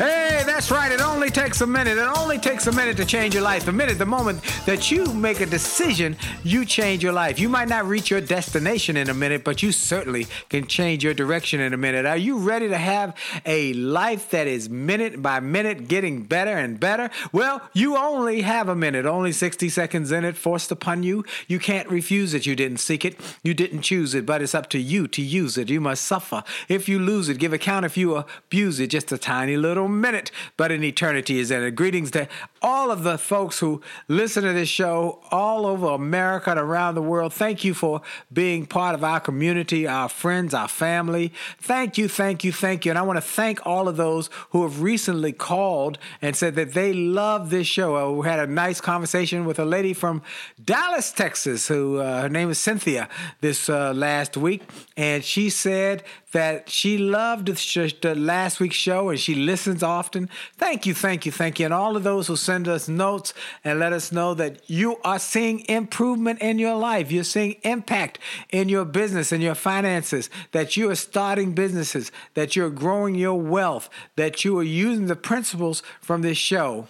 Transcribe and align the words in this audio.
Hey, 0.00 0.44
that's 0.46 0.70
right. 0.70 0.90
It 0.90 1.02
only 1.02 1.28
takes 1.28 1.60
a 1.60 1.66
minute. 1.66 1.98
It 1.98 2.08
only 2.16 2.38
takes 2.38 2.66
a 2.66 2.72
minute 2.72 2.96
to 2.96 3.04
change 3.04 3.34
your 3.34 3.42
life. 3.42 3.68
A 3.68 3.72
minute, 3.72 3.98
the 3.98 4.06
moment 4.06 4.40
that 4.64 4.90
you 4.90 5.04
make 5.12 5.40
a 5.40 5.46
decision, 5.46 6.16
you 6.42 6.64
change 6.64 7.02
your 7.02 7.12
life. 7.12 7.38
You 7.38 7.50
might 7.50 7.68
not 7.68 7.84
reach 7.84 8.10
your 8.10 8.22
destination 8.22 8.96
in 8.96 9.10
a 9.10 9.14
minute, 9.14 9.44
but 9.44 9.62
you 9.62 9.72
certainly 9.72 10.26
can 10.48 10.66
change 10.66 11.04
your 11.04 11.12
direction 11.12 11.60
in 11.60 11.74
a 11.74 11.76
minute. 11.76 12.06
Are 12.06 12.16
you 12.16 12.38
ready 12.38 12.66
to 12.68 12.78
have 12.78 13.14
a 13.44 13.74
life 13.74 14.30
that 14.30 14.46
is 14.46 14.70
minute 14.70 15.20
by 15.20 15.38
minute 15.38 15.86
getting 15.86 16.22
better 16.22 16.56
and 16.56 16.80
better? 16.80 17.10
Well, 17.30 17.60
you 17.74 17.98
only 17.98 18.40
have 18.40 18.70
a 18.70 18.74
minute, 18.74 19.04
only 19.04 19.32
60 19.32 19.68
seconds 19.68 20.10
in 20.12 20.24
it 20.24 20.34
forced 20.34 20.72
upon 20.72 21.02
you. 21.02 21.26
You 21.46 21.58
can't 21.58 21.90
refuse 21.90 22.32
it. 22.32 22.46
You 22.46 22.56
didn't 22.56 22.78
seek 22.78 23.04
it, 23.04 23.20
you 23.42 23.52
didn't 23.52 23.82
choose 23.82 24.14
it, 24.14 24.24
but 24.24 24.40
it's 24.40 24.54
up 24.54 24.70
to 24.70 24.78
you 24.78 25.08
to 25.08 25.20
use 25.20 25.58
it. 25.58 25.68
You 25.68 25.82
must 25.82 26.06
suffer. 26.06 26.42
If 26.70 26.88
you 26.88 26.98
lose 26.98 27.28
it, 27.28 27.36
give 27.36 27.52
account 27.52 27.84
if 27.84 27.98
you 27.98 28.16
abuse 28.16 28.80
it. 28.80 28.86
Just 28.86 29.12
a 29.12 29.18
tiny 29.18 29.58
little 29.58 29.89
minute, 29.90 30.30
but 30.56 30.72
an 30.72 30.82
eternity 30.84 31.38
is 31.38 31.50
in 31.50 31.62
it. 31.62 31.72
Greetings 31.72 32.10
to 32.12 32.28
all 32.62 32.90
of 32.90 33.02
the 33.02 33.18
folks 33.18 33.58
who 33.58 33.80
listen 34.08 34.44
to 34.44 34.52
this 34.52 34.68
show 34.68 35.20
all 35.30 35.66
over 35.66 35.88
America 35.88 36.50
and 36.50 36.60
around 36.60 36.94
the 36.94 37.02
world. 37.02 37.32
Thank 37.32 37.64
you 37.64 37.74
for 37.74 38.02
being 38.32 38.66
part 38.66 38.94
of 38.94 39.02
our 39.02 39.20
community, 39.20 39.86
our 39.86 40.08
friends, 40.08 40.54
our 40.54 40.68
family. 40.68 41.32
Thank 41.58 41.98
you, 41.98 42.08
thank 42.08 42.44
you, 42.44 42.52
thank 42.52 42.84
you. 42.84 42.92
And 42.92 42.98
I 42.98 43.02
want 43.02 43.16
to 43.16 43.22
thank 43.22 43.66
all 43.66 43.88
of 43.88 43.96
those 43.96 44.30
who 44.50 44.62
have 44.62 44.82
recently 44.82 45.32
called 45.32 45.98
and 46.20 46.36
said 46.36 46.54
that 46.56 46.72
they 46.74 46.92
love 46.92 47.50
this 47.50 47.66
show. 47.66 47.96
Uh, 47.96 48.10
we 48.10 48.26
had 48.26 48.40
a 48.40 48.46
nice 48.46 48.80
conversation 48.80 49.44
with 49.44 49.58
a 49.58 49.64
lady 49.64 49.92
from 49.92 50.22
Dallas, 50.62 51.12
Texas, 51.12 51.68
who 51.68 51.98
uh, 51.98 52.22
her 52.22 52.28
name 52.28 52.50
is 52.50 52.58
Cynthia, 52.58 53.08
this 53.40 53.68
uh, 53.68 53.92
last 53.94 54.36
week, 54.36 54.62
and 54.96 55.24
she 55.24 55.50
said 55.50 56.02
that 56.32 56.68
she 56.68 56.96
loved 56.98 57.46
the, 57.46 57.56
sh- 57.56 57.94
the 58.00 58.14
last 58.14 58.60
week's 58.60 58.76
show 58.76 59.08
and 59.08 59.18
she 59.18 59.34
listens 59.34 59.79
often. 59.82 60.28
Thank 60.56 60.86
you, 60.86 60.94
thank 60.94 61.26
you, 61.26 61.32
thank 61.32 61.58
you. 61.58 61.64
And 61.64 61.74
all 61.74 61.96
of 61.96 62.02
those 62.02 62.26
who 62.26 62.36
send 62.36 62.68
us 62.68 62.88
notes 62.88 63.34
and 63.64 63.78
let 63.78 63.92
us 63.92 64.12
know 64.12 64.34
that 64.34 64.68
you 64.68 64.96
are 65.04 65.18
seeing 65.18 65.60
improvement 65.68 66.40
in 66.40 66.58
your 66.58 66.76
life. 66.76 67.10
You're 67.10 67.24
seeing 67.24 67.56
impact 67.62 68.18
in 68.50 68.68
your 68.68 68.84
business 68.84 69.32
and 69.32 69.42
your 69.42 69.54
finances, 69.54 70.30
that 70.52 70.76
you 70.76 70.90
are 70.90 70.96
starting 70.96 71.52
businesses, 71.52 72.12
that 72.34 72.56
you're 72.56 72.70
growing 72.70 73.14
your 73.14 73.40
wealth, 73.40 73.88
that 74.16 74.44
you 74.44 74.58
are 74.58 74.64
using 74.64 75.06
the 75.06 75.16
principles 75.16 75.82
from 76.00 76.22
this 76.22 76.38
show 76.38 76.88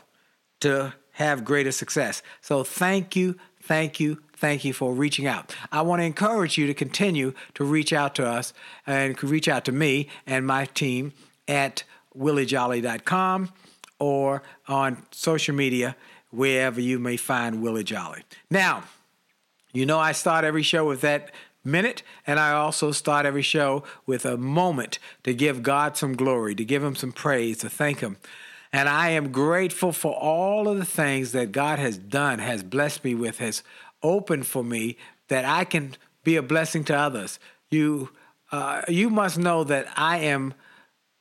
to 0.60 0.94
have 1.12 1.44
greater 1.44 1.72
success. 1.72 2.22
So 2.40 2.64
thank 2.64 3.16
you, 3.16 3.36
thank 3.62 4.00
you, 4.00 4.22
thank 4.34 4.64
you 4.64 4.72
for 4.72 4.94
reaching 4.94 5.26
out. 5.26 5.54
I 5.70 5.82
want 5.82 6.00
to 6.00 6.04
encourage 6.04 6.56
you 6.56 6.66
to 6.66 6.74
continue 6.74 7.34
to 7.54 7.64
reach 7.64 7.92
out 7.92 8.14
to 8.14 8.26
us 8.26 8.54
and 8.86 9.22
reach 9.22 9.48
out 9.48 9.64
to 9.66 9.72
me 9.72 10.08
and 10.26 10.46
my 10.46 10.64
team 10.64 11.12
at 11.46 11.84
williejolly.com 12.16 13.52
or 13.98 14.42
on 14.66 15.02
social 15.10 15.54
media, 15.54 15.96
wherever 16.30 16.80
you 16.80 16.98
may 16.98 17.16
find 17.16 17.62
Willie 17.62 17.84
Jolly. 17.84 18.22
Now, 18.50 18.84
you 19.72 19.86
know, 19.86 19.98
I 19.98 20.12
start 20.12 20.44
every 20.44 20.62
show 20.62 20.86
with 20.86 21.00
that 21.02 21.30
minute, 21.64 22.02
and 22.26 22.40
I 22.40 22.52
also 22.52 22.92
start 22.92 23.26
every 23.26 23.42
show 23.42 23.84
with 24.06 24.24
a 24.24 24.36
moment 24.36 24.98
to 25.24 25.34
give 25.34 25.62
God 25.62 25.96
some 25.96 26.14
glory, 26.14 26.54
to 26.54 26.64
give 26.64 26.82
Him 26.82 26.96
some 26.96 27.12
praise, 27.12 27.58
to 27.58 27.68
thank 27.68 28.00
Him. 28.00 28.16
And 28.72 28.88
I 28.88 29.10
am 29.10 29.32
grateful 29.32 29.92
for 29.92 30.14
all 30.14 30.68
of 30.68 30.78
the 30.78 30.84
things 30.84 31.32
that 31.32 31.52
God 31.52 31.78
has 31.78 31.98
done, 31.98 32.38
has 32.38 32.62
blessed 32.62 33.04
me 33.04 33.14
with, 33.14 33.38
has 33.38 33.62
opened 34.02 34.46
for 34.46 34.62
me 34.62 34.96
that 35.28 35.44
I 35.44 35.64
can 35.64 35.96
be 36.24 36.36
a 36.36 36.42
blessing 36.42 36.84
to 36.84 36.96
others. 36.96 37.38
You, 37.68 38.10
uh, 38.52 38.82
you 38.88 39.10
must 39.10 39.38
know 39.38 39.64
that 39.64 39.86
I 39.96 40.18
am 40.18 40.54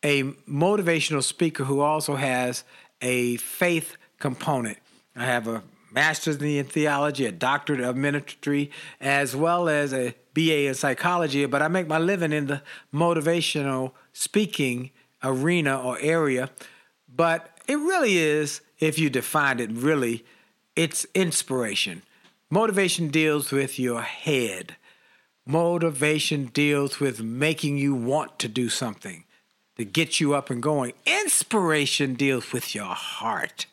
a 0.04 0.24
motivational 0.24 1.24
speaker 1.24 1.66
who 1.66 1.82
also 1.82 2.16
has 2.16 2.64
a 3.02 3.38
faith 3.38 3.98
component. 4.20 4.78
I 5.16 5.26
have 5.26 5.48
a 5.48 5.64
master's 5.92 6.38
in 6.38 6.66
theology, 6.66 7.26
a 7.26 7.32
doctorate 7.32 7.82
of 7.82 7.96
ministry, 7.96 8.72
as 9.02 9.36
well 9.36 9.68
as 9.68 9.94
a 9.94 10.16
BA 10.34 10.68
in 10.68 10.74
psychology, 10.74 11.46
but 11.46 11.62
I 11.62 11.68
make 11.68 11.88
my 11.88 11.98
living 11.98 12.32
in 12.32 12.48
the 12.48 12.62
motivational 12.94 13.94
speaking 14.14 14.92
arena 15.24 15.80
or 15.82 15.98
area. 16.00 16.50
But 17.14 17.58
it 17.68 17.76
really 17.76 18.18
is, 18.18 18.62
if 18.80 18.98
you 19.00 19.10
define 19.10 19.60
it 19.60 19.72
really, 19.72 20.26
it's 20.76 21.06
inspiration. 21.14 22.04
Motivation 22.50 23.10
deals 23.10 23.52
with 23.52 23.78
your 23.78 24.02
head. 24.02 24.76
Motivation 25.46 26.46
deals 26.46 27.00
with 27.00 27.22
making 27.22 27.78
you 27.78 27.94
want 27.96 28.40
to 28.40 28.48
do 28.48 28.70
something 28.70 29.26
to 29.80 29.86
get 29.86 30.20
you 30.20 30.34
up 30.34 30.50
and 30.50 30.62
going. 30.62 30.92
Inspiration 31.06 32.14
deals 32.14 32.52
with 32.52 32.76
your 32.76 32.84
heart. 32.84 33.66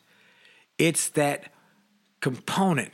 It's 0.77 1.09
that 1.09 1.51
component 2.21 2.93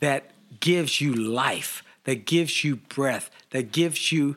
that 0.00 0.30
gives 0.58 1.02
you 1.02 1.12
life, 1.12 1.84
that 2.04 2.24
gives 2.24 2.64
you 2.64 2.76
breath, 2.76 3.30
that 3.50 3.72
gives 3.72 4.10
you 4.10 4.36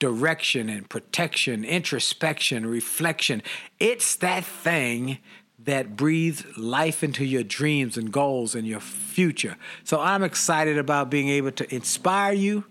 direction 0.00 0.68
and 0.68 0.88
protection, 0.88 1.64
introspection, 1.64 2.66
reflection. 2.66 3.44
It's 3.78 4.16
that 4.16 4.44
thing 4.44 5.18
that 5.60 5.94
breathes 5.94 6.44
life 6.58 7.04
into 7.04 7.24
your 7.24 7.44
dreams 7.44 7.96
and 7.96 8.10
goals 8.10 8.56
and 8.56 8.66
your 8.66 8.80
future. 8.80 9.56
So 9.84 10.00
I'm 10.00 10.24
excited 10.24 10.78
about 10.78 11.10
being 11.10 11.28
able 11.28 11.52
to 11.52 11.72
inspire 11.72 12.32
you, 12.32 12.64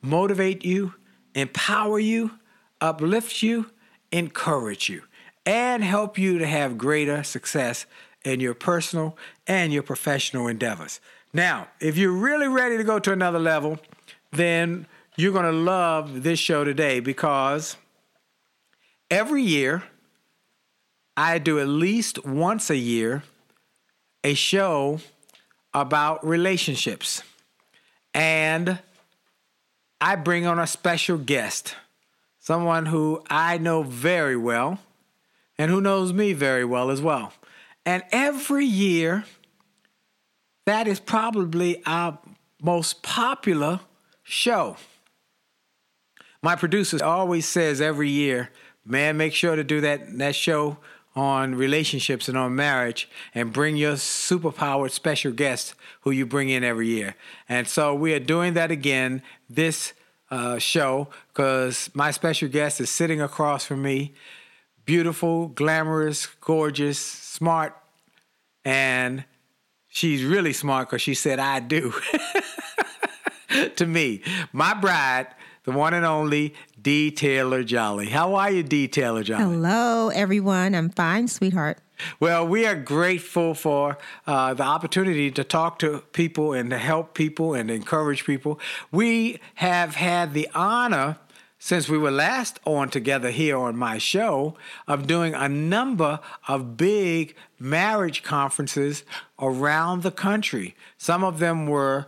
motivate 0.00 0.64
you, 0.64 0.94
empower 1.34 1.98
you, 1.98 2.30
uplift 2.80 3.42
you, 3.42 3.66
encourage 4.12 4.88
you, 4.88 5.02
and 5.46 5.82
help 5.82 6.18
you 6.18 6.38
to 6.38 6.46
have 6.46 6.78
greater 6.78 7.22
success 7.22 7.86
in 8.24 8.40
your 8.40 8.54
personal 8.54 9.16
and 9.46 9.72
your 9.72 9.82
professional 9.82 10.46
endeavors. 10.46 11.00
Now, 11.32 11.68
if 11.80 11.96
you're 11.96 12.12
really 12.12 12.48
ready 12.48 12.76
to 12.76 12.84
go 12.84 12.98
to 12.98 13.12
another 13.12 13.38
level, 13.38 13.78
then 14.32 14.86
you're 15.16 15.32
going 15.32 15.44
to 15.44 15.52
love 15.52 16.22
this 16.22 16.38
show 16.38 16.64
today 16.64 17.00
because 17.00 17.76
every 19.10 19.42
year 19.42 19.84
I 21.16 21.38
do 21.38 21.58
at 21.60 21.68
least 21.68 22.24
once 22.24 22.70
a 22.70 22.76
year 22.76 23.22
a 24.24 24.34
show 24.34 25.00
about 25.72 26.26
relationships. 26.26 27.22
And 28.12 28.78
I 30.00 30.16
bring 30.16 30.46
on 30.46 30.58
a 30.58 30.66
special 30.66 31.18
guest, 31.18 31.76
someone 32.40 32.86
who 32.86 33.22
I 33.30 33.58
know 33.58 33.84
very 33.84 34.36
well 34.36 34.80
and 35.56 35.70
who 35.70 35.80
knows 35.80 36.12
me 36.12 36.32
very 36.32 36.64
well 36.64 36.90
as 36.90 37.00
well. 37.00 37.32
And 37.86 38.02
every 38.10 38.64
year, 38.64 39.24
that 40.66 40.88
is 40.88 40.98
probably 40.98 41.82
our 41.86 42.18
most 42.62 43.02
popular 43.02 43.80
show. 44.22 44.76
My 46.42 46.56
producer 46.56 47.04
always 47.04 47.46
says 47.46 47.80
every 47.80 48.08
year, 48.08 48.50
man, 48.84 49.18
make 49.18 49.34
sure 49.34 49.54
to 49.54 49.64
do 49.64 49.82
that, 49.82 50.16
that 50.18 50.34
show 50.34 50.78
on 51.14 51.54
relationships 51.54 52.28
and 52.28 52.38
on 52.38 52.54
marriage 52.54 53.08
and 53.34 53.52
bring 53.52 53.76
your 53.76 53.94
superpowered 53.94 54.90
special 54.90 55.32
guest 55.32 55.74
who 56.02 56.10
you 56.10 56.24
bring 56.24 56.48
in 56.48 56.64
every 56.64 56.88
year. 56.88 57.14
And 57.48 57.68
so 57.68 57.94
we 57.94 58.14
are 58.14 58.20
doing 58.20 58.54
that 58.54 58.70
again 58.70 59.22
this 59.48 59.92
uh, 60.30 60.58
show 60.58 61.08
because 61.28 61.90
my 61.94 62.10
special 62.10 62.48
guest 62.48 62.80
is 62.80 62.90
sitting 62.90 63.20
across 63.20 63.64
from 63.64 63.82
me. 63.82 64.14
Beautiful, 64.84 65.48
glamorous, 65.48 66.26
gorgeous, 66.26 66.98
smart, 66.98 67.76
and 68.64 69.24
she's 69.88 70.24
really 70.24 70.52
smart 70.52 70.88
because 70.88 71.02
she 71.02 71.14
said, 71.14 71.38
I 71.38 71.60
do. 71.60 71.92
to 73.76 73.86
me, 73.86 74.22
my 74.52 74.74
bride, 74.74 75.28
the 75.64 75.72
one 75.72 75.94
and 75.94 76.06
only 76.06 76.54
D. 76.80 77.10
Taylor 77.10 77.62
Jolly. 77.62 78.08
How 78.08 78.34
are 78.34 78.50
you, 78.50 78.62
D. 78.62 78.88
Taylor 78.88 79.22
Jolly? 79.22 79.42
Hello, 79.44 80.08
everyone. 80.08 80.74
I'm 80.74 80.90
fine, 80.90 81.28
sweetheart. 81.28 81.78
Well, 82.18 82.46
we 82.46 82.66
are 82.66 82.74
grateful 82.74 83.54
for 83.54 83.98
uh, 84.26 84.54
the 84.54 84.62
opportunity 84.62 85.30
to 85.30 85.44
talk 85.44 85.78
to 85.80 86.02
people 86.12 86.52
and 86.52 86.70
to 86.70 86.78
help 86.78 87.14
people 87.14 87.54
and 87.54 87.70
encourage 87.70 88.24
people. 88.24 88.60
We 88.90 89.40
have 89.56 89.96
had 89.96 90.34
the 90.34 90.48
honor 90.54 91.18
since 91.62 91.90
we 91.90 91.98
were 91.98 92.10
last 92.10 92.58
on 92.64 92.88
together 92.88 93.30
here 93.30 93.56
on 93.56 93.76
my 93.76 93.98
show 93.98 94.56
of 94.88 95.06
doing 95.06 95.34
a 95.34 95.48
number 95.48 96.18
of 96.48 96.76
big 96.78 97.36
marriage 97.58 98.22
conferences 98.22 99.04
around 99.38 100.02
the 100.02 100.10
country. 100.10 100.74
Some 100.96 101.22
of 101.22 101.38
them 101.38 101.66
were 101.66 102.06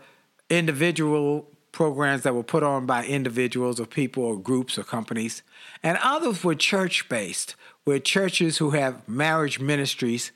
individual 0.49 1.49
programs 1.71 2.23
that 2.23 2.35
were 2.35 2.43
put 2.43 2.63
on 2.63 2.87
by 2.87 3.05
individuals 3.05 3.79
or 3.79 3.87
people 3.87 4.25
or 4.25 4.39
groups 4.39 4.79
or 4.79 4.85
companies, 4.85 5.43
and 5.83 5.99
others 6.03 6.43
were 6.43 6.55
church 6.55 7.09
based, 7.09 7.55
where 7.85 7.99
churches 7.99 8.59
who 8.59 8.71
have 8.71 9.07
marriage 9.09 9.61
ministries 9.61 10.33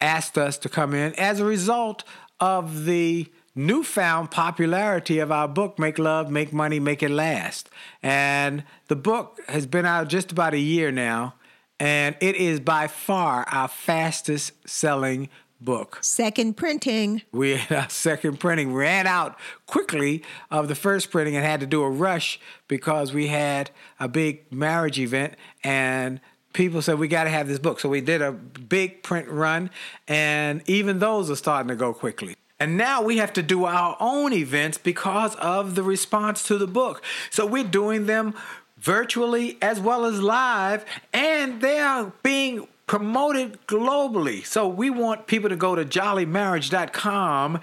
asked 0.00 0.36
us 0.36 0.58
to 0.58 0.68
come 0.68 0.94
in 0.94 1.14
as 1.14 1.40
a 1.40 1.44
result 1.44 2.04
of 2.40 2.84
the 2.84 3.26
newfound 3.54 4.30
popularity 4.30 5.18
of 5.18 5.30
our 5.30 5.46
book, 5.46 5.78
Make 5.78 5.98
Love, 5.98 6.30
Make 6.30 6.52
Money, 6.52 6.80
Make 6.80 7.02
It 7.02 7.10
Last. 7.10 7.70
And 8.02 8.64
the 8.88 8.96
book 8.96 9.40
has 9.48 9.66
been 9.66 9.86
out 9.86 10.08
just 10.08 10.32
about 10.32 10.54
a 10.54 10.58
year 10.58 10.90
now, 10.90 11.34
and 11.78 12.16
it 12.20 12.36
is 12.36 12.60
by 12.60 12.88
far 12.88 13.44
our 13.48 13.68
fastest 13.68 14.52
selling 14.68 15.28
book. 15.60 15.98
Second 16.02 16.56
printing. 16.56 17.22
We 17.32 17.56
had 17.56 17.78
our 17.84 17.88
second 17.88 18.38
printing 18.38 18.74
ran 18.74 19.06
out 19.06 19.38
quickly 19.66 20.22
of 20.50 20.68
the 20.68 20.74
first 20.74 21.10
printing 21.10 21.36
and 21.36 21.44
had 21.44 21.60
to 21.60 21.66
do 21.66 21.82
a 21.82 21.90
rush 21.90 22.38
because 22.68 23.14
we 23.14 23.28
had 23.28 23.70
a 23.98 24.08
big 24.08 24.52
marriage 24.52 24.98
event 24.98 25.34
and 25.62 26.20
people 26.54 26.80
said 26.80 26.98
we 26.98 27.08
got 27.08 27.24
to 27.24 27.30
have 27.30 27.46
this 27.46 27.58
book. 27.58 27.80
So 27.80 27.90
we 27.90 28.00
did 28.00 28.22
a 28.22 28.32
big 28.32 29.02
print 29.02 29.28
run 29.28 29.68
and 30.08 30.62
even 30.66 30.98
those 30.98 31.30
are 31.30 31.36
starting 31.36 31.68
to 31.68 31.76
go 31.76 31.92
quickly. 31.92 32.36
And 32.58 32.78
now 32.78 33.02
we 33.02 33.18
have 33.18 33.32
to 33.34 33.42
do 33.42 33.66
our 33.66 33.96
own 34.00 34.32
events 34.32 34.78
because 34.78 35.34
of 35.36 35.74
the 35.74 35.82
response 35.82 36.44
to 36.44 36.56
the 36.56 36.66
book. 36.66 37.02
So 37.28 37.44
we're 37.44 37.64
doing 37.64 38.06
them 38.06 38.34
virtually 38.78 39.58
as 39.60 39.80
well 39.80 40.04
as 40.04 40.20
live, 40.20 40.84
and 41.12 41.60
they 41.60 41.78
are 41.78 42.12
being 42.22 42.68
promoted 42.86 43.66
globally. 43.66 44.44
So 44.44 44.68
we 44.68 44.90
want 44.90 45.26
people 45.26 45.48
to 45.48 45.56
go 45.56 45.74
to 45.74 45.84
jollymarriage.com 45.84 47.60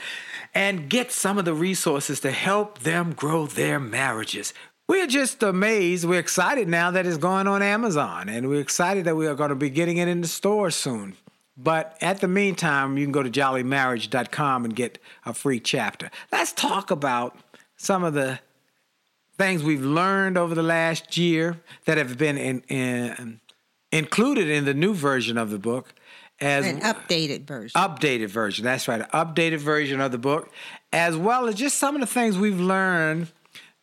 and 0.54 0.90
get 0.90 1.12
some 1.12 1.38
of 1.38 1.46
the 1.46 1.54
resources 1.54 2.20
to 2.22 2.32
help 2.32 2.80
them 2.80 3.14
grow 3.14 3.46
their 3.46 3.80
marriages. 3.80 4.54
We're 4.92 5.08
just 5.08 5.42
amazed. 5.42 6.04
We're 6.04 6.20
excited 6.20 6.68
now 6.68 6.92
that 6.92 7.06
it's 7.06 7.16
going 7.16 7.48
on 7.48 7.62
Amazon, 7.62 8.28
and 8.28 8.50
we're 8.50 8.60
excited 8.60 9.06
that 9.06 9.16
we 9.16 9.26
are 9.26 9.36
going 9.36 9.48
to 9.48 9.56
be 9.56 9.70
getting 9.70 9.96
it 9.96 10.10
in 10.10 10.20
the 10.20 10.28
store 10.28 10.70
soon. 10.70 11.16
But 11.56 11.98
at 12.02 12.20
the 12.20 12.28
meantime, 12.28 12.98
you 12.98 13.06
can 13.06 13.14
go 13.14 13.24
to 13.24 13.30
jollymarriage.com 13.30 14.66
and 14.66 14.76
get 14.76 15.00
a 15.26 15.34
free 15.34 15.62
chapter. 15.62 16.12
Let's 16.30 16.52
talk 16.52 16.92
about 16.92 17.38
some 17.78 18.04
of 18.04 18.14
the 18.14 18.42
things 19.38 19.64
we've 19.64 19.82
learned 19.86 20.38
over 20.38 20.54
the 20.54 20.62
last 20.62 21.16
year 21.16 21.62
that 21.86 21.98
have 21.98 22.18
been 22.18 22.38
in, 22.38 22.60
in, 22.68 23.40
included 23.94 24.50
in 24.50 24.66
the 24.66 24.74
new 24.74 24.94
version 24.94 25.38
of 25.38 25.52
the 25.52 25.58
book 25.58 25.94
as 26.42 26.66
an 26.68 26.82
updated 26.82 27.48
version. 27.48 27.80
Updated 27.80 28.28
version. 28.28 28.66
That's 28.66 28.90
right. 28.90 29.00
An 29.00 29.08
updated 29.14 29.60
version 29.60 30.02
of 30.02 30.12
the 30.12 30.18
book, 30.18 30.52
as 30.92 31.16
well 31.16 31.48
as 31.48 31.56
just 31.56 31.78
some 31.78 31.96
of 31.96 32.02
the 32.02 32.08
things 32.08 32.38
we've 32.38 32.60
learned 32.60 33.32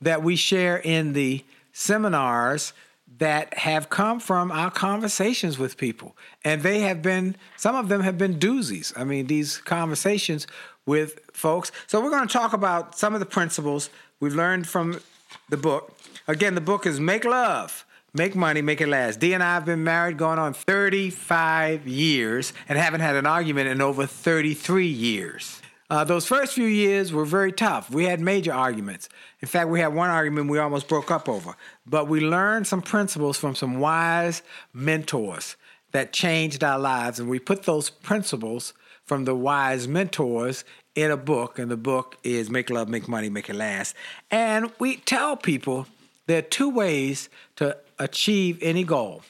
that 0.01 0.23
we 0.23 0.37
share 0.37 0.79
in 0.79 1.13
the 1.13 1.45
seminars 1.73 2.73
that 3.19 3.53
have 3.55 3.91
come 3.91 4.21
from 4.21 4.53
our 4.53 4.71
conversations 4.71 5.59
with 5.59 5.77
people. 5.77 6.17
And 6.45 6.63
they 6.63 6.81
have 6.81 7.03
been, 7.03 7.37
some 7.57 7.75
of 7.75 7.89
them 7.89 8.03
have 8.03 8.17
been 8.19 8.39
doozies. 8.39 8.93
I 8.97 9.05
mean, 9.05 9.27
these 9.27 9.59
conversations 9.59 10.47
with 10.87 11.19
folks. 11.33 11.73
So 11.87 12.01
we're 12.01 12.11
going 12.11 12.29
to 12.29 12.33
talk 12.33 12.53
about 12.53 12.99
some 12.99 13.15
of 13.15 13.21
the 13.21 13.27
principles 13.27 13.91
we've 14.21 14.35
learned 14.35 14.69
from 14.69 15.01
the 15.49 15.57
book. 15.57 15.97
Again, 16.27 16.55
the 16.55 16.61
book 16.61 16.87
is 16.87 17.01
Make 17.01 17.25
Love 17.25 17.85
Make 18.15 18.35
money, 18.35 18.63
make 18.63 18.81
it 18.81 18.89
last. 18.89 19.21
D 19.21 19.35
and 19.35 19.43
I 19.43 19.55
have 19.55 19.67
been 19.67 19.85
married 19.85 20.17
going 20.17 20.39
on 20.39 20.55
35 20.55 21.87
years 21.87 22.55
and 22.69 22.79
haven't 22.79 23.01
had 23.01 23.17
an 23.17 23.27
argument 23.27 23.69
in 23.69 23.83
over 23.83 24.07
33 24.07 24.87
years. 24.87 25.61
Uh, 25.91 26.05
those 26.05 26.27
first 26.27 26.53
few 26.53 26.67
years 26.67 27.13
were 27.13 27.25
very 27.25 27.51
tough. 27.51 27.91
We 27.91 28.05
had 28.05 28.21
major 28.21 28.53
arguments. 28.53 29.09
In 29.41 29.49
fact, 29.49 29.71
we 29.71 29.81
had 29.81 29.95
one 29.95 30.11
argument 30.11 30.51
we 30.51 30.59
almost 30.59 30.87
broke 30.87 31.11
up 31.11 31.29
over. 31.29 31.55
But 31.87 32.09
we 32.09 32.21
learned 32.21 32.67
some 32.67 32.83
principles 32.83 33.39
from 33.39 33.55
some 33.55 33.81
wise 33.81 34.43
mentors 34.75 35.57
that 35.93 36.13
changed 36.13 36.63
our 36.63 36.79
lives. 36.79 37.19
And 37.19 37.31
we 37.31 37.39
put 37.39 37.63
those 37.63 37.89
principles 37.89 38.75
from 39.05 39.25
the 39.25 39.35
wise 39.35 39.89
mentors 39.89 40.65
in 40.95 41.11
a 41.11 41.17
book. 41.17 41.59
And 41.59 41.71
the 41.71 41.77
book 41.79 42.19
is 42.23 42.51
Make 42.51 42.69
Love, 42.69 42.91
Make 42.91 43.09
Money, 43.09 43.31
Make 43.31 43.49
It 43.49 43.57
Last. 43.57 43.95
And 44.31 44.71
we 44.79 44.97
tell 44.97 45.37
people 45.37 45.87
there 46.27 46.41
are 46.41 46.43
two 46.43 46.69
ways 46.69 47.31
to 47.57 47.79
achieve 47.99 48.59
any 48.61 48.85
goal 48.85 49.23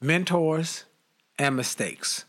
mentors 0.00 0.84
and 1.36 1.56
mistakes. 1.56 2.24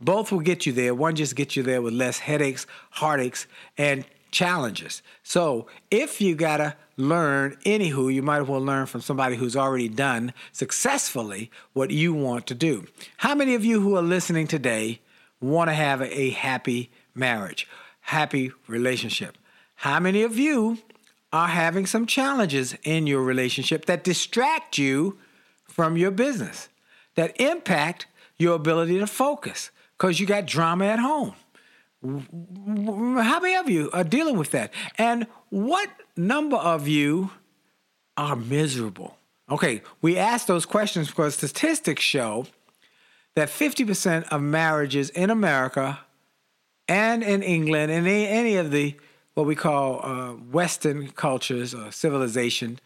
Both 0.00 0.30
will 0.30 0.40
get 0.40 0.64
you 0.66 0.72
there. 0.72 0.94
One 0.94 1.16
just 1.16 1.34
gets 1.34 1.56
you 1.56 1.62
there 1.62 1.82
with 1.82 1.92
less 1.92 2.20
headaches, 2.20 2.66
heartaches, 2.90 3.46
and 3.76 4.04
challenges. 4.30 5.02
So 5.22 5.66
if 5.90 6.20
you 6.20 6.34
gotta 6.34 6.76
learn, 6.96 7.56
anywho, 7.64 8.12
you 8.12 8.22
might 8.22 8.42
as 8.42 8.48
well 8.48 8.60
learn 8.60 8.86
from 8.86 9.00
somebody 9.00 9.36
who's 9.36 9.56
already 9.56 9.88
done 9.88 10.32
successfully 10.52 11.50
what 11.72 11.90
you 11.90 12.12
want 12.12 12.46
to 12.48 12.54
do. 12.54 12.86
How 13.18 13.34
many 13.34 13.54
of 13.54 13.64
you 13.64 13.80
who 13.80 13.96
are 13.96 14.02
listening 14.02 14.46
today 14.46 15.00
want 15.40 15.70
to 15.70 15.74
have 15.74 16.02
a 16.02 16.30
happy 16.30 16.90
marriage, 17.14 17.66
happy 18.00 18.52
relationship? 18.66 19.38
How 19.76 20.00
many 20.00 20.22
of 20.22 20.38
you 20.38 20.78
are 21.32 21.48
having 21.48 21.86
some 21.86 22.06
challenges 22.06 22.74
in 22.82 23.06
your 23.06 23.22
relationship 23.22 23.86
that 23.86 24.04
distract 24.04 24.78
you 24.78 25.18
from 25.64 25.96
your 25.96 26.10
business, 26.10 26.68
that 27.14 27.38
impact 27.40 28.06
your 28.38 28.54
ability 28.54 28.98
to 28.98 29.06
focus 29.06 29.70
because 29.98 30.20
you 30.20 30.26
got 30.26 30.46
drama 30.46 30.86
at 30.86 30.98
home. 30.98 31.34
How 32.02 33.40
many 33.40 33.56
of 33.56 33.68
you 33.68 33.90
are 33.92 34.04
dealing 34.04 34.38
with 34.38 34.52
that? 34.52 34.72
And 34.96 35.26
what 35.50 35.90
number 36.16 36.56
of 36.56 36.86
you 36.86 37.30
are 38.16 38.36
miserable? 38.36 39.16
Okay, 39.50 39.82
we 40.00 40.16
ask 40.16 40.46
those 40.46 40.64
questions 40.64 41.08
because 41.08 41.34
statistics 41.34 42.02
show 42.02 42.46
that 43.34 43.48
50% 43.48 44.28
of 44.28 44.42
marriages 44.42 45.10
in 45.10 45.30
America 45.30 46.00
and 46.86 47.22
in 47.22 47.42
England 47.42 47.90
and 47.90 48.06
any 48.06 48.56
of 48.56 48.70
the 48.70 48.94
what 49.34 49.46
we 49.46 49.54
call 49.54 50.04
uh, 50.04 50.32
Western 50.32 51.10
cultures 51.10 51.72
or 51.72 51.92
civilization, 51.92 52.80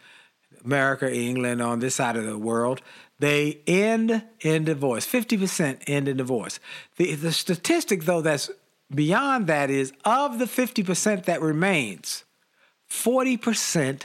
America, 0.65 1.13
England, 1.13 1.61
on 1.61 1.79
this 1.79 1.95
side 1.95 2.15
of 2.15 2.25
the 2.25 2.37
world, 2.37 2.81
they 3.19 3.59
end 3.67 4.23
in 4.41 4.65
divorce. 4.65 5.05
50% 5.05 5.81
end 5.87 6.07
in 6.07 6.17
divorce. 6.17 6.59
The, 6.97 7.15
the 7.15 7.31
statistic, 7.31 8.03
though, 8.03 8.21
that's 8.21 8.49
beyond 8.93 9.47
that 9.47 9.69
is 9.69 9.93
of 10.05 10.39
the 10.39 10.45
50% 10.45 11.25
that 11.25 11.41
remains, 11.41 12.23
40% 12.89 14.03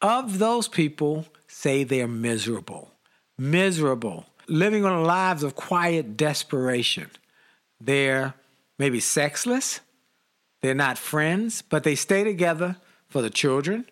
of 0.00 0.38
those 0.38 0.68
people 0.68 1.26
say 1.46 1.84
they're 1.84 2.08
miserable. 2.08 2.92
Miserable. 3.38 4.26
living 4.48 4.84
on 4.84 5.04
lives 5.04 5.42
of 5.42 5.54
quiet 5.54 6.16
desperation. 6.16 7.08
They're 7.80 8.34
maybe 8.78 9.00
sexless, 9.00 9.80
they're 10.60 10.74
not 10.74 10.98
friends, 10.98 11.62
but 11.62 11.84
they 11.84 11.94
stay 11.94 12.24
together 12.24 12.76
for 13.08 13.22
the 13.22 13.30
children 13.30 13.86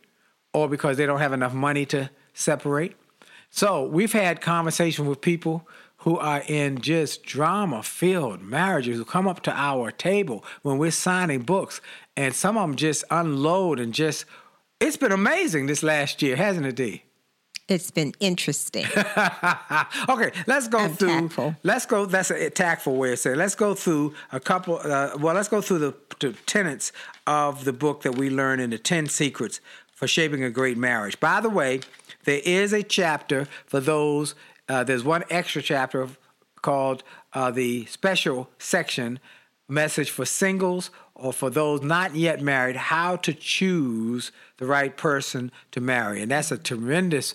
or 0.52 0.68
because 0.68 0.96
they 0.96 1.06
don't 1.06 1.20
have 1.20 1.32
enough 1.32 1.54
money 1.54 1.84
to 1.86 2.10
separate. 2.34 2.96
So 3.50 3.86
we've 3.86 4.12
had 4.12 4.40
conversation 4.40 5.06
with 5.06 5.20
people 5.20 5.66
who 5.98 6.18
are 6.18 6.42
in 6.46 6.80
just 6.80 7.24
drama 7.24 7.82
filled 7.82 8.40
marriages 8.40 8.98
who 8.98 9.04
come 9.04 9.26
up 9.26 9.42
to 9.42 9.52
our 9.52 9.90
table 9.90 10.44
when 10.62 10.78
we're 10.78 10.90
signing 10.90 11.40
books, 11.42 11.80
and 12.16 12.34
some 12.34 12.56
of 12.56 12.62
them 12.62 12.76
just 12.76 13.04
unload 13.10 13.80
and 13.80 13.92
just, 13.92 14.24
it's 14.80 14.96
been 14.96 15.12
amazing 15.12 15.66
this 15.66 15.82
last 15.82 16.22
year, 16.22 16.36
hasn't 16.36 16.66
it, 16.66 16.76
Dee? 16.76 17.04
It's 17.68 17.90
been 17.90 18.14
interesting. 18.18 18.86
okay, 20.08 20.30
let's 20.46 20.68
go 20.68 20.88
through. 20.88 21.08
tactful. 21.08 21.56
Let's 21.62 21.84
go. 21.84 22.06
That's 22.06 22.30
a 22.30 22.48
tactful 22.48 22.96
way 22.96 23.12
of 23.12 23.18
saying. 23.18 23.36
it. 23.36 23.38
Let's 23.38 23.54
go 23.54 23.74
through 23.74 24.14
a 24.32 24.40
couple. 24.40 24.78
Uh, 24.78 25.10
well, 25.18 25.34
let's 25.34 25.48
go 25.48 25.60
through 25.60 25.80
the, 25.80 25.94
the 26.20 26.32
tenets 26.46 26.92
of 27.26 27.66
the 27.66 27.74
book 27.74 28.02
that 28.02 28.16
we 28.16 28.30
learn 28.30 28.58
in 28.58 28.70
the 28.70 28.78
Ten 28.78 29.06
Secrets 29.06 29.60
for 29.98 30.06
Shaping 30.06 30.44
a 30.44 30.50
Great 30.50 30.78
Marriage. 30.78 31.18
By 31.18 31.40
the 31.40 31.50
way, 31.50 31.80
there 32.22 32.40
is 32.44 32.72
a 32.72 32.84
chapter 32.84 33.48
for 33.66 33.80
those. 33.80 34.36
Uh, 34.68 34.84
there's 34.84 35.02
one 35.02 35.24
extra 35.28 35.60
chapter 35.60 36.08
called 36.62 37.02
uh, 37.32 37.50
the 37.50 37.84
special 37.86 38.48
section 38.60 39.18
message 39.68 40.08
for 40.08 40.24
singles 40.24 40.92
or 41.16 41.32
for 41.32 41.50
those 41.50 41.82
not 41.82 42.14
yet 42.14 42.40
married 42.40 42.76
how 42.76 43.16
to 43.16 43.34
choose 43.34 44.30
the 44.58 44.66
right 44.66 44.96
person 44.96 45.50
to 45.72 45.80
marry 45.80 46.22
and 46.22 46.30
that's 46.30 46.50
a 46.50 46.56
tremendous 46.56 47.34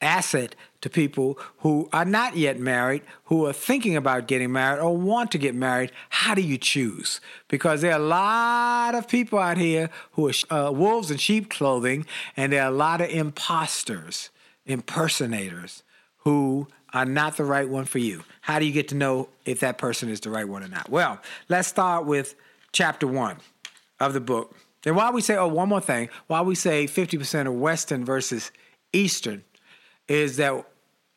asset 0.00 0.54
to 0.82 0.90
people 0.90 1.38
who 1.58 1.88
are 1.92 2.04
not 2.04 2.36
yet 2.36 2.58
married, 2.58 3.02
who 3.24 3.46
are 3.46 3.52
thinking 3.52 3.96
about 3.96 4.28
getting 4.28 4.52
married 4.52 4.80
or 4.80 4.94
want 4.96 5.30
to 5.30 5.38
get 5.38 5.54
married. 5.54 5.92
How 6.10 6.34
do 6.34 6.42
you 6.42 6.58
choose? 6.58 7.20
Because 7.48 7.80
there 7.80 7.92
are 7.92 8.00
a 8.00 8.04
lot 8.04 8.94
of 8.94 9.08
people 9.08 9.38
out 9.38 9.56
here 9.56 9.90
who 10.12 10.28
are 10.28 10.32
uh, 10.50 10.70
wolves 10.70 11.10
in 11.10 11.16
sheep 11.16 11.48
clothing, 11.48 12.04
and 12.36 12.52
there 12.52 12.62
are 12.62 12.68
a 12.68 12.74
lot 12.74 13.00
of 13.00 13.08
imposters, 13.08 14.30
impersonators 14.66 15.82
who 16.18 16.66
are 16.92 17.06
not 17.06 17.36
the 17.36 17.44
right 17.44 17.68
one 17.68 17.84
for 17.84 17.98
you. 17.98 18.22
How 18.42 18.58
do 18.58 18.66
you 18.66 18.72
get 18.72 18.88
to 18.88 18.94
know 18.94 19.28
if 19.44 19.60
that 19.60 19.78
person 19.78 20.08
is 20.08 20.20
the 20.20 20.30
right 20.30 20.46
one 20.46 20.62
or 20.62 20.68
not? 20.68 20.90
Well, 20.90 21.20
let's 21.48 21.68
start 21.68 22.06
with 22.06 22.34
chapter 22.72 23.06
one 23.06 23.36
of 24.00 24.14
the 24.14 24.20
book. 24.20 24.54
And 24.84 24.96
while 24.96 25.12
we 25.12 25.20
say, 25.20 25.36
oh, 25.36 25.46
one 25.46 25.68
more 25.68 25.80
thing, 25.80 26.08
while 26.26 26.44
we 26.44 26.56
say 26.56 26.86
50% 26.86 27.46
of 27.46 27.54
Western 27.54 28.04
versus 28.04 28.50
Eastern, 28.92 29.44
is 30.08 30.36
that 30.38 30.66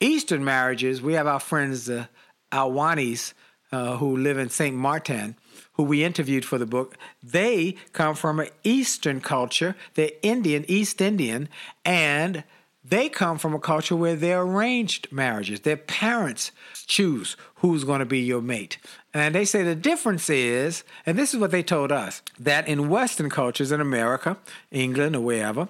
Eastern 0.06 0.46
marriages, 0.46 1.02
we 1.02 1.14
have 1.14 1.26
our 1.26 1.40
friends, 1.40 1.86
the 1.86 2.08
Alwanis, 2.52 3.34
uh, 3.72 3.98
who 3.98 4.16
live 4.16 4.38
in 4.38 4.50
St. 4.50 4.76
Martin, 4.76 5.36
who 5.74 5.84
we 5.84 6.04
interviewed 6.04 6.46
for 6.46 6.60
the 6.60 6.66
book. 6.68 6.96
They 7.24 7.76
come 7.92 8.16
from 8.16 8.40
an 8.40 8.50
Eastern 8.64 9.20
culture. 9.20 9.76
They're 9.96 10.12
Indian, 10.22 10.64
East 10.68 11.02
Indian, 11.02 11.50
and 11.84 12.44
they 12.84 13.10
come 13.10 13.40
from 13.40 13.56
a 13.56 13.60
culture 13.60 13.96
where 13.96 14.16
they're 14.16 14.44
arranged 14.44 15.12
marriages. 15.12 15.62
Their 15.62 15.78
parents 15.78 16.52
choose 16.86 17.36
who's 17.56 17.84
going 17.84 18.00
to 18.00 18.06
be 18.06 18.20
your 18.20 18.44
mate. 18.44 18.78
And 19.12 19.34
they 19.34 19.44
say 19.44 19.64
the 19.64 19.74
difference 19.74 20.30
is, 20.30 20.84
and 21.04 21.18
this 21.18 21.34
is 21.34 21.40
what 21.40 21.50
they 21.50 21.64
told 21.64 21.92
us, 21.92 22.22
that 22.40 22.68
in 22.68 22.90
Western 22.90 23.32
cultures 23.32 23.72
in 23.72 23.82
America, 23.82 24.38
England, 24.70 25.16
or 25.16 25.22
wherever, 25.22 25.68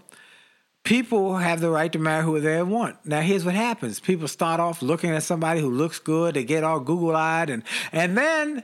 people 0.86 1.36
have 1.36 1.60
the 1.60 1.70
right 1.70 1.92
to 1.92 2.00
marry 2.00 2.24
who 2.24 2.39
they 2.39 2.63
want. 2.63 2.96
Now, 3.06 3.20
here's 3.20 3.44
what 3.44 3.56
happens: 3.56 4.00
people 4.00 4.30
start 4.30 4.62
off 4.62 4.82
looking 4.82 5.10
at 5.12 5.24
somebody 5.24 5.60
who 5.60 5.70
looks 5.70 6.00
good, 6.00 6.36
they 6.36 6.46
get 6.46 6.63
all 6.63 6.80
Google-eyed, 6.80 7.50
and 7.50 7.63
and 7.92 8.18
then 8.18 8.63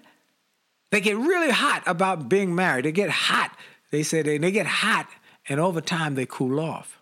they 0.92 1.01
get 1.01 1.18
really 1.18 1.51
hot 1.51 1.84
about 1.86 2.30
being 2.30 2.56
married. 2.56 2.86
They 2.86 2.92
get 2.92 3.10
hot. 3.10 3.58
They 3.92 4.04
say 4.04 4.22
they, 4.22 4.38
they 4.38 4.51
get 4.51 4.68
hot, 4.68 5.10
and 5.50 5.60
over 5.60 5.82
time 5.82 6.16
they 6.16 6.25
cool 6.25 6.60
off. 6.60 7.00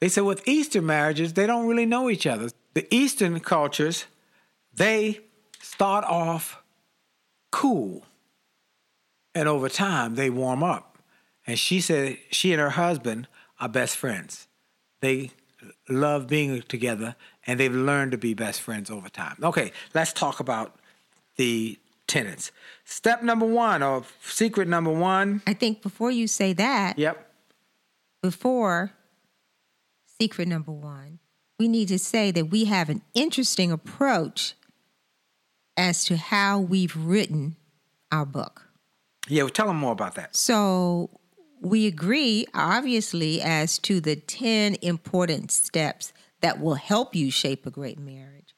They 0.00 0.08
say 0.08 0.20
with 0.20 0.46
Eastern 0.46 0.86
marriages, 0.86 1.32
they 1.32 1.46
don't 1.46 1.66
really 1.66 1.86
know 1.86 2.08
each 2.08 2.26
other. 2.26 2.50
The 2.74 2.86
Eastern 2.94 3.40
cultures, 3.40 4.04
they 4.72 5.20
start 5.60 6.04
off 6.04 6.62
cool, 7.50 8.04
and 9.34 9.48
over 9.48 9.68
time 9.68 10.14
they 10.14 10.30
warm 10.30 10.62
up. 10.62 10.98
And 11.46 11.58
she 11.58 11.80
said 11.80 12.18
she 12.30 12.52
and 12.52 12.60
her 12.60 12.70
husband 12.70 13.26
are 13.58 13.68
best 13.68 13.96
friends. 13.96 14.47
They 15.00 15.30
love 15.88 16.26
being 16.28 16.62
together 16.62 17.16
and 17.46 17.58
they've 17.58 17.74
learned 17.74 18.12
to 18.12 18.18
be 18.18 18.34
best 18.34 18.60
friends 18.60 18.90
over 18.90 19.08
time. 19.08 19.36
Okay, 19.42 19.72
let's 19.94 20.12
talk 20.12 20.40
about 20.40 20.76
the 21.36 21.78
tenants. 22.06 22.50
Step 22.84 23.22
number 23.22 23.46
one, 23.46 23.82
or 23.82 24.04
secret 24.22 24.66
number 24.68 24.90
one. 24.90 25.42
I 25.46 25.54
think 25.54 25.82
before 25.82 26.10
you 26.10 26.26
say 26.26 26.52
that, 26.54 26.98
Yep. 26.98 27.30
before 28.22 28.92
secret 30.20 30.48
number 30.48 30.72
one, 30.72 31.18
we 31.58 31.68
need 31.68 31.88
to 31.88 31.98
say 31.98 32.30
that 32.30 32.46
we 32.46 32.64
have 32.64 32.88
an 32.88 33.02
interesting 33.14 33.70
approach 33.72 34.54
as 35.76 36.04
to 36.06 36.16
how 36.16 36.58
we've 36.58 36.96
written 36.96 37.56
our 38.10 38.24
book. 38.26 38.68
Yeah, 39.28 39.42
well, 39.42 39.50
tell 39.50 39.66
them 39.66 39.76
more 39.76 39.92
about 39.92 40.14
that. 40.14 40.34
So 40.34 41.10
we 41.60 41.86
agree, 41.86 42.46
obviously, 42.54 43.40
as 43.42 43.78
to 43.80 44.00
the 44.00 44.16
10 44.16 44.76
important 44.82 45.50
steps 45.50 46.12
that 46.40 46.60
will 46.60 46.74
help 46.74 47.14
you 47.14 47.30
shape 47.30 47.66
a 47.66 47.70
great 47.70 47.98
marriage. 47.98 48.54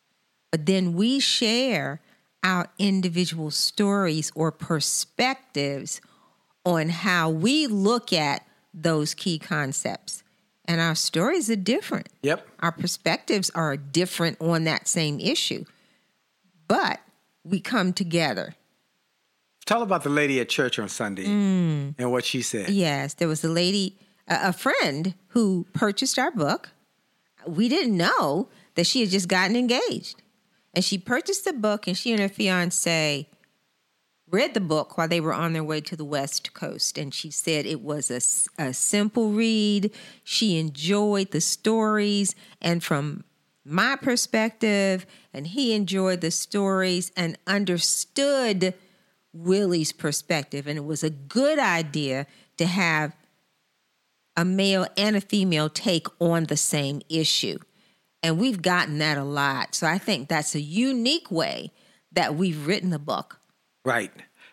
But 0.51 0.67
then 0.67 0.95
we 0.95 1.21
share 1.21 2.01
our 2.43 2.69
individual 2.79 3.51
stories 3.51 4.33
or 4.35 4.51
perspectives 4.51 6.01
on 6.65 6.89
how 6.89 7.31
we 7.31 7.67
look 7.67 8.13
at 8.13 8.45
those 8.73 9.15
key 9.15 9.39
concepts. 9.39 10.23
And 10.67 10.81
our 10.81 10.95
stories 10.95 11.51
are 11.51 11.57
different. 11.57 12.09
Yep. 12.23 12.47
Our 12.61 12.73
perspectives 12.73 13.51
are 13.51 13.77
different 13.77 14.41
on 14.41 14.65
that 14.65 14.87
same 14.87 15.19
issue. 15.19 15.65
But 16.69 17.01
we 17.45 17.61
come 17.61 17.93
together. 17.93 18.55
Tell 19.71 19.83
about 19.83 20.03
the 20.03 20.11
lady 20.11 20.41
at 20.41 20.49
church 20.49 20.81
on 20.81 20.89
Sunday 20.89 21.27
Mm. 21.27 21.95
and 21.97 22.11
what 22.11 22.25
she 22.25 22.43
said. 22.43 22.71
Yes, 22.71 23.15
there 23.15 23.29
was 23.29 23.45
a 23.45 23.49
lady, 23.49 23.97
a, 24.27 24.53
friend 24.53 25.15
who 25.29 25.65
purchased 25.73 26.19
our 26.19 26.33
book. 26.33 26.71
We 27.47 27.69
didn't 27.69 27.97
know 27.97 28.49
that 28.75 28.89
she 28.89 29.01
had 29.03 29.11
just 29.11 29.29
gotten 29.29 29.55
engaged. 29.55 30.21
And 30.75 30.85
she 30.85 30.99
purchased 30.99 31.45
the 31.45 31.53
book, 31.53 31.87
and 31.87 31.97
she 31.97 32.11
and 32.11 32.21
her 32.21 32.29
fiance 32.29 33.29
read 34.29 34.55
the 34.55 34.61
book 34.61 34.99
while 34.99 35.07
they 35.07 35.21
were 35.21 35.33
on 35.33 35.53
their 35.53 35.63
way 35.63 35.81
to 35.83 35.95
the 35.95 36.05
West 36.05 36.53
Coast. 36.53 36.99
And 36.99 37.15
she 37.15 37.31
said 37.31 37.65
it 37.65 37.81
was 37.81 38.11
a, 38.11 38.21
a 38.61 38.75
simple 38.75 39.31
read. 39.31 39.93
She 40.25 40.59
enjoyed 40.59 41.31
the 41.31 41.41
stories. 41.41 42.35
And 42.61 42.83
from 42.83 43.23
my 43.65 43.95
perspective, 43.95 45.07
and 45.33 45.47
he 45.47 45.75
enjoyed 45.75 46.23
the 46.23 46.33
stories 46.33 47.13
and 47.17 47.39
understood 47.47 48.75
Willie's 49.33 49.93
perspective. 49.93 50.67
And 50.67 50.77
it 50.77 50.85
was 50.85 51.05
a 51.05 51.11
good 51.11 51.59
idea 51.59 52.27
to 52.57 52.67
have 52.67 53.17
a 54.37 54.45
male 54.45 54.87
and 54.97 55.17
a 55.17 55.21
female 55.21 55.69
take 55.69 56.07
on 56.21 56.45
the 56.45 56.57
same 56.57 57.03
issue. 57.09 57.59
And 58.23 58.39
we've 58.39 58.63
gotten 58.63 58.99
that 58.99 59.19
a 59.19 59.25
lot. 59.25 59.75
So 59.75 59.87
I 59.87 59.99
think 59.99 60.29
that's 60.29 60.55
a 60.55 60.61
unique 60.61 61.31
way 61.31 61.73
that 62.13 62.35
we've 62.35 62.67
written 62.67 62.91
the 62.91 62.99
book. 62.99 63.41
Right. 63.85 64.13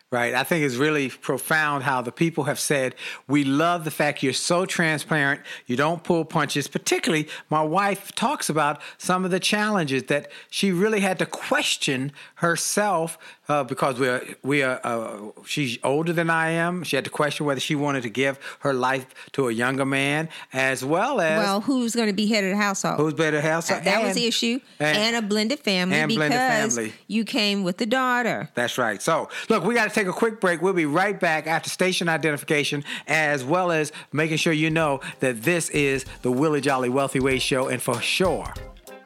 Right. 0.10 0.34
I 0.34 0.44
think 0.44 0.64
it's 0.64 0.76
really 0.76 1.10
profound 1.10 1.84
how 1.84 2.02
the 2.02 2.14
people 2.14 2.46
have 2.46 2.62
said, 2.62 2.96
we 3.28 3.44
love 3.44 3.84
the 3.84 3.92
fact 3.92 4.24
you're 4.24 4.32
so 4.32 4.66
transparent, 4.66 5.42
you 5.66 5.76
don't 5.76 6.02
pull 6.02 6.24
punches. 6.24 6.70
Particularly, 6.70 7.28
my 7.50 7.62
wife 7.62 8.14
talks 8.16 8.48
about 8.48 8.82
some 8.98 9.26
of 9.26 9.32
the 9.32 9.40
challenges 9.42 10.04
that 10.04 10.32
she 10.50 10.72
really 10.72 11.02
had 11.02 11.20
to 11.20 11.26
question 11.26 12.14
herself 12.36 13.18
uh, 13.50 13.64
because 13.64 14.00
we're, 14.00 14.22
we 14.44 14.64
are, 14.64 14.80
uh, 14.84 15.18
she's 15.46 15.78
older 15.84 16.14
than 16.14 16.30
I 16.30 16.50
am. 16.52 16.84
She 16.84 16.96
had 16.96 17.06
to 17.06 17.12
question 17.12 17.46
whether 17.46 17.60
she 17.60 17.76
wanted 17.76 18.04
to 18.04 18.10
give 18.10 18.40
her 18.60 18.74
life 18.74 19.06
to 19.34 19.48
a 19.48 19.52
younger 19.52 19.86
man, 19.86 20.30
as 20.54 20.84
well 20.84 21.22
as 21.22 21.40
Well, 21.44 21.62
who's 21.62 21.96
going 21.96 22.08
to 22.08 22.14
be 22.14 22.28
head 22.28 22.44
of 22.44 22.52
the 22.52 22.58
household? 22.58 22.98
who's 23.00 23.14
better 23.14 23.42
house. 23.42 23.70
that, 23.70 23.84
that 23.86 24.04
was 24.04 24.16
the 24.16 24.26
issue. 24.26 24.60
and- 24.80 24.98
And, 24.98 25.16
a 25.16 25.22
blended 25.28 25.60
family 25.60 25.96
and 25.96 26.10
because 26.10 26.18
blended 26.30 26.40
family. 26.40 26.94
you 27.08 27.24
came 27.26 27.64
with 27.64 27.78
the 27.78 27.86
daughter. 27.86 28.50
That's 28.56 28.78
right. 28.78 29.02
So, 29.02 29.30
look, 29.50 29.64
we 29.64 29.74
got 29.74 29.88
to 29.90 29.96
take 29.96 30.08
a 30.08 30.14
quick 30.14 30.40
break. 30.42 30.62
We'll 30.62 30.74
be 30.74 30.86
right 30.86 31.20
back 31.20 31.48
after 31.48 31.70
station 31.70 32.10
identification, 32.10 32.84
as 33.08 33.44
well 33.44 33.72
as 33.72 33.92
making 34.12 34.38
sure 34.38 34.54
you 34.54 34.70
know 34.70 35.00
that 35.20 35.44
this 35.44 35.70
is 35.70 36.06
the 36.22 36.32
Willie 36.32 36.62
Jolly 36.62 36.90
Wealthy 36.90 37.20
Way 37.20 37.40
Show, 37.40 37.68
and 37.70 37.82
for 37.82 38.02
sure, 38.02 38.54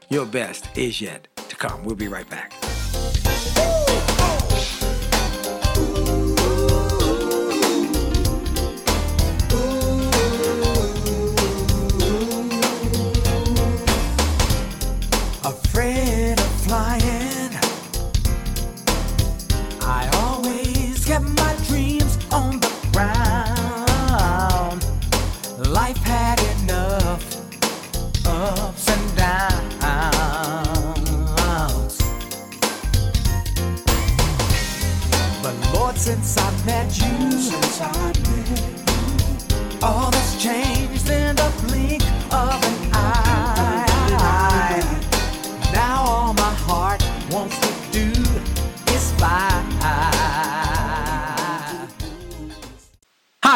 your 0.10 0.25
best 0.25 0.75
is 0.77 1.00
yet 1.01 1.27
to 1.50 1.55
come. 1.55 1.83
We'll 1.83 1.95
be 1.95 2.07
right 2.07 2.29
back. 2.29 2.53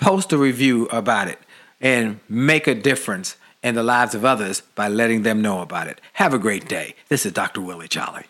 post 0.00 0.32
a 0.32 0.38
review 0.38 0.86
about 0.86 1.28
it 1.28 1.38
and 1.80 2.18
make 2.28 2.66
a 2.66 2.74
difference 2.74 3.36
in 3.62 3.74
the 3.74 3.82
lives 3.82 4.14
of 4.14 4.24
others 4.24 4.62
by 4.74 4.88
letting 4.88 5.22
them 5.22 5.40
know 5.40 5.60
about 5.60 5.86
it. 5.86 6.00
Have 6.14 6.34
a 6.34 6.38
great 6.38 6.66
day. 6.66 6.96
This 7.08 7.24
is 7.24 7.32
Dr. 7.32 7.60
Willie 7.60 7.88
Jolly. 7.88 8.24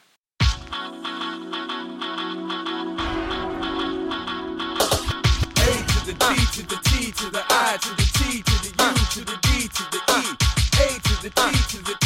to 6.53 6.67
the 6.67 6.77
T 6.83 7.13
to 7.13 7.31
the 7.31 7.43
I 7.49 7.79
to 7.81 7.91
the 7.91 8.03
T 8.19 8.43
to 8.43 8.57
the 8.65 8.71
U 8.83 8.95
to 9.13 9.25
the 9.25 9.39
D 9.41 9.69
to 9.69 9.83
the 9.93 10.01
E. 10.19 10.37
A 10.83 11.01
to 11.01 11.23
the 11.23 11.31
T 11.31 11.77
to 11.77 11.85
the 11.85 12.00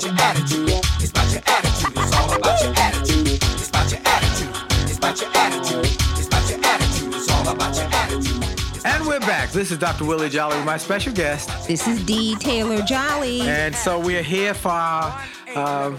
about 0.00 0.16
your 0.16 0.26
attitude. 0.26 0.68
It's 1.00 1.10
about 1.10 1.32
your 1.32 1.42
attitude. 1.46 1.92
It's 1.96 2.16
all 2.16 2.32
about 2.34 2.62
your 2.62 2.72
attitude. 2.76 3.26
It's 3.28 3.68
about 3.68 3.90
your 3.90 4.00
attitude. 4.04 4.56
It's 4.88 4.96
about 4.96 5.20
your 5.20 5.30
attitude. 5.34 5.84
It's 6.18 6.26
about 6.26 6.50
your 6.50 6.58
attitude. 6.64 7.14
It's 7.14 7.30
all 7.30 7.48
about 7.48 7.76
your 7.76 7.86
attitude. 7.86 8.86
And 8.86 9.06
we're 9.06 9.20
back. 9.20 9.50
This 9.50 9.70
is 9.70 9.76
Dr. 9.76 10.06
Willie 10.06 10.30
Jolly 10.30 10.56
with 10.56 10.64
my 10.64 10.78
special 10.78 11.12
guest. 11.12 11.68
This 11.68 11.86
is 11.86 12.02
D. 12.06 12.34
Taylor 12.36 12.82
Jolly. 12.82 13.42
And 13.42 13.74
so 13.74 13.98
we're 14.00 14.22
here 14.22 14.54
for 14.54 14.70
our 14.70 15.22
um, 15.54 15.98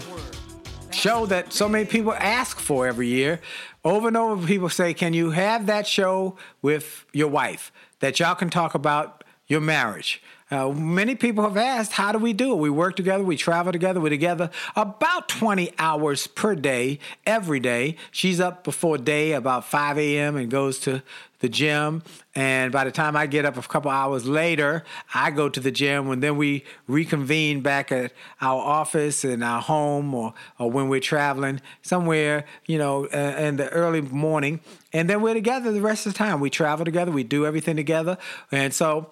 show 0.90 1.26
that 1.26 1.52
so 1.52 1.68
many 1.68 1.84
people 1.84 2.12
ask 2.14 2.58
for 2.58 2.88
every 2.88 3.06
year. 3.06 3.40
Over 3.84 4.08
and 4.08 4.16
over, 4.16 4.44
people 4.44 4.68
say, 4.68 4.94
Can 4.94 5.14
you 5.14 5.30
have 5.30 5.66
that 5.66 5.86
show 5.86 6.36
with 6.60 7.06
your 7.12 7.28
wife 7.28 7.70
that 8.00 8.18
y'all 8.18 8.34
can 8.34 8.50
talk 8.50 8.74
about 8.74 9.22
your 9.46 9.60
marriage? 9.60 10.20
Uh, 10.52 10.68
many 10.70 11.14
people 11.14 11.42
have 11.42 11.56
asked, 11.56 11.92
How 11.92 12.12
do 12.12 12.18
we 12.18 12.34
do 12.34 12.52
it? 12.52 12.56
We 12.56 12.68
work 12.68 12.94
together, 12.94 13.24
we 13.24 13.38
travel 13.38 13.72
together, 13.72 14.02
we're 14.02 14.10
together 14.10 14.50
about 14.76 15.26
20 15.30 15.72
hours 15.78 16.26
per 16.26 16.54
day, 16.54 16.98
every 17.24 17.58
day. 17.58 17.96
She's 18.10 18.38
up 18.38 18.62
before 18.62 18.98
day 18.98 19.32
about 19.32 19.64
5 19.64 19.96
a.m. 19.96 20.36
and 20.36 20.50
goes 20.50 20.78
to 20.80 21.02
the 21.40 21.48
gym. 21.48 22.02
And 22.34 22.70
by 22.70 22.84
the 22.84 22.90
time 22.90 23.16
I 23.16 23.26
get 23.26 23.46
up 23.46 23.56
a 23.56 23.62
couple 23.62 23.90
hours 23.90 24.26
later, 24.26 24.84
I 25.14 25.30
go 25.30 25.48
to 25.48 25.58
the 25.58 25.70
gym 25.70 26.10
and 26.10 26.22
then 26.22 26.36
we 26.36 26.64
reconvene 26.86 27.62
back 27.62 27.90
at 27.90 28.12
our 28.40 28.60
office 28.60 29.24
and 29.24 29.42
our 29.42 29.60
home 29.60 30.14
or, 30.14 30.34
or 30.58 30.70
when 30.70 30.88
we're 30.88 31.00
traveling 31.00 31.62
somewhere, 31.80 32.44
you 32.66 32.76
know, 32.76 33.06
uh, 33.06 33.36
in 33.38 33.56
the 33.56 33.70
early 33.70 34.02
morning. 34.02 34.60
And 34.92 35.08
then 35.08 35.22
we're 35.22 35.34
together 35.34 35.72
the 35.72 35.80
rest 35.80 36.06
of 36.06 36.12
the 36.12 36.18
time. 36.18 36.40
We 36.40 36.50
travel 36.50 36.84
together, 36.84 37.10
we 37.10 37.24
do 37.24 37.46
everything 37.46 37.76
together. 37.76 38.18
And 38.50 38.72
so 38.74 39.10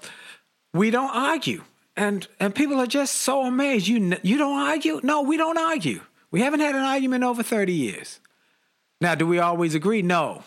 we 0.72 0.90
don't 0.90 1.14
argue. 1.14 1.64
And, 1.96 2.26
and 2.38 2.54
people 2.54 2.80
are 2.80 2.86
just 2.86 3.16
so 3.16 3.44
amazed. 3.44 3.88
You, 3.88 4.16
you 4.22 4.38
don't 4.38 4.58
argue? 4.58 5.00
No, 5.02 5.22
we 5.22 5.36
don't 5.36 5.58
argue. 5.58 6.00
We 6.30 6.40
haven't 6.40 6.60
had 6.60 6.74
an 6.74 6.82
argument 6.82 7.24
over 7.24 7.42
30 7.42 7.72
years. 7.72 8.20
Now, 9.00 9.14
do 9.14 9.26
we 9.26 9.38
always 9.38 9.74
agree? 9.74 10.02
No. 10.02 10.44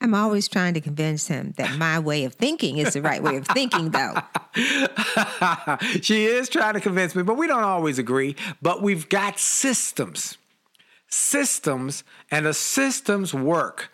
I'm 0.00 0.14
always 0.14 0.46
trying 0.46 0.74
to 0.74 0.80
convince 0.80 1.26
him 1.26 1.54
that 1.56 1.76
my 1.76 1.98
way 1.98 2.24
of 2.24 2.34
thinking 2.34 2.78
is 2.78 2.92
the 2.94 3.02
right 3.02 3.22
way 3.22 3.36
of 3.36 3.46
thinking, 3.48 3.90
though. 3.90 4.14
she 6.00 6.26
is 6.26 6.48
trying 6.48 6.74
to 6.74 6.80
convince 6.80 7.16
me, 7.16 7.24
but 7.24 7.36
we 7.36 7.48
don't 7.48 7.64
always 7.64 7.98
agree. 7.98 8.36
But 8.62 8.80
we've 8.80 9.08
got 9.08 9.40
systems. 9.40 10.38
Systems, 11.08 12.04
and 12.30 12.46
the 12.46 12.54
systems 12.54 13.34
work. 13.34 13.90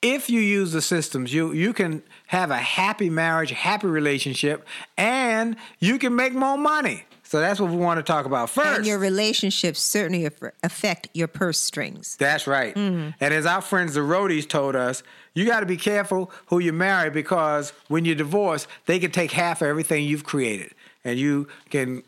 If 0.00 0.30
you 0.30 0.40
use 0.40 0.70
the 0.70 0.82
systems, 0.82 1.34
you, 1.34 1.50
you 1.52 1.72
can 1.72 2.04
have 2.28 2.50
a 2.50 2.58
happy 2.58 3.10
marriage, 3.10 3.50
happy 3.50 3.86
relationship, 3.86 4.66
and 4.96 5.56
you 5.78 5.98
can 5.98 6.14
make 6.14 6.34
more 6.34 6.56
money. 6.56 7.04
So 7.22 7.40
that's 7.40 7.60
what 7.60 7.70
we 7.70 7.76
want 7.76 7.98
to 7.98 8.02
talk 8.02 8.24
about 8.24 8.48
first. 8.48 8.78
And 8.78 8.86
your 8.86 8.98
relationships 8.98 9.80
certainly 9.80 10.26
affect 10.62 11.08
your 11.12 11.28
purse 11.28 11.58
strings. 11.58 12.16
That's 12.16 12.46
right. 12.46 12.74
Mm. 12.74 13.14
And 13.20 13.34
as 13.34 13.44
our 13.44 13.60
friends 13.60 13.94
the 13.94 14.00
roadies 14.00 14.48
told 14.48 14.76
us, 14.76 15.02
you 15.34 15.44
got 15.44 15.60
to 15.60 15.66
be 15.66 15.76
careful 15.76 16.30
who 16.46 16.58
you 16.58 16.72
marry 16.72 17.10
because 17.10 17.72
when 17.88 18.04
you 18.06 18.14
divorce, 18.14 18.66
they 18.86 18.98
can 18.98 19.10
take 19.10 19.32
half 19.32 19.60
of 19.60 19.68
everything 19.68 20.04
you've 20.04 20.24
created 20.24 20.72
and 21.04 21.18
you 21.18 21.48
can 21.68 22.02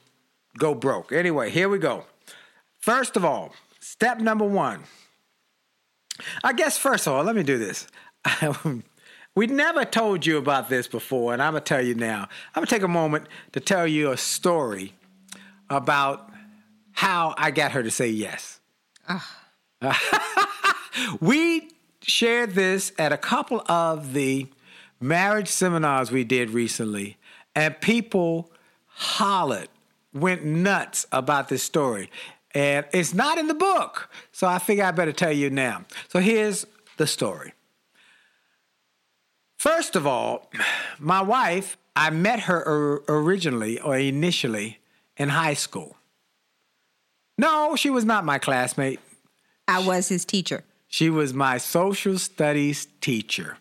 go 0.56 0.74
broke. 0.74 1.12
Anyway, 1.12 1.50
here 1.50 1.68
we 1.68 1.78
go. 1.78 2.04
First 2.78 3.16
of 3.16 3.24
all, 3.24 3.52
step 3.78 4.20
number 4.20 4.44
one. 4.44 4.84
I 6.42 6.52
guess 6.52 6.78
first 6.78 7.06
of 7.06 7.14
all, 7.14 7.24
let 7.24 7.36
me 7.36 7.42
do 7.42 7.58
this. 7.58 7.86
Um, 8.42 8.84
we 9.34 9.46
never 9.46 9.84
told 9.84 10.26
you 10.26 10.38
about 10.38 10.68
this 10.68 10.88
before, 10.88 11.32
and 11.32 11.42
I'm 11.42 11.52
gonna 11.52 11.64
tell 11.64 11.84
you 11.84 11.94
now. 11.94 12.28
I'm 12.54 12.60
gonna 12.60 12.66
take 12.66 12.82
a 12.82 12.88
moment 12.88 13.26
to 13.52 13.60
tell 13.60 13.86
you 13.86 14.10
a 14.10 14.16
story 14.16 14.94
about 15.68 16.30
how 16.92 17.34
I 17.38 17.50
got 17.50 17.72
her 17.72 17.82
to 17.82 17.90
say 17.90 18.08
yes. 18.08 18.60
Ah. 19.08 19.38
we 21.20 21.70
shared 22.02 22.54
this 22.54 22.92
at 22.98 23.12
a 23.12 23.16
couple 23.16 23.62
of 23.68 24.12
the 24.12 24.46
marriage 25.00 25.48
seminars 25.48 26.10
we 26.10 26.24
did 26.24 26.50
recently, 26.50 27.16
and 27.54 27.80
people 27.80 28.50
hollered, 28.86 29.68
went 30.12 30.44
nuts 30.44 31.06
about 31.12 31.48
this 31.48 31.62
story. 31.62 32.10
And 32.52 32.84
it's 32.92 33.14
not 33.14 33.38
in 33.38 33.46
the 33.46 33.54
book, 33.54 34.10
so 34.32 34.46
I 34.46 34.58
figure 34.58 34.84
I 34.84 34.90
better 34.90 35.12
tell 35.12 35.32
you 35.32 35.50
now. 35.50 35.84
So 36.08 36.18
here's 36.18 36.66
the 36.96 37.06
story. 37.06 37.54
First 39.60 39.94
of 39.94 40.06
all, 40.06 40.50
my 40.98 41.20
wife, 41.20 41.76
I 41.94 42.08
met 42.08 42.40
her 42.40 43.02
originally 43.06 43.78
or 43.78 43.98
initially 43.98 44.78
in 45.18 45.28
high 45.28 45.52
school. 45.52 45.98
No, 47.36 47.76
she 47.76 47.90
was 47.90 48.06
not 48.06 48.24
my 48.24 48.38
classmate. 48.38 49.00
I 49.68 49.86
was 49.86 50.08
his 50.08 50.24
teacher. 50.24 50.64
She 50.88 51.10
was 51.10 51.34
my 51.34 51.58
social 51.58 52.18
studies 52.18 52.88
teacher. 53.02 53.58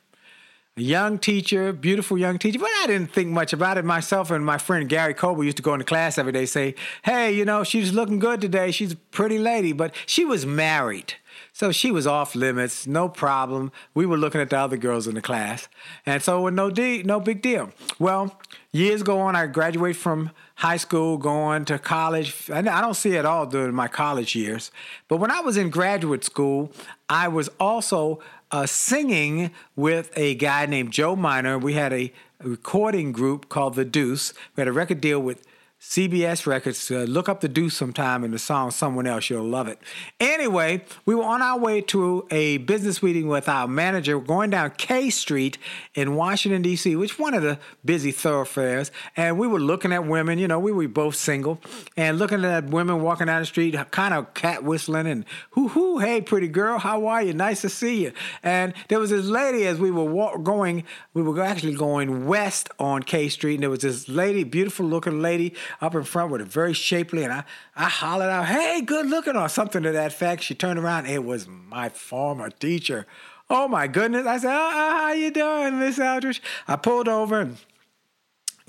A 0.77 0.81
young 0.81 1.19
teacher, 1.19 1.73
beautiful 1.73 2.17
young 2.17 2.39
teacher, 2.39 2.59
but 2.59 2.69
I 2.77 2.87
didn't 2.87 3.11
think 3.11 3.27
much 3.27 3.51
about 3.51 3.77
it. 3.77 3.83
Myself 3.83 4.31
and 4.31 4.45
my 4.45 4.57
friend 4.57 4.87
Gary 4.87 5.13
Coble 5.13 5.43
used 5.43 5.57
to 5.57 5.63
go 5.63 5.73
into 5.73 5.83
class 5.83 6.17
every 6.17 6.31
day, 6.31 6.45
say, 6.45 6.75
Hey, 7.03 7.33
you 7.33 7.43
know, 7.43 7.65
she's 7.65 7.91
looking 7.91 8.19
good 8.19 8.39
today. 8.39 8.71
She's 8.71 8.93
a 8.93 8.95
pretty 8.95 9.37
lady, 9.37 9.73
but 9.73 9.93
she 10.05 10.23
was 10.23 10.45
married. 10.45 11.15
So 11.53 11.71
she 11.71 11.91
was 11.91 12.07
off 12.07 12.35
limits, 12.35 12.87
no 12.87 13.09
problem. 13.09 13.71
We 13.93 14.05
were 14.05 14.17
looking 14.17 14.41
at 14.41 14.49
the 14.49 14.57
other 14.57 14.77
girls 14.77 15.07
in 15.07 15.15
the 15.15 15.21
class, 15.21 15.67
and 16.05 16.21
so 16.23 16.41
with 16.41 16.53
no 16.53 16.69
de- 16.69 17.03
no 17.03 17.19
big 17.19 17.41
deal. 17.41 17.71
Well, 17.97 18.39
years 18.71 19.03
go 19.03 19.19
on. 19.19 19.35
I 19.35 19.47
graduate 19.47 19.95
from 19.95 20.31
high 20.55 20.77
school, 20.77 21.17
going 21.17 21.65
to 21.65 21.79
college. 21.79 22.49
I 22.51 22.61
don't 22.61 22.95
see 22.95 23.15
it 23.15 23.25
all 23.25 23.45
during 23.45 23.75
my 23.75 23.87
college 23.87 24.35
years, 24.35 24.71
but 25.07 25.17
when 25.17 25.31
I 25.31 25.41
was 25.41 25.57
in 25.57 25.69
graduate 25.69 26.23
school, 26.23 26.71
I 27.09 27.27
was 27.27 27.49
also 27.59 28.19
uh, 28.51 28.65
singing 28.65 29.51
with 29.75 30.11
a 30.15 30.35
guy 30.35 30.65
named 30.65 30.91
Joe 30.91 31.15
Miner. 31.15 31.57
We 31.57 31.73
had 31.73 31.93
a 31.93 32.11
recording 32.43 33.11
group 33.11 33.49
called 33.49 33.75
The 33.75 33.85
Deuce. 33.85 34.33
We 34.55 34.61
had 34.61 34.67
a 34.67 34.73
record 34.73 35.01
deal 35.01 35.19
with 35.19 35.45
CBS 35.81 36.45
Records. 36.45 36.91
Uh, 36.91 37.05
look 37.07 37.29
up 37.29 37.39
the 37.39 37.47
Deuce 37.47 37.73
sometime 37.73 38.25
in 38.25 38.31
the 38.31 38.39
song 38.39 38.69
Someone 38.69 39.07
Else. 39.07 39.29
You'll 39.29 39.45
love 39.45 39.69
it. 39.69 39.79
Anyway, 40.19 40.83
we 41.05 41.15
were 41.15 41.23
on 41.23 41.41
our 41.41 41.57
way 41.57 41.79
to 41.79 42.27
a 42.29 42.57
business 42.57 43.01
meeting 43.01 43.29
with 43.29 43.47
our 43.47 43.65
manager 43.65 44.19
We're 44.19 44.25
going 44.25 44.49
down 44.49 44.71
K 44.71 45.09
Street 45.09 45.57
in 45.95 46.15
Washington, 46.15 46.61
D.C., 46.63 46.97
which 46.97 47.17
one 47.17 47.33
of 47.33 47.43
the 47.43 47.59
busy 47.85 48.11
thoroughfares. 48.11 48.91
And 49.15 49.39
we 49.39 49.47
were 49.47 49.59
looking 49.59 49.93
at 49.93 50.05
women, 50.05 50.37
you 50.37 50.49
know, 50.49 50.59
we 50.59 50.73
were 50.73 50.85
both 50.89 51.15
single, 51.15 51.61
and 51.95 52.19
looking 52.19 52.43
at 52.43 52.65
women 52.65 53.01
walking 53.01 53.27
down 53.27 53.41
the 53.41 53.45
street, 53.45 53.77
kind 53.91 54.13
of 54.13 54.33
cat 54.33 54.65
whistling 54.65 55.07
and 55.07 55.23
hoo 55.51 55.69
hoo, 55.69 55.99
hey, 55.99 56.19
pretty 56.19 56.49
girl, 56.49 56.77
how 56.77 57.07
are 57.07 57.23
you? 57.23 57.31
Nice 57.31 57.61
to 57.61 57.69
see 57.69 58.03
you. 58.03 58.11
And 58.43 58.73
there 58.89 58.99
was 58.99 59.11
this 59.11 59.25
lady 59.25 59.65
as 59.65 59.79
we 59.79 59.91
were 59.91 60.03
walk- 60.03 60.43
going, 60.43 60.83
we 61.13 61.21
were 61.21 61.41
actually 61.41 61.75
going 61.75 62.27
west 62.27 62.67
on 62.79 63.01
K 63.01 63.29
Street, 63.29 63.55
and 63.55 63.63
there 63.63 63.69
was 63.69 63.79
this 63.79 64.09
lady, 64.09 64.43
beautiful 64.43 64.85
looking 64.85 65.21
lady 65.21 65.55
up 65.81 65.95
in 65.95 66.03
front 66.03 66.31
with 66.31 66.41
a 66.41 66.45
very 66.45 66.73
shapely, 66.73 67.23
and 67.23 67.33
I, 67.33 67.43
I 67.75 67.85
hollered 67.85 68.29
out, 68.29 68.45
hey, 68.45 68.81
good 68.81 69.07
looking, 69.07 69.35
or 69.35 69.49
something 69.49 69.83
to 69.83 69.91
that 69.91 70.13
fact. 70.13 70.43
She 70.43 70.55
turned 70.55 70.79
around, 70.79 71.05
it 71.05 71.23
was 71.23 71.47
my 71.47 71.89
former 71.89 72.49
teacher. 72.49 73.05
Oh 73.49 73.67
my 73.67 73.87
goodness. 73.87 74.27
I 74.27 74.37
said, 74.37 74.51
oh, 74.55 74.69
how 74.71 75.13
you 75.13 75.31
doing, 75.31 75.79
Miss 75.79 75.99
Aldrich? 75.99 76.41
I 76.67 76.75
pulled 76.75 77.07
over 77.07 77.39
and 77.39 77.57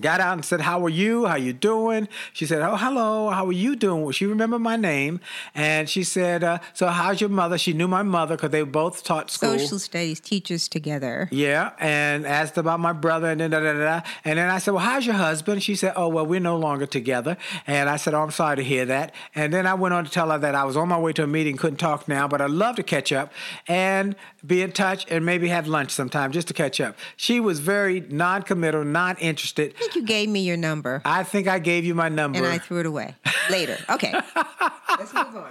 got 0.00 0.20
out 0.20 0.34
and 0.34 0.44
said, 0.44 0.60
How 0.62 0.84
are 0.84 0.88
you? 0.88 1.26
How 1.26 1.36
you 1.36 1.52
doing? 1.52 2.08
She 2.32 2.46
said, 2.46 2.62
Oh, 2.62 2.76
hello. 2.76 3.30
How 3.30 3.46
are 3.46 3.52
you 3.52 3.76
doing? 3.76 4.02
Well, 4.02 4.12
she 4.12 4.26
remembered 4.26 4.60
my 4.60 4.76
name. 4.76 5.20
And 5.54 5.88
she 5.88 6.04
said, 6.04 6.42
uh, 6.44 6.58
So 6.74 6.88
how's 6.88 7.20
your 7.20 7.30
mother? 7.30 7.58
She 7.58 7.72
knew 7.72 7.88
my 7.88 8.02
mother 8.02 8.36
because 8.36 8.50
they 8.50 8.62
both 8.62 9.04
taught 9.04 9.30
school. 9.30 9.58
Social 9.58 9.78
studies 9.78 10.20
teachers 10.20 10.68
together. 10.68 11.28
Yeah, 11.30 11.72
and 11.78 12.26
asked 12.26 12.56
about 12.56 12.80
my 12.80 12.92
brother, 12.92 13.30
and 13.30 13.40
then 13.40 13.50
da, 13.50 13.60
da, 13.60 13.72
da, 13.72 13.78
da. 13.78 14.00
and 14.24 14.38
then 14.38 14.48
I 14.48 14.58
said, 14.58 14.72
"Well, 14.74 14.84
how's 14.84 15.06
your 15.06 15.16
husband?" 15.16 15.62
She 15.62 15.74
said, 15.74 15.92
"Oh, 15.96 16.08
well, 16.08 16.26
we're 16.26 16.40
no 16.40 16.56
longer 16.56 16.86
together." 16.86 17.36
And 17.66 17.88
I 17.88 17.96
said, 17.96 18.14
"Oh, 18.14 18.22
I'm 18.22 18.30
sorry 18.30 18.56
to 18.56 18.64
hear 18.64 18.84
that." 18.86 19.14
And 19.34 19.52
then 19.52 19.66
I 19.66 19.74
went 19.74 19.94
on 19.94 20.04
to 20.04 20.10
tell 20.10 20.30
her 20.30 20.38
that 20.38 20.54
I 20.54 20.64
was 20.64 20.76
on 20.76 20.88
my 20.88 20.98
way 20.98 21.12
to 21.14 21.24
a 21.24 21.26
meeting, 21.26 21.56
couldn't 21.56 21.78
talk 21.78 22.08
now, 22.08 22.26
but 22.28 22.40
I'd 22.40 22.50
love 22.50 22.76
to 22.76 22.82
catch 22.82 23.12
up 23.12 23.32
and 23.68 24.16
be 24.46 24.62
in 24.62 24.72
touch, 24.72 25.06
and 25.10 25.24
maybe 25.26 25.48
have 25.48 25.66
lunch 25.66 25.90
sometime 25.90 26.32
just 26.32 26.48
to 26.48 26.54
catch 26.54 26.80
up. 26.80 26.96
She 27.16 27.40
was 27.40 27.60
very 27.60 28.00
non-committal, 28.00 28.84
not 28.84 29.20
interested. 29.20 29.74
Think 29.92 30.02
you 30.02 30.06
gave 30.06 30.28
me 30.28 30.40
your 30.40 30.56
number 30.56 31.02
I 31.04 31.22
think 31.24 31.48
I 31.48 31.58
gave 31.58 31.84
you 31.84 31.94
my 31.94 32.08
number. 32.08 32.38
and 32.38 32.46
I 32.46 32.58
threw 32.58 32.80
it 32.80 32.86
away 32.86 33.14
later. 33.50 33.76
Okay. 33.88 34.12
Let's 34.98 35.12
move 35.14 35.36
on. 35.36 35.50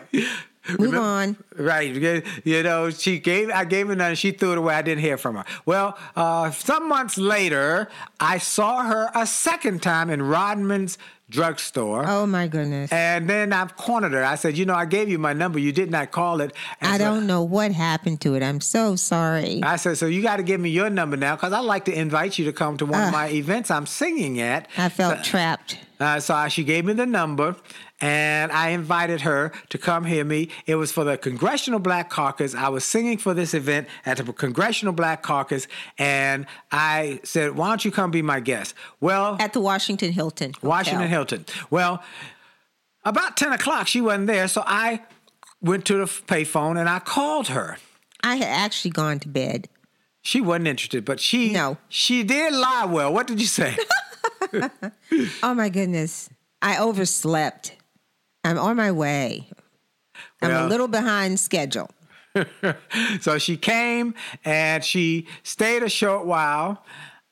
Move 0.78 0.96
on. 0.96 1.38
Right, 1.56 2.24
you 2.44 2.64
know, 2.64 2.90
she 2.92 3.18
gave. 3.20 3.50
I 3.50 3.66
gave 3.66 3.88
her 3.88 3.96
none. 3.96 4.14
She 4.16 4.32
threw 4.32 4.52
it 4.52 4.58
away. 4.58 4.76
I 4.76 4.82
didn't 4.82 5.02
hear 5.02 5.18
from 5.18 5.36
her. 5.38 5.46
Well, 5.66 5.98
uh, 6.16 6.52
some 6.52 6.88
months 6.88 7.18
later, 7.18 7.90
I 8.20 8.38
saw 8.38 8.84
her 8.84 9.10
a 9.16 9.26
second 9.26 9.82
time 9.82 10.10
in 10.10 10.22
Rodman's 10.22 10.98
drugstore. 11.30 12.06
Oh 12.08 12.26
my 12.26 12.48
goodness. 12.48 12.92
And 12.92 13.30
then 13.30 13.54
I've 13.54 13.76
cornered 13.78 14.14
her. 14.14 14.24
I 14.24 14.36
said, 14.36 14.58
you 14.58 14.66
know, 14.66 14.74
I 14.76 14.86
gave 14.86 15.10
you 15.10 15.20
my 15.20 15.34
number. 15.34 15.60
You 15.60 15.72
did 15.72 15.92
not 15.92 16.12
call 16.12 16.42
it. 16.42 16.54
And 16.82 16.92
I 16.94 16.98
so- 16.98 17.04
don't 17.06 17.28
know 17.28 17.44
what 17.44 17.72
happened 17.72 18.22
to 18.22 18.36
it. 18.36 18.44
I'm 18.44 18.62
so 18.62 18.96
sorry. 18.96 19.62
I 19.64 19.76
said, 19.76 19.98
so 19.98 20.06
you 20.08 20.22
got 20.22 20.38
to 20.38 20.44
give 20.44 20.60
me 20.60 20.70
your 20.70 20.90
number 20.90 21.18
now 21.18 21.36
because 21.36 21.54
I'd 21.54 21.60
like 21.66 21.86
to 21.86 21.94
invite 21.98 22.38
you 22.40 22.46
to 22.46 22.54
come 22.54 22.78
to 22.78 22.86
one 22.86 23.02
of 23.02 23.08
Ah. 23.10 23.12
my 23.12 23.30
events 23.30 23.70
I'm 23.72 23.86
singing 23.86 24.42
at. 24.42 24.68
I 24.78 24.90
felt 24.90 25.24
trapped. 25.24 25.78
Uh, 26.00 26.20
so 26.20 26.34
I- 26.34 26.48
she 26.48 26.64
gave 26.64 26.86
me 26.86 26.94
the 26.94 27.06
number, 27.06 27.56
and 28.02 28.52
I 28.52 28.70
invited 28.70 29.22
her 29.22 29.52
to 29.70 29.78
come 29.78 30.06
hear 30.06 30.24
me. 30.24 30.50
It 30.66 30.76
was 30.76 30.92
for 30.92 31.04
the 31.04 31.18
Congressional 31.18 31.80
Black 31.80 32.10
Caucus. 32.10 32.56
I 32.56 32.70
was 32.70 32.84
singing 32.84 33.18
for 33.18 33.34
this 33.34 33.54
event 33.54 33.88
at 34.06 34.18
the 34.18 34.32
Congressional 34.34 34.94
Black 34.94 35.22
Caucus, 35.24 35.68
and 35.98 36.46
I 36.72 37.20
said, 37.24 37.56
"Why 37.56 37.70
don't 37.70 37.84
you 37.84 37.92
come 37.92 38.12
be 38.12 38.22
my 38.22 38.40
guest?" 38.40 38.74
Well, 39.00 39.38
At 39.40 39.54
the 39.54 39.62
Washington 39.62 40.12
Hilton. 40.12 40.54
Hotel. 40.54 40.70
Washington 40.70 41.08
Hilton. 41.08 41.46
Well, 41.70 42.02
about 43.06 43.38
ten 43.38 43.52
o'clock, 43.54 43.88
she 43.88 44.02
wasn't 44.02 44.28
there, 44.28 44.48
so 44.48 44.64
I 44.66 45.02
went 45.62 45.86
to 45.86 45.96
the 45.98 46.06
payphone 46.06 46.80
and 46.80 46.88
I 46.88 47.00
called 47.00 47.48
her. 47.50 47.78
I 48.24 48.36
had 48.36 48.48
actually 48.48 48.92
gone 48.92 49.20
to 49.20 49.28
bed. 49.30 49.68
She 50.22 50.42
wasn't 50.42 50.68
interested, 50.68 51.06
but 51.06 51.20
she 51.22 51.52
No. 51.54 51.78
she 51.88 52.24
did 52.24 52.54
lie 52.54 52.86
well. 52.86 53.14
What 53.14 53.28
did 53.28 53.40
you 53.40 53.48
say? 53.48 53.76
Oh 55.44 55.54
my 55.54 55.70
goodness. 55.70 56.30
I 56.62 56.78
overslept. 56.80 57.74
I'm 58.44 58.58
on 58.58 58.76
my 58.78 58.92
way. 58.92 59.50
I'm 60.42 60.50
Well- 60.52 60.68
a 60.68 60.70
little 60.70 60.88
behind 60.88 61.40
schedule. 61.40 61.90
so 63.22 63.38
she 63.38 63.58
came 63.58 64.14
and 64.46 64.84
she 64.84 65.28
stayed 65.44 65.84
a 65.84 65.90
short 65.90 66.26
while. 66.26 66.84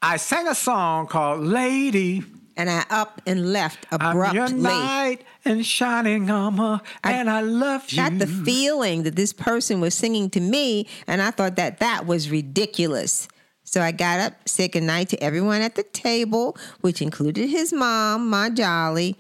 I 0.01 0.17
sang 0.17 0.47
a 0.47 0.55
song 0.55 1.07
called 1.07 1.41
Lady. 1.41 2.23
And 2.55 2.69
I 2.71 2.83
up 2.89 3.21
and 3.27 3.53
left 3.53 3.85
abruptly. 3.91 4.23
I'm 4.23 4.35
your 4.35 4.49
knight 4.49 5.23
in 5.45 5.61
shining 5.61 6.31
armor, 6.31 6.81
and 7.03 7.29
I 7.29 7.41
love 7.41 7.91
you. 7.91 7.97
Got 7.97 8.17
the 8.17 8.25
feeling 8.25 9.03
that 9.03 9.15
this 9.15 9.31
person 9.31 9.79
was 9.79 9.93
singing 9.93 10.31
to 10.31 10.39
me, 10.39 10.87
and 11.05 11.21
I 11.21 11.29
thought 11.29 11.55
that 11.57 11.79
that 11.81 12.07
was 12.07 12.31
ridiculous. 12.31 13.27
So 13.63 13.79
I 13.81 13.91
got 13.91 14.19
up, 14.19 14.33
said 14.49 14.71
goodnight 14.71 15.09
to 15.09 15.23
everyone 15.23 15.61
at 15.61 15.75
the 15.75 15.83
table, 15.83 16.57
which 16.81 16.99
included 16.99 17.47
his 17.47 17.71
mom, 17.71 18.27
my 18.27 18.49
Jolly, 18.49 19.15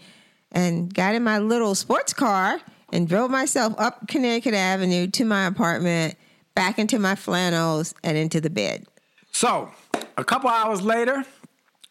and 0.51 0.93
got 0.93 1.15
in 1.15 1.23
my 1.23 1.39
little 1.39 1.75
sports 1.75 2.13
car 2.13 2.59
and 2.91 3.07
drove 3.07 3.29
myself 3.29 3.73
up 3.77 4.07
Connecticut 4.07 4.53
Avenue 4.53 5.07
to 5.07 5.25
my 5.25 5.45
apartment, 5.45 6.15
back 6.55 6.79
into 6.79 6.99
my 6.99 7.15
flannels, 7.15 7.93
and 8.03 8.17
into 8.17 8.39
the 8.41 8.49
bed. 8.49 8.85
So, 9.31 9.71
a 10.17 10.23
couple 10.23 10.49
hours 10.49 10.81
later, 10.81 11.25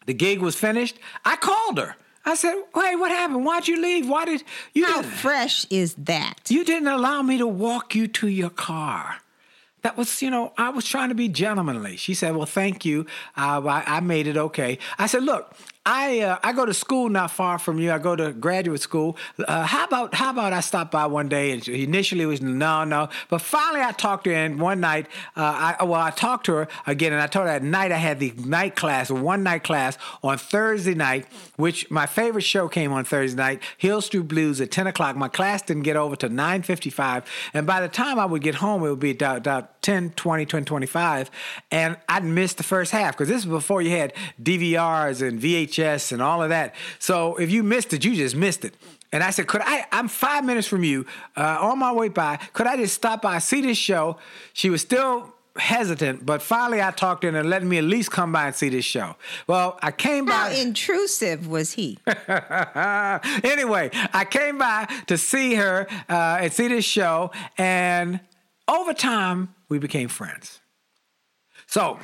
the 0.05 0.13
gig 0.13 0.39
was 0.39 0.55
finished. 0.55 0.97
I 1.23 1.35
called 1.35 1.77
her. 1.77 1.95
I 2.25 2.35
said, 2.35 2.55
"Hey, 2.75 2.95
what 2.95 3.11
happened? 3.11 3.45
Why'd 3.45 3.67
you 3.69 3.81
leave? 3.81 4.09
Why 4.09 4.25
did 4.25 4.43
you 4.73 4.85
How 4.85 5.01
fresh 5.01 5.65
is 5.69 5.93
that? 5.95 6.41
you 6.49 6.65
didn't 6.65 6.89
allow 6.89 7.21
me 7.21 7.37
to 7.37 7.47
walk 7.47 7.95
you 7.95 8.07
to 8.07 8.27
your 8.27 8.49
car?" 8.49 9.17
That 9.83 9.95
was, 9.95 10.21
you 10.21 10.29
know, 10.29 10.51
I 10.57 10.69
was 10.69 10.85
trying 10.85 11.09
to 11.09 11.15
be 11.15 11.29
gentlemanly. 11.29 11.95
She 11.95 12.13
said, 12.13 12.35
"Well, 12.35 12.45
thank 12.45 12.83
you. 12.83 13.05
Uh, 13.37 13.61
I, 13.65 13.83
I 13.87 13.99
made 14.01 14.27
it 14.27 14.35
okay." 14.35 14.77
I 14.99 15.07
said, 15.07 15.23
"Look, 15.23 15.55
I 15.87 16.19
uh, 16.19 16.37
I 16.43 16.51
go 16.51 16.65
to 16.65 16.73
school 16.73 17.07
not 17.07 17.31
far 17.31 17.57
from 17.57 17.79
you. 17.79 17.93
I 17.93 17.97
go 17.97 18.13
to 18.13 18.33
graduate 18.33 18.81
school. 18.81 19.15
Uh, 19.39 19.63
how 19.63 19.85
about 19.85 20.13
how 20.13 20.31
about 20.31 20.51
I 20.51 20.59
stop 20.59 20.91
by 20.91 21.05
one 21.05 21.29
day?" 21.29 21.51
And 21.51 21.65
initially 21.65 22.25
was 22.25 22.41
no, 22.41 22.83
no, 22.83 23.07
but 23.29 23.39
finally 23.39 23.81
I 23.81 23.93
talked 23.93 24.25
to 24.25 24.31
her. 24.31 24.35
And 24.35 24.59
one 24.59 24.81
night, 24.81 25.07
uh, 25.37 25.75
I 25.79 25.83
well, 25.85 26.01
I 26.01 26.09
talked 26.09 26.45
to 26.47 26.55
her 26.55 26.67
again, 26.85 27.13
and 27.13 27.21
I 27.21 27.27
told 27.27 27.45
her 27.47 27.53
at 27.53 27.63
night 27.63 27.93
I 27.93 27.97
had 27.97 28.19
the 28.19 28.33
night 28.35 28.75
class, 28.75 29.09
one 29.09 29.43
night 29.43 29.63
class 29.63 29.97
on 30.21 30.37
Thursday 30.37 30.93
night, 30.93 31.25
which 31.55 31.89
my 31.89 32.05
favorite 32.05 32.43
show 32.43 32.67
came 32.67 32.91
on 32.91 33.05
Thursday 33.05 33.37
night, 33.37 33.61
Hill 33.77 34.01
Street 34.01 34.27
Blues 34.27 34.59
at 34.59 34.71
ten 34.71 34.87
o'clock. 34.87 35.15
My 35.15 35.29
class 35.29 35.61
didn't 35.61 35.83
get 35.83 35.95
over 35.95 36.17
to 36.17 36.27
nine 36.27 36.63
fifty-five, 36.63 37.23
and 37.53 37.65
by 37.65 37.79
the 37.79 37.87
time 37.87 38.19
I 38.19 38.25
would 38.25 38.41
get 38.41 38.55
home, 38.55 38.83
it 38.83 38.89
would 38.89 38.99
be 38.99 39.11
about, 39.11 39.37
about 39.37 39.81
10, 39.83 40.11
20, 40.17 40.45
20, 40.45 40.65
25, 40.65 41.31
and 41.71 41.95
I'd 42.09 42.25
missed 42.25 42.57
the 42.57 42.63
first 42.63 42.91
half 42.91 43.13
because 43.13 43.29
this 43.29 43.45
was 43.45 43.63
before 43.63 43.81
you 43.81 43.91
had 43.91 44.11
DVRs 44.43 45.25
and 45.25 45.41
VHS 45.41 45.76
and 45.77 46.21
all 46.21 46.41
of 46.41 46.49
that. 46.49 46.75
So 46.99 47.35
if 47.35 47.51
you 47.51 47.63
missed 47.63 47.93
it, 47.93 48.03
you 48.03 48.15
just 48.15 48.35
missed 48.35 48.65
it. 48.65 48.75
And 49.11 49.23
I 49.23 49.29
said, 49.29 49.47
could 49.47 49.61
I, 49.63 49.85
I'm 49.91 50.07
five 50.07 50.43
minutes 50.43 50.67
from 50.67 50.83
you, 50.83 51.05
uh, 51.35 51.57
on 51.61 51.79
my 51.79 51.91
way 51.91 52.09
by, 52.09 52.37
could 52.53 52.67
I 52.67 52.75
just 52.75 52.93
stop 52.93 53.21
by, 53.21 53.39
see 53.39 53.61
this 53.61 53.77
show? 53.77 54.17
She 54.53 54.69
was 54.69 54.81
still 54.81 55.33
hesitant, 55.55 56.25
but 56.25 56.41
finally 56.41 56.81
I 56.81 56.91
talked 56.91 57.21
to 57.21 57.31
her 57.31 57.37
and 57.37 57.49
let 57.49 57.63
me 57.63 57.77
at 57.77 57.83
least 57.83 58.11
come 58.11 58.31
by 58.31 58.47
and 58.47 58.55
see 58.55 58.69
this 58.69 58.85
show. 58.85 59.15
Well, 59.47 59.79
I 59.81 59.91
came 59.91 60.27
How 60.27 60.49
by. 60.49 60.55
How 60.55 60.61
intrusive 60.61 61.47
was 61.47 61.73
he? 61.73 61.97
anyway, 62.27 63.89
I 64.13 64.27
came 64.29 64.57
by 64.57 64.87
to 65.07 65.17
see 65.17 65.55
her 65.55 65.87
uh, 66.09 66.39
and 66.41 66.51
see 66.51 66.67
this 66.67 66.85
show, 66.85 67.31
and 67.57 68.19
over 68.67 68.93
time, 68.93 69.55
we 69.69 69.79
became 69.79 70.09
friends. 70.09 70.59
So, 71.65 71.99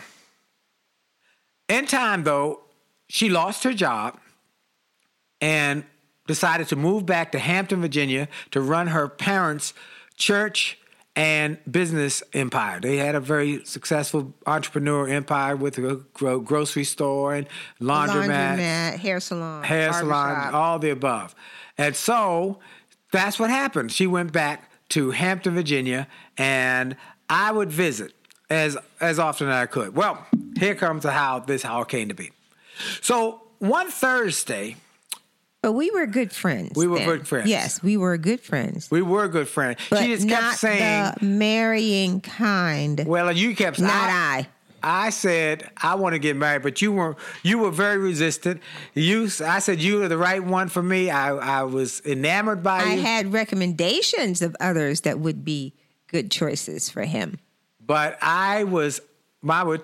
in 1.69 1.85
time, 1.85 2.23
though, 2.23 2.61
she 3.07 3.29
lost 3.29 3.63
her 3.63 3.73
job 3.73 4.19
and 5.41 5.83
decided 6.27 6.67
to 6.69 6.75
move 6.75 7.05
back 7.05 7.31
to 7.33 7.39
Hampton, 7.39 7.81
Virginia 7.81 8.27
to 8.51 8.61
run 8.61 8.87
her 8.87 9.07
parents' 9.07 9.73
church 10.15 10.79
and 11.15 11.57
business 11.69 12.23
empire. 12.33 12.79
They 12.79 12.97
had 12.97 13.13
a 13.13 13.19
very 13.19 13.63
successful 13.65 14.33
entrepreneur 14.47 15.07
empire 15.07 15.55
with 15.55 15.77
a 15.77 16.03
grocery 16.15 16.83
store 16.85 17.35
and 17.35 17.47
laundromat 17.79 18.57
Laundromat, 18.57 18.97
hair 18.97 19.19
salon, 19.19 19.63
hair 19.63 19.93
salon, 19.93 20.07
barbershop. 20.09 20.53
all 20.53 20.79
the 20.79 20.89
above. 20.89 21.35
And 21.77 21.95
so 21.95 22.59
that's 23.11 23.37
what 23.37 23.49
happened. 23.49 23.91
She 23.91 24.07
went 24.07 24.31
back 24.31 24.71
to 24.89 25.11
Hampton, 25.11 25.53
Virginia, 25.53 26.07
and 26.37 26.95
I 27.29 27.51
would 27.51 27.71
visit 27.71 28.13
as 28.49 28.77
as 28.99 29.19
often 29.19 29.49
as 29.49 29.55
I 29.55 29.65
could. 29.67 29.95
Well, 29.95 30.25
here 30.57 30.75
comes 30.75 31.03
how 31.03 31.39
this 31.39 31.61
how 31.61 31.81
it 31.81 31.89
came 31.89 32.09
to 32.09 32.15
be. 32.15 32.31
So 33.01 33.41
one 33.59 33.89
Thursday, 33.89 34.75
But 35.61 35.73
we 35.73 35.91
were 35.91 36.05
good 36.05 36.31
friends. 36.33 36.71
We 36.75 36.87
were 36.87 36.97
then. 36.99 37.07
good 37.07 37.27
friends. 37.27 37.49
Yes, 37.49 37.81
we 37.81 37.95
were 37.97 38.17
good 38.17 38.41
friends. 38.41 38.91
we 38.91 39.01
were 39.01 39.27
good 39.27 39.47
friends. 39.47 39.79
But 39.89 39.99
she 40.03 40.07
just 40.15 40.25
not 40.27 40.41
kept 40.41 40.57
saying, 40.59 41.11
the 41.19 41.25
marrying 41.25 42.21
kind. 42.21 43.03
"Well, 43.05 43.31
you 43.31 43.55
kept 43.55 43.79
not 43.79 43.91
I. 44.09 44.47
I 44.85 45.11
said 45.11 45.69
I 45.77 45.95
want 45.95 46.11
to 46.13 46.19
get 46.19 46.35
married, 46.35 46.61
but 46.61 46.81
you 46.81 46.91
were 46.91 47.15
you 47.41 47.59
were 47.59 47.71
very 47.71 47.97
resistant. 47.97 48.59
You, 48.93 49.29
I 49.45 49.59
said 49.59 49.79
you 49.81 49.99
were 49.99 50.09
the 50.09 50.17
right 50.17 50.43
one 50.43 50.67
for 50.67 50.83
me. 50.83 51.09
I, 51.09 51.59
I 51.59 51.63
was 51.63 52.01
enamored 52.05 52.61
by 52.63 52.81
I 52.81 52.93
you, 52.95 53.01
had 53.01 53.31
recommendations 53.31 54.41
of 54.41 54.57
others 54.59 55.01
that 55.01 55.19
would 55.19 55.45
be 55.45 55.73
good 56.07 56.29
choices 56.29 56.89
for 56.89 57.03
him. 57.05 57.39
but 57.79 58.17
I 58.21 58.65
was 58.65 58.99
my 59.43 59.61
was. 59.63 59.81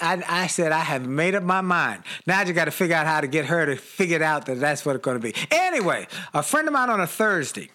I, 0.00 0.22
I 0.28 0.46
said 0.46 0.70
I 0.70 0.80
have 0.80 1.06
made 1.06 1.34
up 1.34 1.42
my 1.42 1.62
mind. 1.62 2.02
Now 2.26 2.40
I 2.40 2.44
just 2.44 2.54
got 2.54 2.66
to 2.66 2.70
figure 2.70 2.94
out 2.94 3.06
how 3.06 3.20
to 3.20 3.26
get 3.26 3.46
her 3.46 3.66
to 3.66 3.76
figure 3.76 4.16
it 4.16 4.22
out 4.22 4.46
that 4.46 4.60
that's 4.60 4.84
what 4.84 4.94
it's 4.94 5.04
going 5.04 5.20
to 5.20 5.22
be. 5.22 5.34
Anyway, 5.50 6.06
a 6.34 6.42
friend 6.42 6.68
of 6.68 6.74
mine 6.74 6.90
on 6.90 7.00
a 7.00 7.06
Thursday. 7.06 7.70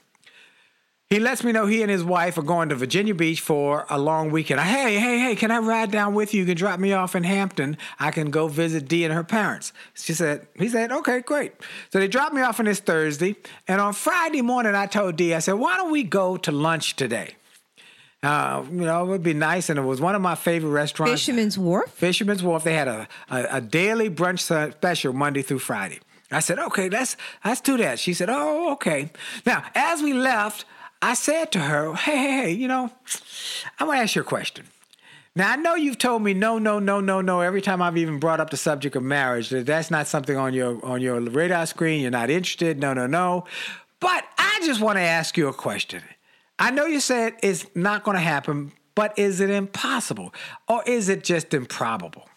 He 1.11 1.19
lets 1.19 1.43
me 1.43 1.51
know 1.51 1.65
he 1.65 1.81
and 1.81 1.91
his 1.91 2.05
wife 2.05 2.37
are 2.37 2.41
going 2.41 2.69
to 2.69 2.75
Virginia 2.75 3.13
Beach 3.13 3.41
for 3.41 3.85
a 3.89 3.99
long 3.99 4.31
weekend. 4.31 4.61
I, 4.61 4.63
hey, 4.63 4.97
hey, 4.97 5.19
hey, 5.19 5.35
can 5.35 5.51
I 5.51 5.57
ride 5.57 5.91
down 5.91 6.13
with 6.13 6.33
you? 6.33 6.39
You 6.39 6.45
can 6.45 6.55
drop 6.55 6.79
me 6.79 6.93
off 6.93 7.15
in 7.15 7.25
Hampton. 7.25 7.75
I 7.99 8.11
can 8.11 8.29
go 8.31 8.47
visit 8.47 8.87
Dee 8.87 9.03
and 9.03 9.13
her 9.13 9.25
parents. 9.25 9.73
She 9.93 10.13
said, 10.13 10.47
he 10.57 10.69
said, 10.69 10.89
okay, 10.89 11.19
great. 11.19 11.51
So 11.91 11.99
they 11.99 12.07
dropped 12.07 12.33
me 12.33 12.41
off 12.43 12.61
on 12.61 12.65
this 12.65 12.79
Thursday. 12.79 13.35
And 13.67 13.81
on 13.81 13.91
Friday 13.91 14.41
morning, 14.41 14.73
I 14.73 14.85
told 14.85 15.17
Dee, 15.17 15.33
I 15.33 15.39
said, 15.39 15.55
why 15.55 15.75
don't 15.75 15.91
we 15.91 16.03
go 16.03 16.37
to 16.37 16.51
lunch 16.53 16.95
today? 16.95 17.35
Uh, 18.23 18.63
you 18.71 18.81
know, 18.81 19.03
it 19.03 19.07
would 19.07 19.23
be 19.23 19.33
nice. 19.33 19.69
And 19.69 19.79
it 19.79 19.83
was 19.83 19.99
one 19.99 20.13
of 20.13 20.21
my 20.21 20.35
favorite 20.35 20.69
restaurants. 20.69 21.11
Fisherman's 21.11 21.57
Wharf. 21.57 21.89
Fisherman's 21.91 22.43
Wharf. 22.43 22.63
They 22.63 22.73
had 22.73 22.87
a, 22.87 23.07
a, 23.29 23.47
a 23.53 23.61
daily 23.61 24.09
brunch 24.09 24.39
special 24.73 25.13
Monday 25.13 25.41
through 25.41 25.59
Friday. 25.59 25.99
I 26.31 26.39
said, 26.39 26.59
okay, 26.59 26.87
let's 26.89 27.17
let's 27.43 27.61
do 27.61 27.77
that. 27.77 27.99
She 27.99 28.13
said, 28.13 28.29
oh, 28.29 28.71
okay. 28.73 29.09
Now, 29.45 29.65
as 29.75 30.01
we 30.01 30.13
left, 30.13 30.65
I 31.01 31.13
said 31.13 31.51
to 31.53 31.59
her, 31.59 31.93
hey, 31.93 32.15
hey, 32.15 32.31
hey, 32.43 32.51
you 32.51 32.67
know, 32.67 32.91
I'm 33.79 33.87
gonna 33.87 33.99
ask 33.99 34.15
you 34.15 34.21
a 34.21 34.25
question. 34.25 34.65
Now 35.35 35.51
I 35.51 35.55
know 35.55 35.75
you've 35.75 35.97
told 35.97 36.21
me 36.21 36.33
no, 36.33 36.57
no, 36.57 36.79
no, 36.79 36.99
no, 36.99 37.21
no 37.21 37.39
every 37.41 37.61
time 37.61 37.81
I've 37.81 37.97
even 37.97 38.19
brought 38.19 38.39
up 38.39 38.49
the 38.49 38.57
subject 38.57 38.95
of 38.95 39.03
marriage 39.03 39.49
that 39.49 39.65
that's 39.65 39.89
not 39.89 40.07
something 40.07 40.37
on 40.37 40.53
your 40.53 40.83
on 40.85 41.01
your 41.01 41.19
radar 41.19 41.65
screen. 41.65 42.01
You're 42.01 42.11
not 42.11 42.29
interested. 42.29 42.79
No, 42.79 42.93
no, 42.93 43.07
no. 43.07 43.45
But 43.99 44.25
I 44.37 44.59
just 44.63 44.79
want 44.81 44.97
to 44.97 45.01
ask 45.01 45.37
you 45.37 45.47
a 45.47 45.53
question. 45.53 46.01
I 46.61 46.69
know 46.69 46.85
you 46.85 46.99
said 46.99 47.33
it's 47.41 47.65
not 47.73 48.03
going 48.03 48.15
to 48.15 48.21
happen, 48.21 48.71
but 48.93 49.17
is 49.17 49.41
it 49.41 49.49
impossible 49.49 50.31
or 50.69 50.83
is 50.85 51.09
it 51.09 51.23
just 51.23 51.55
improbable? 51.55 52.29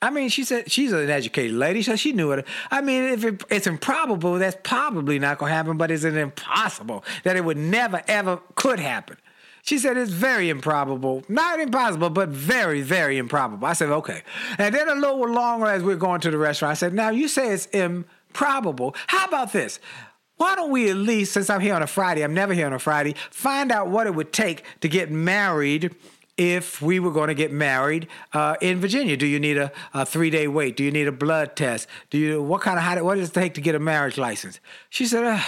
I 0.00 0.10
mean, 0.10 0.28
she 0.28 0.44
said 0.44 0.70
she's 0.70 0.92
an 0.92 1.10
educated 1.10 1.56
lady, 1.56 1.82
so 1.82 1.96
she 1.96 2.12
knew 2.12 2.30
it. 2.30 2.46
I 2.70 2.80
mean, 2.82 3.02
if 3.02 3.24
it, 3.24 3.42
it's 3.50 3.66
improbable, 3.66 4.38
that's 4.38 4.56
probably 4.62 5.18
not 5.18 5.38
going 5.38 5.50
to 5.50 5.56
happen, 5.56 5.76
but 5.76 5.90
is 5.90 6.04
it 6.04 6.14
impossible 6.14 7.04
that 7.24 7.34
it 7.34 7.44
would 7.44 7.56
never, 7.56 8.00
ever 8.06 8.38
could 8.54 8.78
happen? 8.78 9.16
She 9.62 9.78
said 9.78 9.96
it's 9.96 10.12
very 10.12 10.50
improbable. 10.50 11.24
Not 11.28 11.58
impossible, 11.58 12.10
but 12.10 12.28
very, 12.28 12.80
very 12.80 13.18
improbable. 13.18 13.66
I 13.66 13.72
said, 13.72 13.88
okay. 13.88 14.22
And 14.56 14.72
then 14.72 14.88
a 14.88 14.94
little 14.94 15.26
longer 15.28 15.66
as 15.66 15.82
we're 15.82 15.96
going 15.96 16.20
to 16.20 16.30
the 16.30 16.38
restaurant, 16.38 16.72
I 16.72 16.74
said, 16.74 16.94
now 16.94 17.10
you 17.10 17.26
say 17.26 17.52
it's 17.52 17.66
improbable. 17.66 18.94
How 19.08 19.24
about 19.24 19.52
this? 19.52 19.80
Why 20.36 20.56
don't 20.56 20.70
we 20.70 20.90
at 20.90 20.96
least, 20.96 21.32
since 21.32 21.48
I'm 21.48 21.60
here 21.60 21.74
on 21.74 21.82
a 21.82 21.86
Friday, 21.86 22.22
I'm 22.22 22.34
never 22.34 22.54
here 22.54 22.66
on 22.66 22.72
a 22.72 22.78
Friday, 22.78 23.14
find 23.30 23.70
out 23.70 23.88
what 23.88 24.06
it 24.06 24.14
would 24.14 24.32
take 24.32 24.64
to 24.80 24.88
get 24.88 25.10
married 25.10 25.94
if 26.36 26.82
we 26.82 26.98
were 26.98 27.12
going 27.12 27.28
to 27.28 27.34
get 27.34 27.52
married 27.52 28.08
uh, 28.32 28.56
in 28.60 28.80
Virginia. 28.80 29.16
Do 29.16 29.26
you 29.26 29.38
need 29.38 29.56
a, 29.56 29.70
a 29.92 30.04
three 30.04 30.30
day 30.30 30.48
wait? 30.48 30.76
Do 30.76 30.82
you 30.82 30.90
need 30.90 31.06
a 31.06 31.12
blood 31.12 31.54
test? 31.54 31.86
Do 32.10 32.18
you 32.18 32.42
what 32.42 32.60
kind 32.60 32.78
of 32.78 32.84
how, 32.84 33.02
what 33.04 33.16
does 33.16 33.28
it 33.28 33.34
take 33.34 33.54
to 33.54 33.60
get 33.60 33.74
a 33.74 33.78
marriage 33.78 34.18
license? 34.18 34.58
She 34.90 35.06
said, 35.06 35.24
uh, 35.24 35.40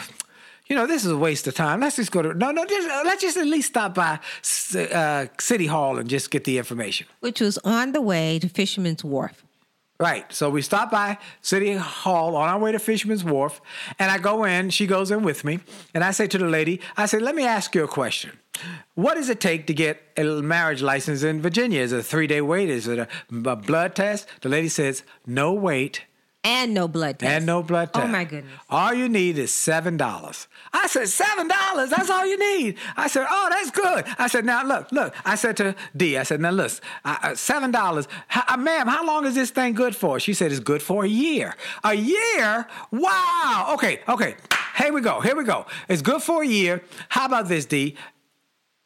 you 0.66 0.76
know, 0.76 0.86
this 0.86 1.04
is 1.04 1.10
a 1.10 1.16
waste 1.16 1.46
of 1.46 1.54
time. 1.54 1.80
Let's 1.80 1.96
just 1.96 2.12
go 2.12 2.22
to 2.22 2.34
no, 2.34 2.50
no. 2.50 2.64
Just, 2.64 2.88
let's 3.04 3.22
just 3.22 3.36
at 3.36 3.46
least 3.46 3.68
stop 3.68 3.94
by 3.94 4.18
uh, 4.76 5.26
City 5.38 5.66
Hall 5.66 5.98
and 5.98 6.08
just 6.08 6.30
get 6.30 6.44
the 6.44 6.58
information. 6.58 7.06
Which 7.20 7.40
was 7.40 7.58
on 7.58 7.92
the 7.92 8.00
way 8.00 8.38
to 8.38 8.48
Fisherman's 8.48 9.04
Wharf. 9.04 9.44
Right. 9.98 10.30
So 10.30 10.50
we 10.50 10.60
stop 10.60 10.90
by 10.90 11.16
City 11.40 11.72
Hall 11.74 12.36
on 12.36 12.48
our 12.50 12.58
way 12.58 12.70
to 12.72 12.78
Fisherman's 12.78 13.24
Wharf, 13.24 13.62
and 13.98 14.10
I 14.10 14.18
go 14.18 14.44
in. 14.44 14.68
She 14.68 14.86
goes 14.86 15.10
in 15.10 15.22
with 15.22 15.42
me, 15.42 15.60
and 15.94 16.04
I 16.04 16.10
say 16.10 16.26
to 16.26 16.38
the 16.38 16.46
lady, 16.46 16.80
I 16.98 17.06
say, 17.06 17.18
"Let 17.18 17.34
me 17.34 17.46
ask 17.46 17.74
you 17.74 17.84
a 17.84 17.88
question. 17.88 18.38
What 18.94 19.14
does 19.14 19.30
it 19.30 19.40
take 19.40 19.66
to 19.68 19.74
get 19.74 20.02
a 20.18 20.24
marriage 20.24 20.82
license 20.82 21.22
in 21.22 21.40
Virginia? 21.40 21.80
Is 21.80 21.92
it 21.92 22.00
a 22.00 22.02
three 22.02 22.26
day 22.26 22.42
wait? 22.42 22.68
Is 22.68 22.86
it 22.88 22.98
a, 22.98 23.08
a 23.30 23.56
blood 23.56 23.94
test?" 23.94 24.28
The 24.42 24.50
lady 24.50 24.68
says, 24.68 25.02
"No 25.26 25.54
wait." 25.54 26.02
And 26.46 26.74
no 26.74 26.86
blood 26.86 27.18
test. 27.18 27.32
And 27.32 27.44
no 27.44 27.62
blood 27.64 27.92
test. 27.92 28.06
Oh 28.06 28.08
my 28.08 28.22
goodness. 28.22 28.52
All 28.70 28.94
you 28.94 29.08
need 29.08 29.36
is 29.36 29.52
seven 29.52 29.96
dollars. 29.96 30.46
I 30.72 30.86
said, 30.86 31.08
seven 31.08 31.48
dollars, 31.48 31.90
that's 31.90 32.08
all 32.08 32.24
you 32.24 32.38
need. 32.38 32.76
I 32.96 33.08
said, 33.08 33.26
oh, 33.28 33.48
that's 33.50 33.72
good. 33.72 34.04
I 34.16 34.28
said, 34.28 34.44
now 34.44 34.64
look, 34.64 34.92
look. 34.92 35.12
I 35.24 35.34
said 35.34 35.56
to 35.56 35.74
Dee, 35.96 36.16
I 36.16 36.22
said, 36.22 36.40
now 36.40 36.52
listen, 36.52 36.84
uh, 37.04 37.34
seven 37.34 37.72
dollars. 37.72 38.06
Uh, 38.32 38.56
ma'am, 38.58 38.86
how 38.86 39.04
long 39.04 39.26
is 39.26 39.34
this 39.34 39.50
thing 39.50 39.74
good 39.74 39.96
for? 39.96 40.20
She 40.20 40.34
said, 40.34 40.52
it's 40.52 40.60
good 40.60 40.82
for 40.82 41.04
a 41.04 41.08
year. 41.08 41.56
A 41.82 41.94
year? 41.94 42.66
Wow. 42.92 43.70
Okay, 43.74 44.00
okay. 44.08 44.36
Here 44.78 44.92
we 44.92 45.00
go. 45.00 45.20
Here 45.20 45.34
we 45.34 45.42
go. 45.42 45.66
It's 45.88 46.02
good 46.02 46.22
for 46.22 46.42
a 46.42 46.46
year. 46.46 46.82
How 47.08 47.26
about 47.26 47.48
this, 47.48 47.66
Dee? 47.66 47.96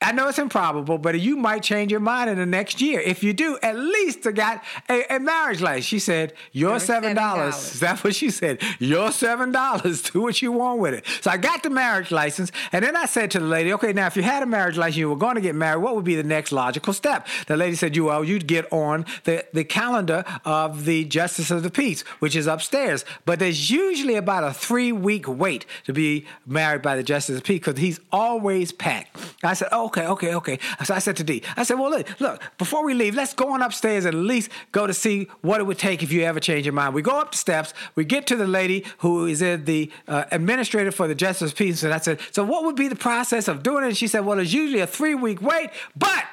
I 0.02 0.12
know 0.12 0.28
it's 0.28 0.38
improbable, 0.38 0.96
but 0.96 1.20
you 1.20 1.36
might 1.36 1.62
change 1.62 1.90
your 1.90 2.00
mind 2.00 2.30
in 2.30 2.38
the 2.38 2.46
next 2.46 2.80
year. 2.80 3.00
If 3.00 3.22
you 3.22 3.34
do, 3.34 3.58
at 3.62 3.76
least 3.76 4.26
I 4.26 4.32
got 4.32 4.64
a, 4.88 5.16
a 5.16 5.20
marriage 5.20 5.60
license. 5.60 5.84
She 5.84 5.98
said, 5.98 6.32
Your 6.52 6.80
seven 6.80 7.14
dollars. 7.14 7.78
That's 7.78 8.02
what 8.02 8.14
she 8.14 8.30
said. 8.30 8.62
Your 8.78 9.12
seven 9.12 9.52
dollars. 9.52 10.00
Do 10.10 10.22
what 10.22 10.40
you 10.40 10.52
want 10.52 10.80
with 10.80 10.94
it. 10.94 11.04
So 11.20 11.30
I 11.30 11.36
got 11.36 11.62
the 11.62 11.68
marriage 11.68 12.10
license, 12.10 12.50
and 12.72 12.82
then 12.82 12.96
I 12.96 13.04
said 13.04 13.30
to 13.32 13.40
the 13.40 13.44
lady, 13.44 13.74
Okay, 13.74 13.92
now 13.92 14.06
if 14.06 14.16
you 14.16 14.22
had 14.22 14.42
a 14.42 14.46
marriage 14.46 14.78
license, 14.78 14.96
you 14.96 15.10
were 15.10 15.16
going 15.16 15.34
to 15.34 15.42
get 15.42 15.54
married, 15.54 15.82
what 15.82 15.94
would 15.94 16.04
be 16.06 16.14
the 16.16 16.22
next 16.22 16.50
logical 16.50 16.94
step? 16.94 17.26
The 17.46 17.58
lady 17.58 17.76
said, 17.76 17.94
You 17.94 18.04
well, 18.04 18.24
you'd 18.24 18.46
get 18.46 18.72
on 18.72 19.04
the, 19.24 19.44
the 19.52 19.64
calendar 19.64 20.24
of 20.46 20.86
the 20.86 21.04
Justice 21.04 21.50
of 21.50 21.62
the 21.62 21.70
Peace, 21.70 22.02
which 22.20 22.34
is 22.34 22.46
upstairs. 22.46 23.04
But 23.26 23.38
there's 23.38 23.70
usually 23.70 24.14
about 24.14 24.44
a 24.44 24.54
three-week 24.54 25.28
wait 25.28 25.66
to 25.84 25.92
be 25.92 26.24
married 26.46 26.80
by 26.80 26.96
the 26.96 27.02
Justice 27.02 27.36
of 27.36 27.42
the 27.42 27.46
Peace 27.46 27.58
because 27.60 27.78
he's 27.78 28.00
always 28.10 28.72
packed. 28.72 29.14
I 29.42 29.52
said, 29.52 29.68
Oh, 29.72 29.89
okay, 29.90 30.06
okay, 30.06 30.34
okay. 30.34 30.58
So 30.84 30.94
I 30.94 30.98
said 31.00 31.16
to 31.16 31.24
Dee, 31.24 31.42
I 31.56 31.64
said, 31.64 31.78
well, 31.78 31.90
look, 31.90 32.20
look, 32.20 32.40
before 32.58 32.84
we 32.84 32.94
leave, 32.94 33.14
let's 33.14 33.34
go 33.34 33.52
on 33.52 33.62
upstairs 33.62 34.04
and 34.04 34.14
at 34.14 34.22
least 34.22 34.50
go 34.72 34.86
to 34.86 34.94
see 34.94 35.28
what 35.40 35.60
it 35.60 35.64
would 35.64 35.78
take 35.78 36.02
if 36.02 36.12
you 36.12 36.22
ever 36.22 36.40
change 36.40 36.66
your 36.66 36.72
mind. 36.72 36.94
We 36.94 37.02
go 37.02 37.18
up 37.18 37.32
the 37.32 37.38
steps, 37.38 37.74
we 37.94 38.04
get 38.04 38.26
to 38.28 38.36
the 38.36 38.46
lady 38.46 38.84
who 38.98 39.26
is 39.26 39.40
the 39.40 39.90
uh, 40.06 40.24
administrator 40.30 40.92
for 40.92 41.08
the 41.08 41.14
Justice 41.14 41.52
Peace. 41.52 41.82
And 41.82 41.92
I 41.92 41.98
said, 41.98 42.20
so 42.30 42.44
what 42.44 42.64
would 42.64 42.76
be 42.76 42.88
the 42.88 42.96
process 42.96 43.48
of 43.48 43.62
doing 43.62 43.84
it? 43.84 43.88
And 43.88 43.96
she 43.96 44.06
said, 44.06 44.24
well, 44.24 44.38
it's 44.38 44.52
usually 44.52 44.80
a 44.80 44.86
three 44.86 45.14
week 45.14 45.42
wait, 45.42 45.70
but 45.96 46.24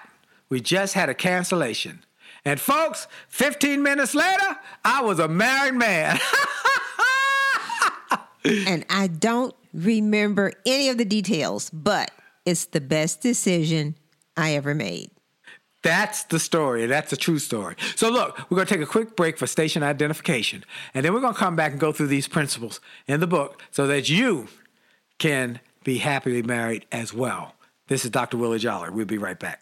we 0.50 0.62
just 0.62 0.94
had 0.94 1.10
a 1.10 1.14
cancellation. 1.14 2.04
And 2.46 2.60
folks, 2.60 3.08
15 3.30 3.82
minutes 3.82 4.16
later, 4.16 4.58
I 4.86 5.02
was 5.02 5.20
a 5.20 5.28
married 5.28 5.74
man. 5.74 6.20
and 8.46 8.86
I 8.90 9.08
don't 9.08 9.54
remember 9.74 10.54
any 10.66 10.90
of 10.90 10.98
the 10.98 11.06
details, 11.06 11.70
but 11.72 12.12
it's 12.48 12.66
the 12.66 12.80
best 12.80 13.22
decision 13.22 13.96
I 14.38 14.54
ever 14.54 14.74
made. 14.74 15.12
That's 15.84 16.24
the 16.24 16.40
story. 16.40 16.86
That's 16.86 17.12
a 17.12 17.18
true 17.18 17.40
story. 17.40 17.76
So, 17.96 18.10
look, 18.10 18.40
we're 18.50 18.56
going 18.56 18.68
to 18.68 18.74
take 18.74 18.82
a 18.82 18.90
quick 18.90 19.18
break 19.18 19.38
for 19.38 19.46
station 19.48 19.84
identification, 19.84 20.64
and 20.94 21.06
then 21.06 21.14
we're 21.14 21.20
going 21.20 21.34
to 21.34 21.40
come 21.40 21.58
back 21.58 21.72
and 21.72 21.80
go 21.80 21.92
through 21.92 22.08
these 22.08 22.28
principles 22.28 22.80
in 23.06 23.20
the 23.20 23.28
book 23.28 23.62
so 23.70 23.86
that 23.88 24.10
you 24.10 24.48
can 25.20 25.60
be 25.84 25.98
happily 25.98 26.42
married 26.42 26.86
as 26.92 27.14
well. 27.14 27.54
This 27.88 28.06
is 28.06 28.12
Dr. 28.12 28.38
Willie 28.38 28.60
Jolly. 28.60 28.92
We'll 28.92 29.06
be 29.06 29.18
right 29.18 29.40
back. 29.40 29.62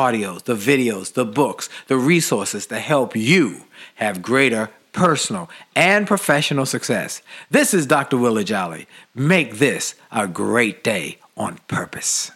audios, 0.01 0.43
the 0.43 0.55
videos, 0.55 1.13
the 1.13 1.25
books, 1.25 1.69
the 1.87 1.97
resources 1.97 2.65
to 2.67 2.79
help 2.79 3.15
you 3.15 3.65
have 3.95 4.21
greater 4.21 4.69
personal 4.93 5.47
and 5.75 6.07
professional 6.07 6.65
success. 6.65 7.21
This 7.51 7.73
is 7.73 7.85
Dr. 7.85 8.17
Willie 8.17 8.43
Jolly. 8.43 8.87
Make 9.13 9.59
this 9.59 9.95
a 10.11 10.27
great 10.27 10.83
day 10.83 11.17
on 11.37 11.59
purpose. 11.67 12.31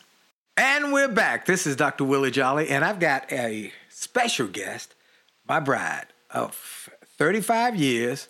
And 0.56 0.93
we're 0.93 1.10
back. 1.10 1.47
This 1.47 1.65
is 1.65 1.75
Dr. 1.75 2.06
Willie 2.06 2.32
Jolly, 2.32 2.69
and 2.69 2.86
I've 2.86 2.99
got 2.99 3.32
a 3.32 3.73
special 3.89 4.47
guest, 4.47 4.93
my 5.47 5.60
bride 5.60 6.06
of 6.30 6.89
35 7.17 7.75
years, 7.75 8.28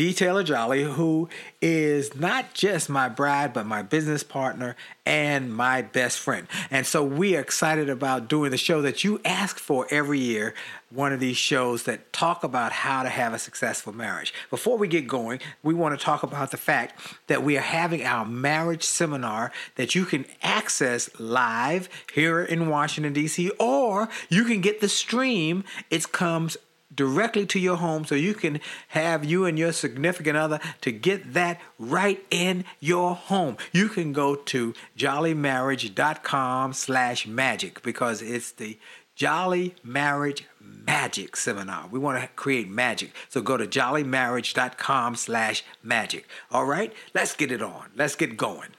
D. 0.00 0.14
Taylor 0.14 0.42
Jolly, 0.42 0.82
who 0.82 1.28
is 1.60 2.14
not 2.14 2.54
just 2.54 2.88
my 2.88 3.06
bride, 3.06 3.52
but 3.52 3.66
my 3.66 3.82
business 3.82 4.22
partner 4.22 4.74
and 5.04 5.54
my 5.54 5.82
best 5.82 6.18
friend. 6.18 6.46
And 6.70 6.86
so 6.86 7.04
we 7.04 7.36
are 7.36 7.40
excited 7.40 7.90
about 7.90 8.26
doing 8.26 8.50
the 8.50 8.56
show 8.56 8.80
that 8.80 9.04
you 9.04 9.20
ask 9.26 9.58
for 9.58 9.86
every 9.90 10.18
year, 10.18 10.54
one 10.88 11.12
of 11.12 11.20
these 11.20 11.36
shows 11.36 11.82
that 11.82 12.14
talk 12.14 12.42
about 12.44 12.72
how 12.72 13.02
to 13.02 13.10
have 13.10 13.34
a 13.34 13.38
successful 13.38 13.92
marriage. 13.92 14.32
Before 14.48 14.78
we 14.78 14.88
get 14.88 15.06
going, 15.06 15.38
we 15.62 15.74
want 15.74 15.98
to 15.98 16.02
talk 16.02 16.22
about 16.22 16.50
the 16.50 16.56
fact 16.56 16.98
that 17.26 17.42
we 17.42 17.58
are 17.58 17.60
having 17.60 18.02
our 18.02 18.24
marriage 18.24 18.84
seminar 18.84 19.52
that 19.76 19.94
you 19.94 20.06
can 20.06 20.24
access 20.42 21.10
live 21.20 21.90
here 22.14 22.40
in 22.40 22.70
Washington, 22.70 23.12
D.C., 23.12 23.50
or 23.60 24.08
you 24.30 24.44
can 24.44 24.62
get 24.62 24.80
the 24.80 24.88
stream. 24.88 25.62
It 25.90 26.10
comes 26.10 26.56
directly 26.94 27.46
to 27.46 27.58
your 27.58 27.76
home 27.76 28.04
so 28.04 28.14
you 28.14 28.34
can 28.34 28.60
have 28.88 29.24
you 29.24 29.44
and 29.44 29.58
your 29.58 29.72
significant 29.72 30.36
other 30.36 30.60
to 30.80 30.92
get 30.92 31.34
that 31.34 31.60
right 31.78 32.24
in 32.30 32.64
your 32.80 33.14
home. 33.14 33.56
You 33.72 33.88
can 33.88 34.12
go 34.12 34.34
to 34.34 34.74
jollymarriage.com 34.96 36.72
slash 36.72 37.26
magic 37.26 37.82
because 37.82 38.22
it's 38.22 38.52
the 38.52 38.78
Jolly 39.14 39.74
Marriage 39.84 40.46
Magic 40.60 41.36
Seminar. 41.36 41.88
We 41.90 41.98
want 41.98 42.22
to 42.22 42.28
create 42.28 42.70
magic. 42.70 43.12
So 43.28 43.42
go 43.42 43.58
to 43.58 43.66
jollymarriage.com 43.66 45.16
slash 45.16 45.62
magic. 45.82 46.26
All 46.50 46.64
right, 46.64 46.92
let's 47.14 47.34
get 47.34 47.52
it 47.52 47.60
on. 47.60 47.90
Let's 47.94 48.16
get 48.16 48.36
going. 48.38 48.70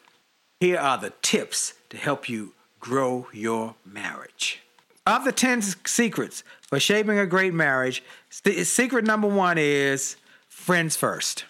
Here 0.60 0.80
are 0.80 0.97
the 0.97 1.13
tips 1.21 1.74
to 1.89 1.97
help 1.97 2.28
you 2.28 2.54
grow 2.80 3.28
your 3.32 3.76
marriage. 3.86 4.63
Of 5.07 5.25
the 5.25 5.31
10 5.31 5.61
secrets 5.61 6.43
for 6.61 6.79
shaping 6.79 7.17
a 7.17 7.25
great 7.25 7.53
marriage, 7.53 8.03
secret 8.29 9.03
number 9.03 9.27
one 9.27 9.57
is 9.57 10.15
friends 10.47 10.95
first. 10.95 11.45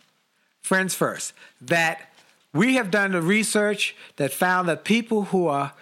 Friends 0.62 0.96
first. 0.96 1.34
That 1.60 2.12
we 2.54 2.76
have 2.76 2.92
done 2.92 3.12
the 3.12 3.22
research 3.22 3.96
that 4.16 4.32
found 4.32 4.70
that 4.70 4.86
people 4.86 5.26
who 5.26 5.48
are 5.48 5.74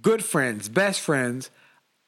good 0.00 0.24
friends, 0.24 0.68
best 0.68 1.00
friends, 1.00 1.50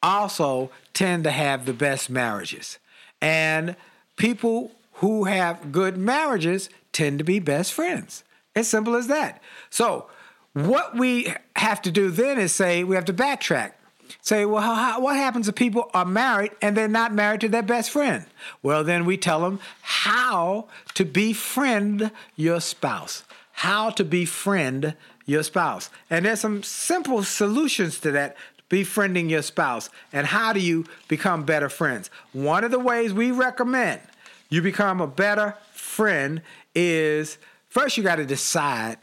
also 0.03 0.71
tend 0.93 1.25
to 1.25 1.31
have 1.31 1.65
the 1.67 1.73
best 1.73 2.09
marriages. 2.11 2.79
And 3.21 3.77
people 4.17 4.73
who 4.95 5.25
have 5.25 5.73
good 5.73 5.97
marriages 5.97 6.71
tend 6.93 7.19
to 7.19 7.25
be 7.25 7.39
best 7.41 7.73
friends. 7.73 8.25
As 8.57 8.69
simple 8.69 8.95
as 8.95 9.09
that. 9.09 9.43
So, 9.71 10.09
what 10.53 10.97
we 10.97 11.35
have 11.57 11.83
to 11.83 11.91
do 11.91 12.11
then 12.11 12.39
is 12.39 12.53
say 12.53 12.85
we 12.85 12.95
have 12.95 13.07
to 13.07 13.13
backtrack. 13.13 13.73
Say, 14.21 14.45
well, 14.45 14.63
how, 14.63 14.75
how, 14.75 15.01
what 15.01 15.17
happens 15.17 15.49
if 15.49 15.55
people 15.55 15.91
are 15.95 16.05
married 16.05 16.53
and 16.63 16.77
they're 16.77 16.89
not 16.89 17.15
married 17.15 17.41
to 17.43 17.49
their 17.49 17.63
best 17.63 17.91
friend? 17.91 18.25
Well, 18.63 18.85
then 18.85 19.05
we 19.05 19.17
tell 19.17 19.41
them 19.41 19.61
how 19.83 20.69
to 20.95 21.05
befriend 21.05 22.11
your 22.37 22.61
spouse, 22.61 23.25
how 23.53 23.91
to 23.91 24.05
befriend 24.05 24.95
your 25.27 25.43
spouse. 25.43 25.91
And 26.11 26.25
there's 26.25 26.41
some 26.41 26.63
simple 26.63 27.23
solutions 27.23 27.99
to 28.01 28.11
that 28.13 28.37
befriending 28.69 29.31
your 29.31 29.43
spouse. 29.43 29.91
And 30.13 30.27
how 30.27 30.53
do 30.53 30.61
you 30.61 30.85
become 31.09 31.45
better 31.45 31.69
friends? 31.69 32.11
One 32.33 32.65
of 32.65 32.71
the 32.71 32.79
ways 32.79 33.13
we 33.13 33.31
recommend 33.31 34.01
you 34.49 34.63
become 34.63 35.01
a 35.01 35.07
better 35.07 35.57
friend 35.73 36.43
is 36.75 37.39
first 37.69 37.97
you 37.97 38.03
got 38.03 38.17
to 38.17 38.27
decide 38.27 38.99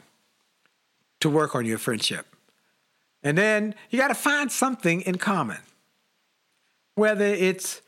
to 1.20 1.28
work 1.28 1.54
on 1.54 1.64
your 1.64 1.78
friendship. 1.78 2.26
And 3.22 3.38
then 3.38 3.74
you 3.90 3.98
got 3.98 4.08
to 4.08 4.14
find 4.14 4.50
something 4.50 5.00
in 5.02 5.16
common, 5.16 5.58
whether 6.96 7.24
it's 7.26 7.82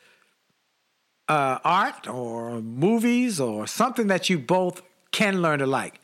uh, 1.28 1.58
art 1.64 2.08
or 2.08 2.60
movies 2.60 3.40
or 3.40 3.66
something 3.66 4.06
that 4.08 4.30
you 4.30 4.38
both 4.38 4.82
can 5.10 5.42
learn 5.42 5.58
to 5.60 5.66
like. 5.66 6.00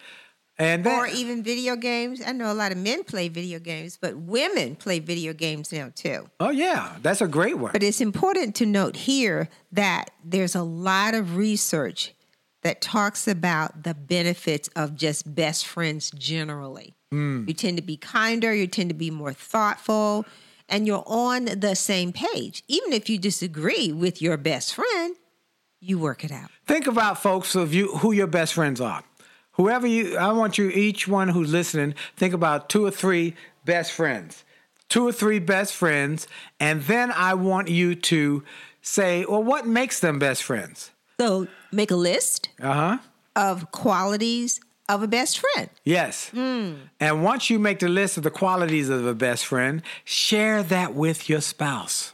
And 0.59 0.85
then, 0.85 0.99
or 0.99 1.07
even 1.07 1.43
video 1.43 1.75
games. 1.75 2.21
I 2.25 2.33
know 2.33 2.53
a 2.53 2.55
lot 2.55 2.71
of 2.71 2.77
men 2.77 3.03
play 3.05 3.29
video 3.29 3.59
games, 3.59 3.99
but 4.01 4.15
women 4.15 4.77
play 4.77 4.99
video 4.99 5.33
games 5.33 5.73
now 5.73 5.91
too. 5.95 6.29
oh 6.39 6.51
yeah, 6.51 6.97
that's 7.01 7.23
a 7.23 7.27
great 7.27 7.57
one. 7.57 7.73
But 7.73 7.83
it's 7.83 8.01
important 8.01 8.55
to 8.57 8.67
note 8.67 8.95
here 8.95 9.49
that 9.73 10.11
there's 10.23 10.55
a 10.55 10.63
lot 10.63 11.15
of 11.15 11.37
research 11.37 12.15
that 12.63 12.83
talks 12.83 13.27
about 13.27 13.85
the 13.85 13.95
benefits 13.95 14.69
of 14.77 14.97
just 14.97 15.35
best 15.35 15.67
friends 15.67 16.11
generally. 16.11 16.95
You 17.13 17.53
tend 17.55 17.77
to 17.77 17.83
be 17.83 17.97
kinder, 17.97 18.55
you 18.55 18.69
tend 18.69 18.89
to 18.91 18.95
be 18.95 19.11
more 19.11 19.33
thoughtful, 19.33 20.25
and 20.69 20.87
you're 20.87 21.03
on 21.07 21.47
the 21.47 21.75
same 21.75 22.13
page. 22.13 22.63
Even 22.69 22.93
if 22.93 23.11
you 23.11 23.19
disagree 23.19 23.91
with 23.93 24.23
your 24.23 24.37
best 24.37 24.75
friend, 24.75 25.17
you 25.81 25.99
work 25.99 26.23
it 26.25 26.31
out. 26.31 26.51
Think 26.67 26.87
about 26.87 27.21
folks 27.21 27.57
of 27.57 27.75
you 27.75 27.97
who 27.97 28.13
your 28.13 28.29
best 28.29 28.55
friends 28.55 28.81
are. 28.81 29.03
Whoever 29.53 29.89
you, 29.89 30.17
I 30.17 30.31
want 30.33 30.57
you, 30.57 30.71
each 30.71 31.09
one 31.09 31.29
who's 31.31 31.53
listening, 31.53 31.95
think 32.17 32.33
about 32.33 32.69
two 32.69 32.85
or 32.87 32.93
three 32.93 33.35
best 33.65 33.91
friends, 33.91 34.45
two 34.89 35.07
or 35.09 35.13
three 35.13 35.41
best 35.41 35.75
friends, 35.75 36.29
and 36.61 36.83
then 36.83 37.11
I 37.11 37.35
want 37.35 37.69
you 37.69 37.97
to 37.97 38.45
say, 38.83 39.25
well, 39.29 39.43
what 39.43 39.67
makes 39.67 39.99
them 39.99 40.21
best 40.21 40.45
friends? 40.45 40.93
So 41.19 41.49
make 41.73 41.91
a 41.91 41.97
list 41.97 42.51
Uh 42.63 42.73
huh. 42.73 42.99
of 43.35 43.73
qualities 43.73 44.61
of 44.95 45.03
a 45.03 45.09
best 45.09 45.39
friend. 45.39 45.71
Yes. 45.85 46.31
Hmm. 46.31 46.75
And 46.99 47.23
once 47.23 47.51
you 47.51 47.59
make 47.59 47.79
the 47.79 47.89
list 47.89 48.17
of 48.17 48.23
the 48.23 48.31
qualities 48.31 48.89
of 48.89 49.07
a 49.07 49.15
best 49.15 49.47
friend, 49.47 49.83
share 50.05 50.63
that 50.65 50.95
with 50.95 51.29
your 51.29 51.41
spouse. 51.41 52.13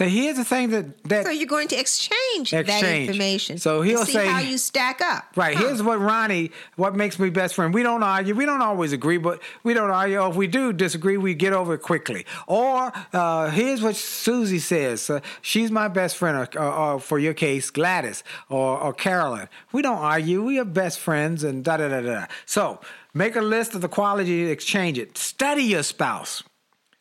Say, 0.00 0.08
here's 0.08 0.38
the 0.38 0.46
thing 0.46 0.70
that 0.70 1.04
that 1.04 1.26
So 1.26 1.30
you're 1.30 1.46
going 1.46 1.68
to 1.68 1.78
exchange, 1.78 2.52
that 2.52 2.60
Exchange. 2.60 3.10
information. 3.10 3.58
So 3.58 3.82
he'll 3.82 4.06
see 4.06 4.12
say- 4.12 4.26
how 4.26 4.40
you 4.40 4.56
stack 4.56 5.02
up. 5.02 5.26
Right. 5.36 5.54
Huh. 5.54 5.66
Here's 5.66 5.82
what 5.82 6.00
Ronnie, 6.00 6.52
what 6.76 6.96
makes 6.96 7.18
me 7.18 7.28
best 7.28 7.54
friend. 7.54 7.74
We 7.74 7.82
don't 7.82 8.02
argue. 8.02 8.34
We 8.34 8.46
don't 8.46 8.62
always 8.62 8.94
agree, 8.94 9.18
but 9.18 9.42
we 9.62 9.74
don't 9.74 9.90
argue. 9.90 10.24
If 10.26 10.36
we 10.36 10.46
do 10.46 10.72
disagree, 10.72 11.18
we 11.18 11.34
get 11.34 11.52
over 11.52 11.74
it 11.74 11.82
quickly. 11.82 12.24
Or 12.46 12.90
uh, 13.12 13.50
here's 13.50 13.82
what 13.82 13.94
Susie 13.94 14.58
says. 14.58 15.10
Uh, 15.10 15.20
she's 15.42 15.70
my 15.70 15.88
best 15.88 16.16
friend, 16.16 16.34
or, 16.38 16.48
or, 16.58 16.72
or 16.94 17.00
for 17.00 17.18
your 17.18 17.34
case, 17.34 17.68
Gladys 17.68 18.24
or, 18.48 18.78
or 18.78 18.94
Carolyn. 18.94 19.50
We 19.70 19.82
don't 19.82 19.98
argue. 19.98 20.42
We 20.42 20.58
are 20.58 20.64
best 20.64 20.98
friends 20.98 21.44
and 21.44 21.62
da 21.62 21.76
da 21.76 21.88
da 21.90 22.00
da. 22.00 22.26
So 22.46 22.80
make 23.12 23.36
a 23.36 23.42
list 23.42 23.74
of 23.74 23.82
the 23.82 23.88
quality, 23.88 24.50
exchange 24.50 24.98
it. 24.98 25.18
Study 25.18 25.64
your 25.64 25.82
spouse. 25.82 26.42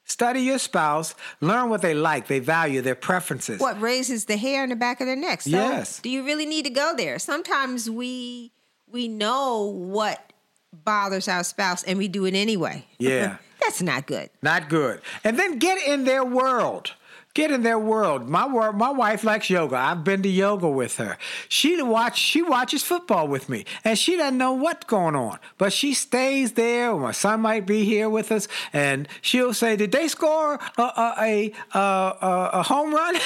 Study 0.10 0.42
your 0.42 0.58
spouse. 0.58 1.14
Learn 1.40 1.70
what 1.70 1.82
they 1.84 1.94
like, 1.94 2.26
they 2.28 2.40
value, 2.40 2.82
their 2.82 2.96
preferences. 2.96 3.60
what 3.62 3.80
raises 3.80 4.26
the 4.26 4.38
hair 4.38 4.64
on 4.64 4.70
the 4.70 4.76
back 4.76 5.00
of 5.02 5.08
their 5.08 5.16
neck. 5.16 5.42
So 5.44 5.52
Yes. 5.52 6.00
do 6.00 6.10
you 6.10 6.26
really 6.26 6.48
need 6.48 6.66
to 6.66 6.72
go 6.72 6.94
there? 6.98 7.20
Sometimes 7.20 7.90
we 7.90 8.52
we 8.92 9.08
know 9.08 9.62
what 9.66 10.34
bothers 10.74 11.28
our 11.28 11.44
spouse 11.44 11.84
and 11.84 12.00
we 12.00 12.08
do 12.08 12.26
it 12.26 12.34
anyway. 12.34 12.86
Yeah. 12.98 13.38
That's 13.62 13.84
not 13.84 14.08
good. 14.08 14.32
Not 14.42 14.68
good. 14.68 15.02
And 15.24 15.38
then 15.38 15.60
get 15.60 15.78
in 15.88 16.06
their 16.06 16.26
world. 16.26 16.94
Get 17.36 17.52
in 17.52 17.62
their 17.62 17.78
world. 17.78 18.28
My 18.28 18.48
wor- 18.48 18.74
my 18.74 18.90
wife 18.90 19.24
likes 19.24 19.52
yoga. 19.52 19.76
I've 19.76 20.04
been 20.04 20.24
to 20.24 20.30
yoga 20.30 20.68
with 20.68 20.98
her. 20.98 21.18
She 21.48 21.80
watch 21.82 22.18
she 22.18 22.42
watches 22.42 22.82
football 22.82 23.28
with 23.28 23.50
me, 23.50 23.66
and 23.84 24.00
she 24.00 24.18
doesn't 24.18 24.38
know 24.38 24.54
what's 24.54 24.86
going 24.86 25.16
on, 25.16 25.38
but 25.60 25.72
she 25.72 25.94
stays 25.94 26.54
there. 26.54 26.96
My 26.96 27.12
son 27.12 27.42
might 27.42 27.68
be 27.68 27.86
here 27.86 28.10
with 28.10 28.32
us, 28.32 28.48
and 28.74 29.08
she'll 29.22 29.54
say, 29.54 29.76
"Did 29.76 29.92
they 29.92 30.08
score 30.08 30.60
a 30.78 30.82
a 30.82 31.54
a, 31.76 31.80
a, 31.80 32.50
a 32.54 32.64
home 32.64 32.96
run?" 32.96 33.16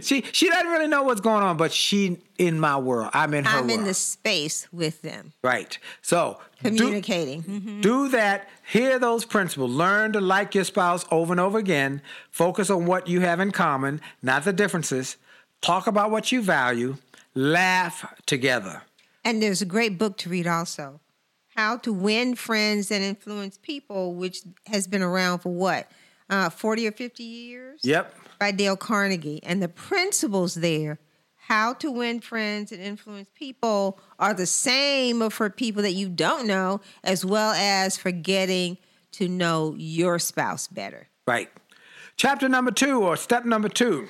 she 0.00 0.24
she 0.32 0.48
doesn't 0.48 0.68
really 0.68 0.88
know 0.88 1.02
what's 1.02 1.20
going 1.20 1.42
on, 1.42 1.58
but 1.58 1.72
she 1.72 2.16
in 2.38 2.58
my 2.60 2.76
world. 2.76 3.10
I'm 3.12 3.34
in 3.34 3.44
her 3.44 3.58
I'm 3.58 3.68
in 3.68 3.84
the 3.84 3.94
space 3.94 4.66
with 4.72 5.02
them, 5.02 5.32
right. 5.42 5.76
So 6.02 6.38
do- 6.62 6.70
communicating. 6.70 7.42
Mhm. 7.42 7.82
do 7.82 8.08
that. 8.10 8.48
Hear 8.70 8.98
those 8.98 9.24
principles. 9.24 9.70
Learn 9.72 10.12
to 10.12 10.20
like 10.20 10.54
your 10.54 10.64
spouse 10.64 11.04
over 11.10 11.32
and 11.32 11.40
over 11.40 11.58
again. 11.58 12.00
Focus 12.30 12.70
on 12.70 12.86
what 12.86 13.08
you 13.08 13.20
have 13.20 13.40
in 13.40 13.50
common, 13.50 14.00
not 14.22 14.44
the 14.44 14.52
differences. 14.52 15.16
Talk 15.60 15.86
about 15.86 16.10
what 16.10 16.30
you 16.32 16.40
value. 16.42 16.96
Laugh 17.34 18.14
together. 18.26 18.82
And 19.24 19.42
there's 19.42 19.60
a 19.60 19.66
great 19.66 19.98
book 19.98 20.16
to 20.18 20.28
read 20.30 20.46
also 20.46 21.00
How 21.56 21.76
to 21.78 21.92
Win 21.92 22.34
Friends 22.36 22.90
and 22.90 23.02
Influence 23.02 23.58
People, 23.60 24.14
which 24.14 24.42
has 24.66 24.86
been 24.86 25.02
around 25.02 25.40
for 25.40 25.52
what, 25.52 25.90
uh, 26.30 26.50
40 26.50 26.86
or 26.86 26.92
50 26.92 27.24
years? 27.24 27.80
Yep. 27.82 28.14
By 28.38 28.52
Dale 28.52 28.76
Carnegie. 28.76 29.40
And 29.42 29.60
the 29.62 29.68
principles 29.68 30.54
there, 30.54 30.98
how 31.48 31.72
to 31.72 31.90
win 31.90 32.20
friends 32.20 32.72
and 32.72 32.82
influence 32.82 33.30
people, 33.34 33.98
are 34.18 34.34
the 34.34 34.44
same 34.44 35.30
for 35.30 35.48
people 35.48 35.80
that 35.80 35.94
you 35.94 36.06
don't 36.06 36.46
know, 36.46 36.78
as 37.02 37.24
well 37.24 37.52
as 37.52 37.96
for 37.96 38.10
getting 38.10 38.76
to 39.12 39.26
know 39.26 39.74
your 39.78 40.18
spouse 40.18 40.66
better. 40.66 41.08
Right. 41.26 41.48
Chapter 42.16 42.50
number 42.50 42.70
two, 42.70 43.02
or 43.02 43.16
step 43.16 43.46
number 43.46 43.70
two, 43.70 44.08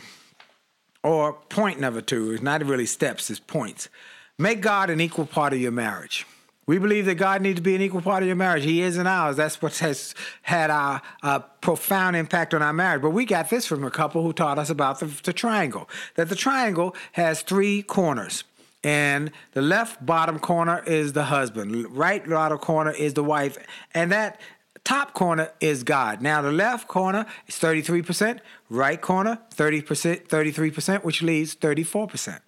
or 1.04 1.32
point 1.32 1.78
number 1.78 2.00
two, 2.00 2.32
is 2.32 2.42
not 2.42 2.64
really 2.64 2.86
steps, 2.86 3.30
it's 3.30 3.38
points. 3.38 3.88
Make 4.36 4.60
God 4.60 4.90
an 4.90 5.00
equal 5.00 5.26
part 5.26 5.52
of 5.52 5.60
your 5.60 5.70
marriage. 5.70 6.26
We 6.68 6.78
believe 6.78 7.06
that 7.06 7.14
God 7.14 7.40
needs 7.40 7.56
to 7.56 7.62
be 7.62 7.74
an 7.74 7.80
equal 7.80 8.02
part 8.02 8.22
of 8.22 8.26
your 8.26 8.36
marriage. 8.36 8.62
He 8.62 8.82
is 8.82 8.98
in 8.98 9.06
ours. 9.06 9.36
That's 9.36 9.60
what 9.62 9.78
has 9.78 10.14
had 10.42 10.68
a, 10.68 11.02
profound 11.62 12.14
impact 12.14 12.52
on 12.52 12.62
our 12.62 12.74
marriage. 12.74 13.00
But 13.02 13.10
we 13.10 13.24
got 13.24 13.48
this 13.48 13.66
from 13.66 13.84
a 13.84 13.90
couple 13.90 14.22
who 14.22 14.34
taught 14.34 14.58
us 14.58 14.68
about 14.68 15.00
the, 15.00 15.06
the 15.06 15.32
triangle. 15.32 15.88
That 16.16 16.28
the 16.28 16.36
triangle 16.36 16.94
has 17.12 17.40
three 17.40 17.82
corners. 17.82 18.44
And 18.84 19.32
the 19.52 19.62
left 19.62 20.04
bottom 20.04 20.38
corner 20.38 20.84
is 20.86 21.14
the 21.14 21.24
husband, 21.24 21.90
right 21.96 22.26
bottom 22.28 22.58
corner 22.58 22.92
is 22.92 23.14
the 23.14 23.24
wife, 23.24 23.58
and 23.92 24.12
that 24.12 24.40
top 24.84 25.14
corner 25.14 25.50
is 25.60 25.82
God. 25.82 26.22
Now 26.22 26.42
the 26.42 26.52
left 26.52 26.86
corner 26.86 27.26
is 27.48 27.56
33%, 27.56 28.38
right 28.70 29.00
corner 29.00 29.40
30%, 29.54 30.28
33%, 30.28 31.02
which 31.02 31.22
leaves 31.22 31.56
34%, 31.56 32.38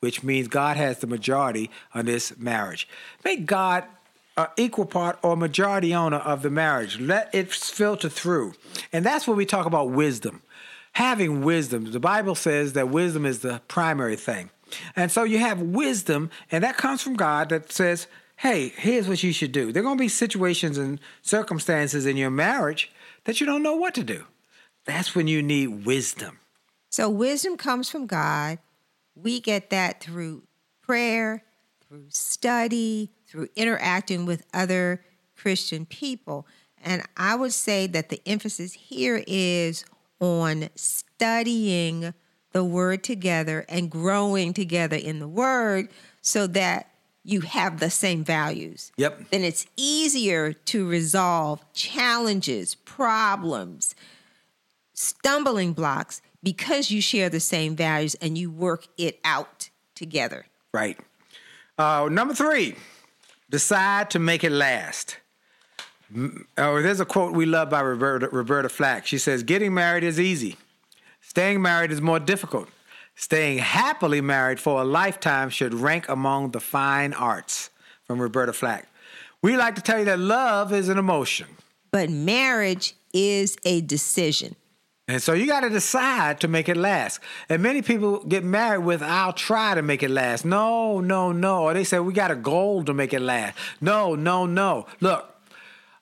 which 0.00 0.22
means 0.22 0.48
God 0.48 0.76
has 0.76 0.98
the 0.98 1.06
majority 1.06 1.70
on 1.94 2.06
this 2.06 2.36
marriage. 2.36 2.88
Make 3.24 3.46
God 3.46 3.84
an 4.36 4.48
equal 4.56 4.86
part 4.86 5.18
or 5.22 5.36
majority 5.36 5.94
owner 5.94 6.18
of 6.18 6.42
the 6.42 6.50
marriage. 6.50 6.98
Let 7.00 7.34
it 7.34 7.52
filter 7.52 8.08
through. 8.08 8.54
And 8.92 9.04
that's 9.04 9.26
when 9.26 9.36
we 9.36 9.46
talk 9.46 9.66
about 9.66 9.90
wisdom. 9.90 10.42
Having 10.92 11.42
wisdom. 11.42 11.92
The 11.92 12.00
Bible 12.00 12.34
says 12.34 12.72
that 12.74 12.88
wisdom 12.88 13.26
is 13.26 13.40
the 13.40 13.60
primary 13.68 14.16
thing. 14.16 14.50
And 14.94 15.12
so 15.12 15.24
you 15.24 15.38
have 15.38 15.60
wisdom, 15.60 16.30
and 16.50 16.64
that 16.64 16.76
comes 16.76 17.02
from 17.02 17.14
God 17.14 17.50
that 17.50 17.70
says, 17.70 18.06
hey, 18.36 18.72
here's 18.76 19.08
what 19.08 19.22
you 19.22 19.32
should 19.32 19.52
do. 19.52 19.72
There 19.72 19.82
are 19.82 19.84
going 19.84 19.96
to 19.96 20.02
be 20.02 20.08
situations 20.08 20.76
and 20.76 21.00
circumstances 21.22 22.04
in 22.04 22.16
your 22.16 22.30
marriage 22.30 22.90
that 23.24 23.40
you 23.40 23.46
don't 23.46 23.62
know 23.62 23.76
what 23.76 23.94
to 23.94 24.04
do. 24.04 24.24
That's 24.84 25.14
when 25.14 25.28
you 25.28 25.42
need 25.42 25.86
wisdom. 25.86 26.38
So 26.90 27.08
wisdom 27.08 27.56
comes 27.56 27.90
from 27.90 28.06
God. 28.06 28.58
We 29.16 29.40
get 29.40 29.70
that 29.70 30.00
through 30.00 30.44
prayer, 30.82 31.42
through 31.88 32.06
study, 32.10 33.10
through 33.26 33.48
interacting 33.56 34.26
with 34.26 34.44
other 34.54 35.02
Christian 35.36 35.86
people. 35.86 36.46
And 36.82 37.02
I 37.16 37.34
would 37.34 37.52
say 37.52 37.86
that 37.88 38.10
the 38.10 38.20
emphasis 38.26 38.74
here 38.74 39.24
is 39.26 39.84
on 40.20 40.68
studying 40.76 42.14
the 42.52 42.64
word 42.64 43.02
together 43.02 43.66
and 43.68 43.90
growing 43.90 44.52
together 44.52 44.96
in 44.96 45.18
the 45.18 45.28
word 45.28 45.88
so 46.22 46.46
that 46.46 46.90
you 47.24 47.40
have 47.40 47.80
the 47.80 47.90
same 47.90 48.22
values. 48.22 48.92
Yep. 48.96 49.30
Then 49.30 49.42
it's 49.42 49.66
easier 49.76 50.52
to 50.52 50.88
resolve 50.88 51.64
challenges, 51.72 52.76
problems, 52.76 53.94
stumbling 54.94 55.72
blocks 55.72 56.22
because 56.46 56.92
you 56.92 57.00
share 57.00 57.28
the 57.28 57.40
same 57.40 57.74
values 57.74 58.14
and 58.22 58.38
you 58.38 58.48
work 58.48 58.86
it 58.96 59.18
out 59.24 59.68
together. 59.96 60.46
Right. 60.72 60.96
Uh, 61.76 62.08
number 62.08 62.34
three, 62.34 62.76
decide 63.50 64.10
to 64.10 64.20
make 64.20 64.44
it 64.44 64.52
last. 64.52 65.16
Oh, 66.56 66.80
there's 66.80 67.00
a 67.00 67.04
quote 67.04 67.32
we 67.32 67.46
love 67.46 67.68
by 67.68 67.80
Roberta, 67.80 68.28
Roberta 68.28 68.68
Flack. 68.68 69.08
She 69.08 69.18
says, 69.18 69.42
Getting 69.42 69.74
married 69.74 70.04
is 70.04 70.20
easy, 70.20 70.56
staying 71.20 71.60
married 71.60 71.90
is 71.90 72.00
more 72.00 72.20
difficult. 72.20 72.68
Staying 73.16 73.58
happily 73.58 74.20
married 74.20 74.60
for 74.60 74.80
a 74.80 74.84
lifetime 74.84 75.50
should 75.50 75.74
rank 75.74 76.08
among 76.08 76.52
the 76.52 76.60
fine 76.60 77.12
arts. 77.12 77.70
From 78.04 78.22
Roberta 78.22 78.52
Flack. 78.52 78.86
We 79.42 79.56
like 79.56 79.74
to 79.74 79.82
tell 79.82 79.98
you 79.98 80.04
that 80.04 80.20
love 80.20 80.72
is 80.72 80.88
an 80.88 80.96
emotion. 80.96 81.48
But 81.90 82.08
marriage 82.08 82.94
is 83.12 83.56
a 83.64 83.80
decision. 83.80 84.54
And 85.08 85.22
so 85.22 85.34
you 85.34 85.46
got 85.46 85.60
to 85.60 85.70
decide 85.70 86.40
to 86.40 86.48
make 86.48 86.68
it 86.68 86.76
last. 86.76 87.20
And 87.48 87.62
many 87.62 87.80
people 87.80 88.24
get 88.24 88.42
married 88.42 88.84
with, 88.84 89.02
I'll 89.02 89.32
try 89.32 89.76
to 89.76 89.82
make 89.82 90.02
it 90.02 90.10
last. 90.10 90.44
No, 90.44 91.00
no, 91.00 91.30
no. 91.30 91.62
Or 91.62 91.74
they 91.74 91.84
say, 91.84 92.00
we 92.00 92.12
got 92.12 92.32
a 92.32 92.36
goal 92.36 92.82
to 92.84 92.92
make 92.92 93.12
it 93.12 93.20
last. 93.20 93.56
No, 93.80 94.16
no, 94.16 94.46
no. 94.46 94.86
Look, 95.00 95.32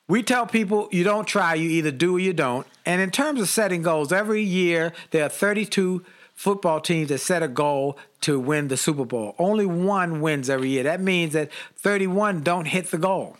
we 0.09 0.22
tell 0.22 0.46
people 0.46 0.88
you 0.90 1.05
don't 1.05 1.26
try, 1.26 1.55
you 1.55 1.68
either 1.68 1.90
do 1.90 2.16
or 2.16 2.18
you 2.18 2.32
don't. 2.32 2.66
And 2.86 3.02
in 3.02 3.11
terms 3.11 3.42
of 3.42 3.48
setting 3.50 3.82
goals, 3.82 4.11
every 4.11 4.42
year 4.42 4.94
there 5.11 5.24
are 5.24 5.28
32 5.28 6.02
football 6.34 6.80
teams 6.80 7.11
that 7.11 7.18
set 7.18 7.42
a 7.42 7.48
goal 7.48 7.98
to 8.22 8.40
win 8.40 8.68
the 8.68 8.76
Super 8.78 9.05
Bowl. 9.05 9.34
Only 9.38 9.66
one 9.66 10.22
wins 10.22 10.48
every 10.48 10.70
year. 10.70 10.82
That 10.82 11.02
means 11.02 11.34
that 11.34 11.50
31 11.76 12.42
don't 12.42 12.66
hit 12.66 12.90
the 12.90 12.98
goal. 12.98 13.36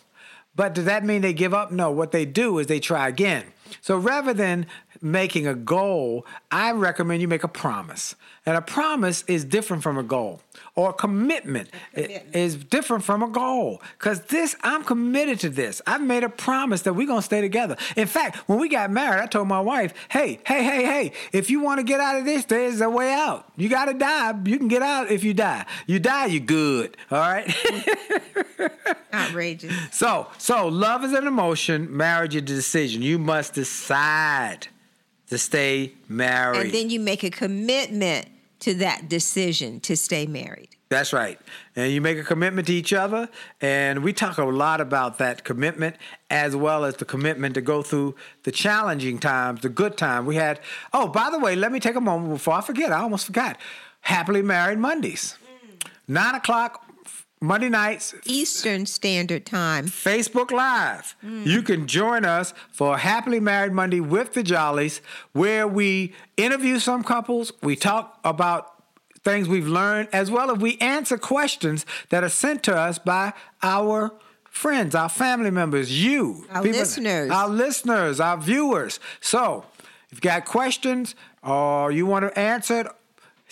But 0.55 0.75
does 0.75 0.85
that 0.85 1.05
mean 1.05 1.23
they 1.23 1.33
give 1.33 1.55
up? 1.55 1.73
No. 1.73 1.91
What 1.91 2.13
they 2.13 2.25
do 2.25 2.59
is 2.59 2.67
they 2.67 2.81
try 2.81 3.09
again. 3.09 3.47
So 3.81 3.97
rather 3.97 4.33
than 4.33 4.67
making 5.05 5.47
a 5.47 5.55
goal, 5.55 6.27
I 6.51 6.73
recommend 6.73 7.21
you 7.23 7.29
make 7.29 7.45
a 7.45 7.49
promise. 7.49 8.15
And 8.47 8.57
a 8.57 8.61
promise 8.63 9.25
is 9.27 9.45
different 9.45 9.83
from 9.83 9.97
a 9.97 10.03
goal. 10.03 10.41
Or 10.75 10.91
a 10.91 10.93
commitment, 10.93 11.69
i- 11.97 12.23
is 12.33 12.57
different 12.57 13.05
from 13.05 13.23
a 13.23 13.29
goal. 13.29 13.81
Because 13.99 14.21
this, 14.23 14.55
I'm 14.63 14.83
committed 14.85 15.41
to 15.41 15.49
this. 15.49 15.81
I've 15.87 16.03
made 16.03 16.25
a 16.25 16.29
promise 16.29 16.83
that 16.83 16.93
we're 16.95 17.07
going 17.07 17.21
to 17.21 17.25
stay 17.25 17.41
together. 17.41 17.77
In 17.97 18.07
fact, 18.07 18.37
when 18.49 18.59
we 18.59 18.69
got 18.69 18.91
married, 18.91 19.21
I 19.23 19.27
told 19.27 19.49
my 19.49 19.61
wife, 19.61 19.95
hey, 20.11 20.41
hey, 20.47 20.63
hey, 20.65 20.85
hey, 20.85 21.13
if 21.33 21.49
you 21.51 21.61
want 21.61 21.79
to 21.79 21.85
get 21.85 22.01
out 22.01 22.17
of 22.19 22.25
this, 22.25 22.45
there's 22.45 22.81
a 22.81 22.91
way 22.91 23.13
out. 23.13 23.47
You 23.57 23.69
got 23.69 23.87
to 23.87 23.95
die. 23.95 24.35
You 24.45 24.59
can 24.59 24.69
get 24.69 24.83
out 24.83 25.11
if 25.11 25.23
you 25.25 25.33
die. 25.33 25.65
You 25.87 25.99
die, 25.99 26.27
you're 26.27 26.41
good. 26.41 26.97
All 27.11 27.19
right? 27.19 27.51
Outrageous. 29.15 29.73
So, 29.93 30.27
so 30.39 30.69
love 30.69 31.05
is 31.05 31.13
an 31.13 31.27
emotion, 31.27 31.95
marriage 31.97 32.35
is 32.35 32.43
a 32.43 32.45
decision. 32.45 33.01
You 33.03 33.19
must 33.19 33.55
decide 33.55 34.69
to 35.29 35.39
stay 35.39 35.93
married. 36.09 36.61
and 36.61 36.73
then 36.73 36.91
you 36.91 37.01
make 37.01 37.23
a 37.23 37.31
commitment 37.31 38.27
to 38.61 38.75
that 38.75 39.09
decision 39.09 39.81
to 39.81 39.97
stay 39.97 40.27
married. 40.27 40.71
That's 40.89 41.13
right. 41.13 41.41
And 41.75 41.93
you 41.93 42.01
make 42.01 42.19
a 42.19 42.23
commitment 42.23 42.69
to 42.69 42.73
each 42.73 42.93
other. 42.93 43.29
And 43.61 44.05
we 44.05 44.13
talk 44.13 44.39
a 44.39 44.45
lot 44.45 44.81
about 44.81 45.19
that 45.19 45.43
commitment 45.43 45.97
as 46.31 46.55
well 46.55 46.85
as 46.85 46.97
the 46.97 47.05
commitment 47.05 47.55
to 47.57 47.61
go 47.61 47.83
through 47.83 48.15
the 48.45 48.53
challenging 48.53 49.19
times, 49.19 49.63
the 49.63 49.69
good 49.69 49.97
time. 49.97 50.25
We 50.25 50.37
had, 50.37 50.61
oh, 50.93 51.09
by 51.09 51.31
the 51.31 51.39
way, 51.39 51.57
let 51.57 51.73
me 51.73 51.81
take 51.81 51.97
a 51.97 52.01
moment 52.01 52.33
before 52.33 52.55
I 52.55 52.61
forget. 52.61 52.93
I 52.93 53.01
almost 53.01 53.27
forgot. 53.27 53.59
Happily 54.03 54.43
Married 54.43 54.79
Mondays. 54.79 55.37
Mm. 55.45 55.89
Nine 56.07 56.35
o'clock 56.37 56.84
Monday 57.45 57.69
nights, 57.69 58.15
Eastern 58.25 58.87
Standard 58.87 59.45
Time. 59.45 59.85
Facebook 59.87 60.51
Live. 60.51 61.15
Mm. 61.25 61.45
You 61.47 61.63
can 61.63 61.87
join 61.87 62.25
us 62.25 62.55
for 62.73 62.97
Happily 62.99 63.39
Married 63.39 63.73
Monday 63.73 64.01
with 64.01 64.33
the 64.33 64.43
Jollies, 64.43 65.01
where 65.33 65.69
we 65.69 66.15
interview 66.39 66.79
some 66.79 67.05
couples, 67.05 67.53
we 67.63 67.77
talk 67.77 68.19
about 68.25 68.71
things 69.25 69.47
we've 69.49 69.69
learned, 69.69 70.09
as 70.13 70.31
well 70.31 70.51
as 70.51 70.59
we 70.59 70.79
answer 70.79 71.19
questions 71.19 71.85
that 72.09 72.25
are 72.25 72.29
sent 72.31 72.63
to 72.65 72.75
us 72.77 72.99
by 72.99 73.33
our 73.63 74.13
friends, 74.49 74.95
our 74.95 75.09
family 75.11 75.51
members, 75.51 76.03
you, 76.03 76.47
Our 76.51 76.63
listeners. 76.63 77.31
our 77.31 77.49
listeners, 77.49 78.21
our 78.21 78.39
viewers. 78.39 79.01
So, 79.21 79.67
if 80.11 80.19
you 80.19 80.21
got 80.23 80.45
questions 80.47 81.15
or 81.43 81.91
you 81.91 82.07
want 82.07 82.25
to 82.33 82.39
answer 82.39 82.81
it, 82.83 82.87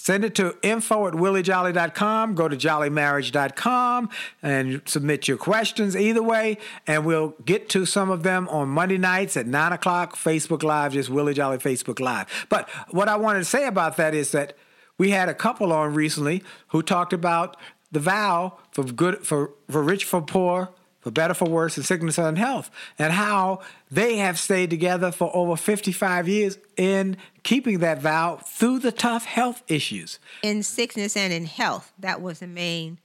Send 0.02 0.24
it 0.24 0.34
to 0.34 0.56
info 0.62 1.06
at 1.06 1.14
williejolly.com. 1.14 2.34
Go 2.34 2.48
to 2.48 2.56
jollymarriage.com 2.56 4.10
and 4.42 4.82
submit 4.84 5.28
your 5.28 5.36
questions 5.36 5.94
either 5.94 6.24
way. 6.24 6.58
And 6.88 7.06
we'll 7.06 7.36
get 7.44 7.68
to 7.68 7.86
some 7.86 8.10
of 8.10 8.24
them 8.24 8.48
on 8.48 8.68
Monday 8.68 8.98
nights 8.98 9.36
at 9.36 9.46
9 9.46 9.72
o'clock, 9.72 10.16
Facebook 10.16 10.64
Live, 10.64 10.94
just 10.94 11.08
Willie 11.08 11.34
Jolly 11.34 11.58
Facebook 11.58 12.00
Live. 12.00 12.26
But 12.48 12.68
what 12.90 13.06
I 13.06 13.14
wanted 13.14 13.38
to 13.38 13.44
say 13.44 13.64
about 13.64 13.96
that 13.96 14.12
is 14.12 14.32
that 14.32 14.56
we 14.98 15.10
had 15.10 15.28
a 15.28 15.34
couple 15.34 15.72
on 15.72 15.94
recently 15.94 16.42
who 16.70 16.82
talked 16.82 17.12
about 17.12 17.56
the 17.92 18.00
vow 18.00 18.58
for 18.72 18.82
good 18.82 19.24
for, 19.24 19.52
for 19.70 19.84
rich 19.84 20.04
for 20.04 20.20
poor 20.20 20.70
for 21.02 21.10
better 21.10 21.34
for 21.34 21.48
worse 21.48 21.76
in 21.76 21.82
sickness 21.82 22.16
and 22.16 22.38
health 22.38 22.70
and 22.98 23.12
how 23.12 23.60
they 23.90 24.16
have 24.16 24.38
stayed 24.38 24.70
together 24.70 25.12
for 25.12 25.30
over 25.36 25.56
55 25.56 26.28
years 26.28 26.56
in 26.76 27.16
keeping 27.42 27.80
that 27.80 28.00
vow 28.00 28.36
through 28.36 28.78
the 28.78 28.92
tough 28.92 29.24
health 29.24 29.62
issues 29.68 30.18
In 30.42 30.62
sickness 30.62 31.16
and 31.16 31.32
in 31.32 31.44
health, 31.44 31.92
that 31.98 32.22
was 32.22 32.38
the 32.38 32.46
main 32.46 32.98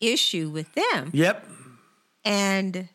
issue 0.00 0.48
with 0.50 0.72
them. 0.74 1.10
yep 1.12 1.44
And 2.24 2.88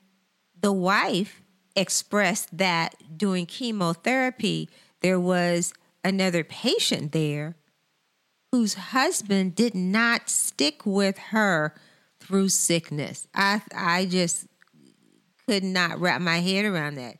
the 0.61 0.71
wife 0.71 1.41
expressed 1.75 2.55
that 2.57 2.95
during 3.17 3.45
chemotherapy, 3.47 4.69
there 5.01 5.19
was 5.19 5.73
another 6.03 6.43
patient 6.43 7.11
there 7.11 7.55
whose 8.51 8.75
husband 8.75 9.55
did 9.55 9.73
not 9.73 10.29
stick 10.29 10.85
with 10.85 11.17
her 11.17 11.73
through 12.23 12.49
sickness. 12.49 13.27
I 13.33 13.61
I 13.75 14.05
just 14.05 14.47
could 15.45 15.63
not 15.63 15.99
wrap 15.99 16.21
my 16.21 16.39
head 16.39 16.65
around 16.65 16.95
that. 16.95 17.17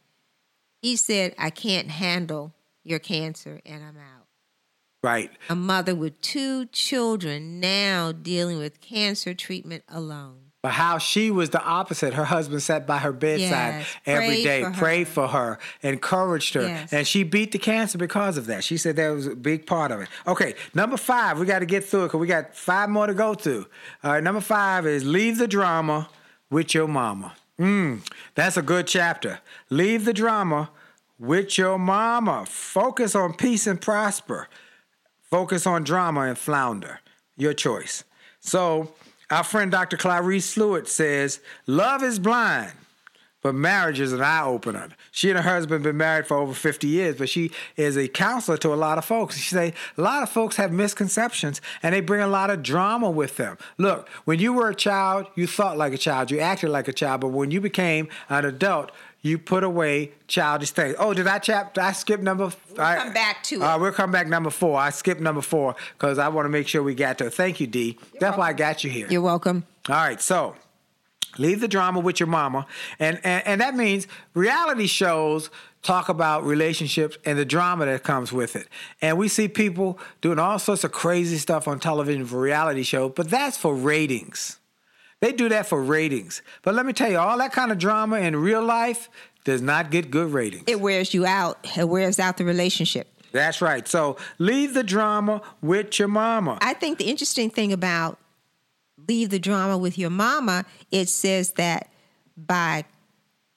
He 0.82 0.96
said, 0.96 1.36
I 1.38 1.50
can't 1.50 1.90
handle 1.90 2.54
your 2.84 3.00
cancer 3.00 3.62
and 3.66 3.84
I'm 3.84 3.98
out. 3.98 4.28
right 5.02 5.32
A 5.50 5.56
mother 5.56 5.96
with 5.96 6.22
two 6.22 6.66
children 6.68 7.60
now 7.60 8.12
dealing 8.12 8.58
with 8.58 8.82
cancer 8.82 9.34
treatment 9.34 9.84
alone. 9.88 10.43
But 10.64 10.72
how 10.72 10.98
she 10.98 11.30
was 11.30 11.50
the 11.52 11.62
opposite 11.62 12.14
her 12.16 12.24
husband 12.24 12.64
sat 12.64 12.88
by 12.88 12.98
her 12.98 13.12
bedside 13.12 13.76
Yes, 13.82 13.88
every 14.06 14.28
prayed 14.28 14.44
day 14.44 14.62
for 14.64 14.70
her. 14.72 14.74
prayed 14.78 15.08
for 15.08 15.28
her 15.28 15.60
encouraged 15.84 16.54
her 16.56 16.62
Yes. 16.64 16.92
and 16.94 17.06
she 17.06 17.22
beat 17.24 17.52
the 17.52 17.60
cancer 17.60 17.98
because 18.00 18.38
of 18.38 18.46
that 18.48 18.64
she 18.64 18.78
said 18.78 18.96
that 18.96 19.10
was 19.10 19.28
a 19.28 19.36
big 19.36 19.68
part 19.68 19.92
of 19.92 20.02
it 20.02 20.10
okay 20.26 20.56
number 20.74 20.98
five 20.98 21.38
we 21.40 21.46
got 21.46 21.60
to 21.60 21.66
get 21.68 21.84
through 21.84 22.06
it 22.06 22.08
because 22.08 22.20
we 22.20 22.28
got 22.28 22.56
five 22.56 22.90
more 22.90 23.06
to 23.06 23.14
go 23.14 23.34
through 23.36 23.66
all 24.04 24.14
right 24.14 24.24
number 24.24 24.42
five 24.42 24.88
is 24.88 25.04
leave 25.06 25.38
the 25.38 25.48
drama 25.48 26.10
with 26.50 26.74
your 26.74 26.88
mama 26.88 27.34
mm, 27.60 28.00
that's 28.34 28.58
a 28.58 28.62
good 28.62 28.88
chapter 28.88 29.40
leave 29.70 30.06
the 30.06 30.14
drama 30.14 30.70
with 31.20 31.58
your 31.58 31.78
mama 31.78 32.46
focus 32.48 33.16
on 33.16 33.34
peace 33.34 33.68
and 33.68 33.80
prosper 33.82 34.48
focus 35.30 35.66
on 35.68 35.84
drama 35.84 36.22
and 36.22 36.38
flounder. 36.38 37.00
Your 37.36 37.54
choice. 37.54 38.04
So, 38.40 38.92
our 39.34 39.44
friend 39.44 39.72
Dr. 39.72 39.98
Clarice 39.98 40.54
Fluitt 40.54 40.88
says, 40.88 41.40
Love 41.66 42.04
is 42.04 42.20
blind, 42.20 42.72
but 43.42 43.56
marriage 43.56 44.00
is 44.00 44.14
an 44.14 44.22
eye 44.22 44.44
opener. 44.44 44.90
She 45.12 45.30
and 45.32 45.40
her 45.40 45.50
husband 45.50 45.84
been 45.84 45.98
married 45.98 46.28
for 46.28 46.38
over 46.38 46.54
50 46.54 46.88
years, 46.88 47.16
but 47.18 47.30
she 47.30 47.52
is 47.76 47.98
a 47.98 48.08
counselor 48.08 48.58
to 48.58 48.72
a 48.72 48.76
lot 48.76 49.00
of 49.00 49.06
folks. 49.06 49.36
She 49.38 49.50
say 49.50 49.74
a 49.98 50.02
lot 50.02 50.22
of 50.22 50.30
folks 50.30 50.58
have 50.58 50.72
misconceptions 50.72 51.62
and 51.82 51.96
they 51.96 52.02
bring 52.02 52.22
a 52.22 52.28
lot 52.28 52.52
of 52.52 52.62
drama 52.62 53.10
with 53.10 53.38
them. 53.38 53.58
Look, 53.80 54.08
when 54.26 54.38
you 54.40 54.54
were 54.54 54.70
a 54.70 54.76
child, 54.76 55.26
you 55.36 55.48
thought 55.48 55.78
like 55.78 55.94
a 55.94 55.98
child, 55.98 56.30
you 56.30 56.40
acted 56.40 56.70
like 56.70 56.88
a 56.88 56.94
child, 56.94 57.22
but 57.22 57.30
when 57.30 57.50
you 57.50 57.60
became 57.60 58.10
an 58.30 58.46
adult, 58.46 58.92
you 59.24 59.40
put 59.40 59.64
away 59.64 60.12
childish 60.28 60.72
things. 60.72 60.96
Oh, 61.00 61.14
did 61.14 61.26
I 61.28 61.40
chap? 61.40 61.74
Did 61.74 61.84
I 61.86 61.94
skip 61.94 62.20
number? 62.20 62.52
We'll 62.76 62.78
come 62.78 63.14
back 63.14 63.42
to 63.44 63.56
it. 63.56 63.62
Uh, 63.62 63.80
we'll 63.80 63.94
come 63.94 64.12
back 64.12 64.28
number 64.28 64.50
four. 64.50 64.78
I 64.78 64.90
skipped 64.92 65.22
number 65.22 65.42
four 65.42 65.76
because 65.98 66.20
I 66.20 66.28
want 66.28 66.46
to 66.46 66.50
make 66.50 66.68
sure 66.68 66.84
we 66.84 66.94
got 66.94 67.18
to. 67.20 67.28
it. 67.28 67.34
Thank 67.34 67.60
you, 67.60 67.66
D. 67.66 67.98
That's 68.20 68.38
why 68.38 68.50
I 68.50 68.54
got 68.54 68.84
you 68.84 68.92
here. 68.92 69.08
You're 69.10 69.22
welcome. 69.22 69.66
All 69.90 69.96
right, 69.96 70.22
so 70.22 70.56
leave 71.38 71.62
the 71.62 71.68
drama 71.68 72.02
with 72.02 72.20
your 72.20 72.28
mama, 72.28 72.68
and, 73.00 73.20
and 73.24 73.48
and 73.48 73.62
that 73.62 73.76
means 73.76 74.08
reality 74.34 74.88
shows 74.88 75.50
talk 75.82 76.08
about 76.08 76.46
relationships 76.46 77.18
and 77.26 77.38
the 77.38 77.46
drama 77.46 77.86
that 77.86 78.04
comes 78.04 78.32
with 78.32 78.56
it. 78.56 78.68
And 79.02 79.18
we 79.18 79.28
see 79.28 79.48
people 79.50 80.00
doing 80.22 80.40
all 80.40 80.58
sorts 80.60 80.84
of 80.86 80.92
crazy 80.94 81.38
stuff 81.38 81.68
on 81.68 81.80
television 81.80 82.26
for 82.26 82.40
reality 82.40 82.84
shows, 82.84 83.12
but 83.16 83.30
that's 83.30 83.58
for 83.58 83.76
ratings. 83.76 84.60
They 85.24 85.32
do 85.32 85.48
that 85.48 85.68
for 85.68 85.82
ratings. 85.82 86.42
But 86.64 86.76
let 86.76 86.86
me 86.86 86.92
tell 86.92 87.10
you, 87.10 87.18
all 87.18 87.38
that 87.38 87.54
kind 87.54 87.72
of 87.72 87.78
drama 87.78 88.18
in 88.18 88.36
real 88.36 88.62
life 88.62 89.10
does 89.46 89.62
not 89.62 89.90
get 89.90 90.12
good 90.12 90.34
ratings. 90.34 90.66
It 90.68 90.82
wears 90.82 91.14
you 91.14 91.26
out. 91.26 91.66
It 91.78 91.88
wears 91.88 92.20
out 92.20 92.36
the 92.36 92.44
relationship. 92.44 93.08
That's 93.32 93.62
right. 93.62 93.88
So 93.88 94.18
leave 94.38 94.74
the 94.74 94.84
drama 94.84 95.42
with 95.62 95.98
your 95.98 96.10
mama. 96.10 96.58
I 96.60 96.74
think 96.74 96.98
the 96.98 97.06
interesting 97.06 97.50
thing 97.50 97.72
about 97.72 98.20
leave 99.08 99.30
the 99.30 99.40
drama 99.40 99.78
with 99.78 99.98
your 99.98 100.10
mama, 100.10 100.66
it 100.92 101.08
says 101.08 101.54
that 101.54 101.90
by 102.36 102.84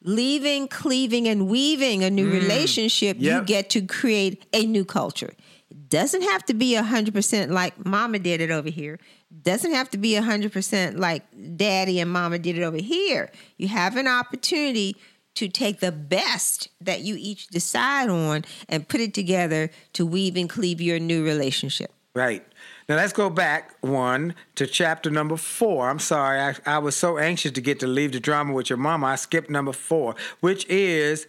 leaving, 0.05 0.69
cleaving, 0.69 1.27
and 1.27 1.49
weaving 1.49 2.05
a 2.05 2.11
new 2.11 2.31
mm. 2.31 2.35
relationship, 2.35 3.17
you 3.19 3.43
get 3.43 3.71
to 3.71 3.83
create 3.83 4.47
a 4.53 4.65
new 4.67 4.85
culture. 4.85 5.33
It 5.69 5.91
doesn't 5.91 6.23
have 6.23 6.45
to 6.45 6.55
be 6.55 6.77
100% 6.77 7.51
like 7.51 7.85
mama 7.85 8.21
did 8.21 8.41
it 8.41 8.53
over 8.53 8.71
here. 8.71 9.01
Doesn't 9.43 9.73
have 9.73 9.91
to 9.91 9.99
be 9.99 10.13
100% 10.13 10.99
like 10.99 11.23
daddy 11.57 12.01
and 12.01 12.11
mama 12.11 12.39
did 12.39 12.57
it 12.57 12.63
over 12.63 12.77
here. 12.77 13.31
You 13.57 13.69
have 13.69 13.97
an 13.97 14.07
opportunity 14.07 14.97
to 15.35 15.49
take 15.49 15.81
the 15.81 15.93
best 15.93 16.69
that 16.81 17.01
you 17.03 17.17
each 17.19 17.49
decide 17.49 18.09
on 18.09 18.45
and 18.69 18.89
put 18.89 19.01
it 19.01 19.15
together 19.15 19.71
to 19.93 20.07
weave 20.07 20.37
and 20.37 20.49
cleave 20.49 20.81
your 20.81 20.99
new 20.99 21.25
relationship. 21.25 21.93
Right. 22.15 22.47
Now 22.89 22.97
let's 22.97 23.13
go 23.13 23.29
back 23.29 23.77
one 23.83 24.35
to 24.55 24.67
chapter 24.67 25.11
number 25.11 25.37
four. 25.37 25.91
I'm 25.91 25.99
sorry, 25.99 26.41
I, 26.41 26.55
I 26.65 26.79
was 26.79 26.97
so 26.97 27.19
anxious 27.19 27.53
to 27.53 27.61
get 27.61 27.81
to 27.81 27.87
leave 27.87 28.13
the 28.13 28.21
drama 28.21 28.55
with 28.55 28.71
your 28.71 28.79
mama. 28.79 29.09
I 29.09 29.17
skipped 29.17 29.51
number 29.51 29.73
four, 29.73 30.17
which 30.41 30.67
is 30.69 31.27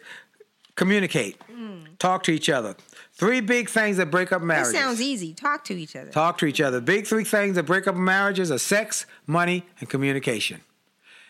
communicate, 0.76 1.41
mm. 1.52 1.86
talk 1.98 2.24
to 2.24 2.32
each 2.32 2.48
other. 2.48 2.76
Three 3.18 3.41
big 3.41 3.68
things 3.68 3.97
that 3.97 4.11
break 4.11 4.32
up 4.32 4.43
marriages. 4.43 4.74
That 4.74 4.80
sounds 4.80 5.01
easy. 5.01 5.34
Talk 5.34 5.63
to 5.65 5.74
each 5.74 5.95
other. 5.95 6.11
Talk 6.11 6.38
to 6.38 6.45
each 6.45 6.61
other. 6.61 6.80
Big 6.80 7.07
three 7.07 7.24
things 7.24 7.55
that 7.55 7.63
break 7.63 7.88
up 7.88 7.95
marriages 7.95 8.51
are 8.51 8.59
sex, 8.59 9.07
money, 9.26 9.65
and 9.80 9.89
communication. 9.89 10.61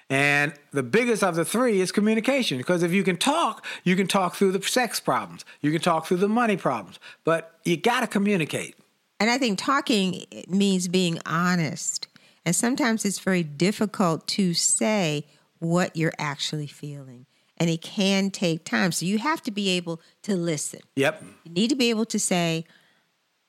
And 0.10 0.54
the 0.72 0.84
biggest 0.84 1.24
of 1.24 1.36
the 1.36 1.46
three 1.46 1.80
is 1.80 1.92
communication 1.94 2.58
because 2.58 2.84
if 2.84 2.92
you 2.92 3.04
can 3.04 3.16
talk, 3.18 3.66
you 3.84 3.96
can 3.96 4.08
talk 4.08 4.36
through 4.36 4.52
the 4.52 4.62
sex 4.62 5.00
problems, 5.00 5.46
you 5.62 5.72
can 5.72 5.82
talk 5.82 6.06
through 6.06 6.18
the 6.18 6.30
money 6.30 6.58
problems, 6.58 7.00
but 7.24 7.60
you 7.64 7.78
got 7.78 8.02
to 8.02 8.08
communicate. 8.08 8.76
And 9.20 9.30
I 9.30 9.38
think 9.38 9.58
talking 9.58 10.26
means 10.48 10.88
being 10.88 11.20
honest. 11.26 12.08
And 12.46 12.56
sometimes 12.56 13.04
it's 13.04 13.20
very 13.20 13.44
difficult 13.44 14.28
to 14.30 14.54
say 14.54 15.26
what 15.60 15.96
you're 15.96 16.14
actually 16.18 16.68
feeling. 16.68 17.26
And 17.60 17.70
it 17.70 17.82
can 17.82 18.30
take 18.30 18.66
time. 18.66 18.92
So 18.92 19.06
you 19.06 19.18
have 19.18 19.42
to 19.44 19.52
be 19.52 19.70
able 19.70 20.00
to 20.24 20.36
listen. 20.36 20.82
Yep. 20.96 21.24
You 21.44 21.52
need 21.52 21.70
to 21.70 21.76
be 21.76 21.90
able 21.90 22.06
to 22.06 22.20
say, 22.20 22.66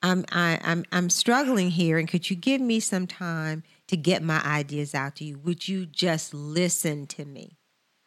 I'm 0.03 0.25
I, 0.33 0.59
I'm 0.63 0.85
I'm 0.93 1.11
struggling 1.11 1.71
here, 1.71 1.99
and 1.99 2.09
could 2.09 2.31
you 2.31 2.37
give 2.37 2.61
me 2.61 2.81
some 2.81 3.07
time 3.07 3.65
to 3.89 3.97
get 3.97 4.23
my 4.23 4.41
ideas 4.45 4.95
out 4.95 5.17
to 5.17 5.25
you? 5.25 5.39
Would 5.39 5.69
you 5.69 5.87
just 5.87 6.33
listen 6.33 7.07
to 7.09 7.25
me? 7.25 7.57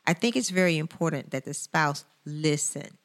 I 0.07 0.13
think 0.13 0.35
it's 0.35 0.49
very 0.49 0.77
important 0.77 1.31
that 1.31 1.45
the 1.45 1.53
spouse 1.53 2.05
listen. 2.25 2.97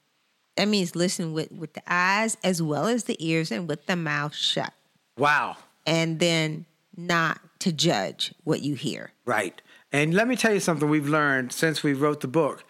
That 0.57 0.69
means 0.69 0.97
listen 0.97 1.33
with, 1.33 1.53
with 1.53 1.75
the 1.75 1.83
eyes 1.87 2.37
as 2.43 2.63
well 2.63 2.87
as 2.87 3.05
the 3.05 3.17
ears 3.19 3.51
and 3.51 3.69
with 3.69 3.87
the 3.87 3.97
mouth 3.97 4.35
shut. 4.35 4.73
Wow. 5.19 5.57
And 5.85 6.19
then 6.19 6.65
not 6.97 7.41
to 7.61 7.73
judge 7.73 8.35
what 8.45 8.63
you 8.63 8.75
hear. 8.75 9.13
Right. 9.27 9.61
And 9.97 10.13
let 10.13 10.29
me 10.29 10.37
tell 10.37 10.53
you 10.53 10.61
something 10.61 10.91
we've 10.91 11.09
learned 11.09 11.53
since 11.53 11.83
we 11.83 11.95
wrote 11.95 12.21
the 12.21 12.29
book 12.29 12.65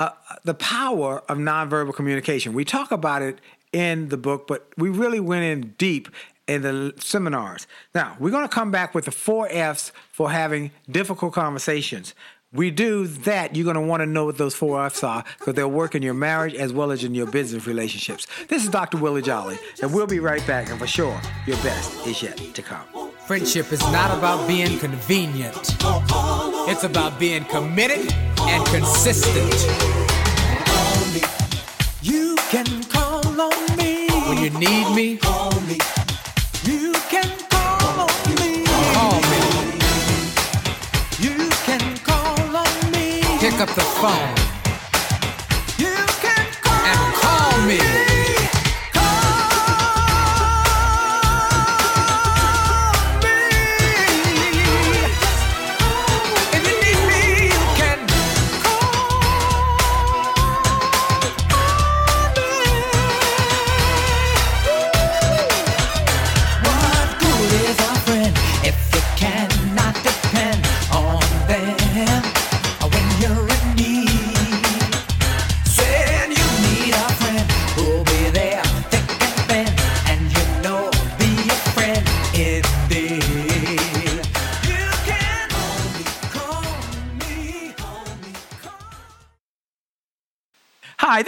uh, 0.00 0.10
the 0.42 0.54
power 0.54 1.20
of 1.30 1.38
nonverbal 1.38 1.94
communication. 1.94 2.52
We 2.52 2.64
talk 2.64 2.90
about 2.90 3.22
it 3.22 3.40
in 3.72 4.08
the 4.08 4.16
book, 4.16 4.48
but 4.48 4.72
we 4.76 4.88
really 4.88 5.20
went 5.20 5.44
in 5.44 5.74
deep 5.78 6.08
in 6.48 6.62
the 6.62 6.92
seminars. 6.98 7.68
Now, 7.94 8.16
we're 8.18 8.32
going 8.32 8.48
to 8.48 8.52
come 8.52 8.72
back 8.72 8.92
with 8.92 9.04
the 9.04 9.12
four 9.12 9.48
F's 9.52 9.92
for 10.10 10.32
having 10.32 10.72
difficult 10.90 11.32
conversations. 11.32 12.12
We 12.54 12.70
do 12.70 13.08
that, 13.08 13.56
you're 13.56 13.64
going 13.64 13.74
to 13.74 13.80
want 13.80 14.02
to 14.02 14.06
know 14.06 14.26
what 14.26 14.38
those 14.38 14.54
four 14.54 14.86
F's 14.86 15.02
are 15.02 15.24
because 15.40 15.54
they'll 15.54 15.68
work 15.68 15.96
in 15.96 16.02
your 16.02 16.14
marriage 16.14 16.54
as 16.54 16.72
well 16.72 16.92
as 16.92 17.02
in 17.02 17.12
your 17.12 17.26
business 17.26 17.66
relationships. 17.66 18.28
This 18.46 18.62
is 18.62 18.70
Dr. 18.70 18.96
Willie 18.96 19.22
Jolly, 19.22 19.58
and 19.82 19.92
we'll 19.92 20.06
be 20.06 20.20
right 20.20 20.46
back. 20.46 20.70
And 20.70 20.78
for 20.78 20.86
sure, 20.86 21.20
your 21.46 21.56
best 21.58 22.06
is 22.06 22.22
yet 22.22 22.36
to 22.36 22.62
come. 22.62 22.84
Friendship 23.26 23.72
is 23.72 23.80
not 23.90 24.16
about 24.16 24.46
being 24.46 24.78
convenient. 24.78 25.56
It's 26.68 26.84
about 26.84 27.18
being 27.18 27.44
committed 27.46 28.12
and 28.42 28.64
consistent. 28.66 29.52
You 32.02 32.36
can 32.50 32.84
call 32.84 33.40
on 33.40 33.76
me. 33.76 34.08
When 34.28 34.38
you 34.38 34.50
need 34.50 34.94
me, 34.94 35.16
Call 35.16 35.60
me. 35.62 35.78
Pick 43.56 43.68
up 43.68 43.74
the 43.76 43.82
phone 43.82 44.34
and 46.86 47.14
call 47.14 47.66
me. 47.68 48.03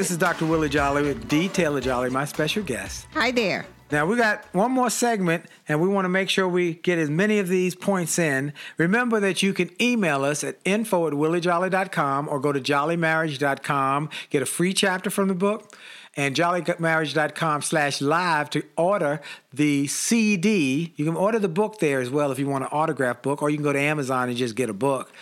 This 0.00 0.10
is 0.10 0.16
Dr. 0.16 0.46
Willie 0.46 0.70
Jolly 0.70 1.02
with 1.02 1.28
D. 1.28 1.46
Taylor 1.46 1.82
Jolly, 1.82 2.08
my 2.08 2.24
special 2.24 2.62
guest. 2.62 3.06
Hi 3.12 3.32
there. 3.32 3.66
Now 3.92 4.06
we 4.06 4.16
got 4.16 4.46
one 4.54 4.72
more 4.72 4.88
segment, 4.88 5.44
and 5.68 5.78
we 5.78 5.88
want 5.88 6.06
to 6.06 6.08
make 6.08 6.30
sure 6.30 6.48
we 6.48 6.72
get 6.72 6.98
as 6.98 7.10
many 7.10 7.38
of 7.38 7.48
these 7.48 7.74
points 7.74 8.18
in. 8.18 8.54
Remember 8.78 9.20
that 9.20 9.42
you 9.42 9.52
can 9.52 9.70
email 9.78 10.24
us 10.24 10.42
at 10.42 10.56
info 10.64 11.06
at 11.06 11.12
williejolly.com 11.12 12.30
or 12.30 12.40
go 12.40 12.50
to 12.50 12.60
jollymarriage.com, 12.60 14.08
get 14.30 14.40
a 14.40 14.46
free 14.46 14.72
chapter 14.72 15.10
from 15.10 15.28
the 15.28 15.34
book, 15.34 15.76
and 16.16 16.34
jollymarriage.com 16.34 17.60
slash 17.60 18.00
live 18.00 18.48
to 18.50 18.62
order 18.78 19.20
the 19.52 19.86
CD. 19.86 20.94
You 20.96 21.04
can 21.04 21.14
order 21.14 21.38
the 21.38 21.48
book 21.48 21.78
there 21.78 22.00
as 22.00 22.08
well 22.08 22.32
if 22.32 22.38
you 22.38 22.48
want 22.48 22.64
an 22.64 22.70
autograph 22.72 23.20
book, 23.20 23.42
or 23.42 23.50
you 23.50 23.58
can 23.58 23.64
go 23.64 23.74
to 23.74 23.78
Amazon 23.78 24.30
and 24.30 24.38
just 24.38 24.56
get 24.56 24.70
a 24.70 24.74
book. 24.74 25.12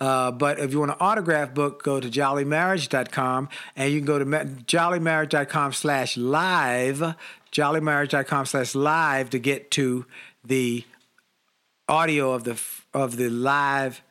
Uh, 0.00 0.30
but 0.30 0.60
if 0.60 0.72
you 0.72 0.78
want 0.78 0.92
an 0.92 0.96
autograph 1.00 1.52
book, 1.52 1.82
go 1.82 1.98
to 1.98 2.08
jollymarriage.com 2.08 3.48
and 3.74 3.92
you 3.92 3.98
can 3.98 4.06
go 4.06 4.18
to 4.18 4.24
ma- 4.24 4.44
jollymarriage.com 4.44 5.72
slash 5.72 6.16
live, 6.16 7.16
jollymarriage.com 7.52 8.46
slash 8.46 8.74
live 8.74 9.30
to 9.30 9.38
get 9.38 9.70
to 9.72 10.06
the 10.44 10.84
audio 11.88 12.32
of 12.32 12.44
the 12.44 12.60
of 12.94 13.16
the 13.16 13.28
live 13.28 14.02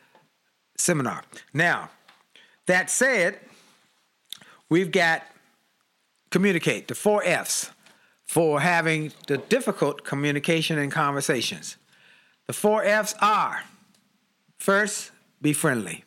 seminar. 0.78 1.24
Now, 1.54 1.90
that 2.66 2.90
said, 2.90 3.40
we've 4.70 4.92
got 4.92 5.24
communicate, 6.30 6.88
the 6.88 6.96
four 6.96 7.24
F's 7.24 7.72
for 8.26 8.60
having 8.60 9.14
the 9.28 9.38
difficult 9.38 10.04
communication 10.04 10.78
and 10.78 10.92
conversations. 10.92 11.78
The 12.48 12.54
four 12.54 12.84
F's 12.84 13.16
are 13.22 13.64
first, 14.60 15.12
be 15.42 15.54
friendly. 15.54 16.04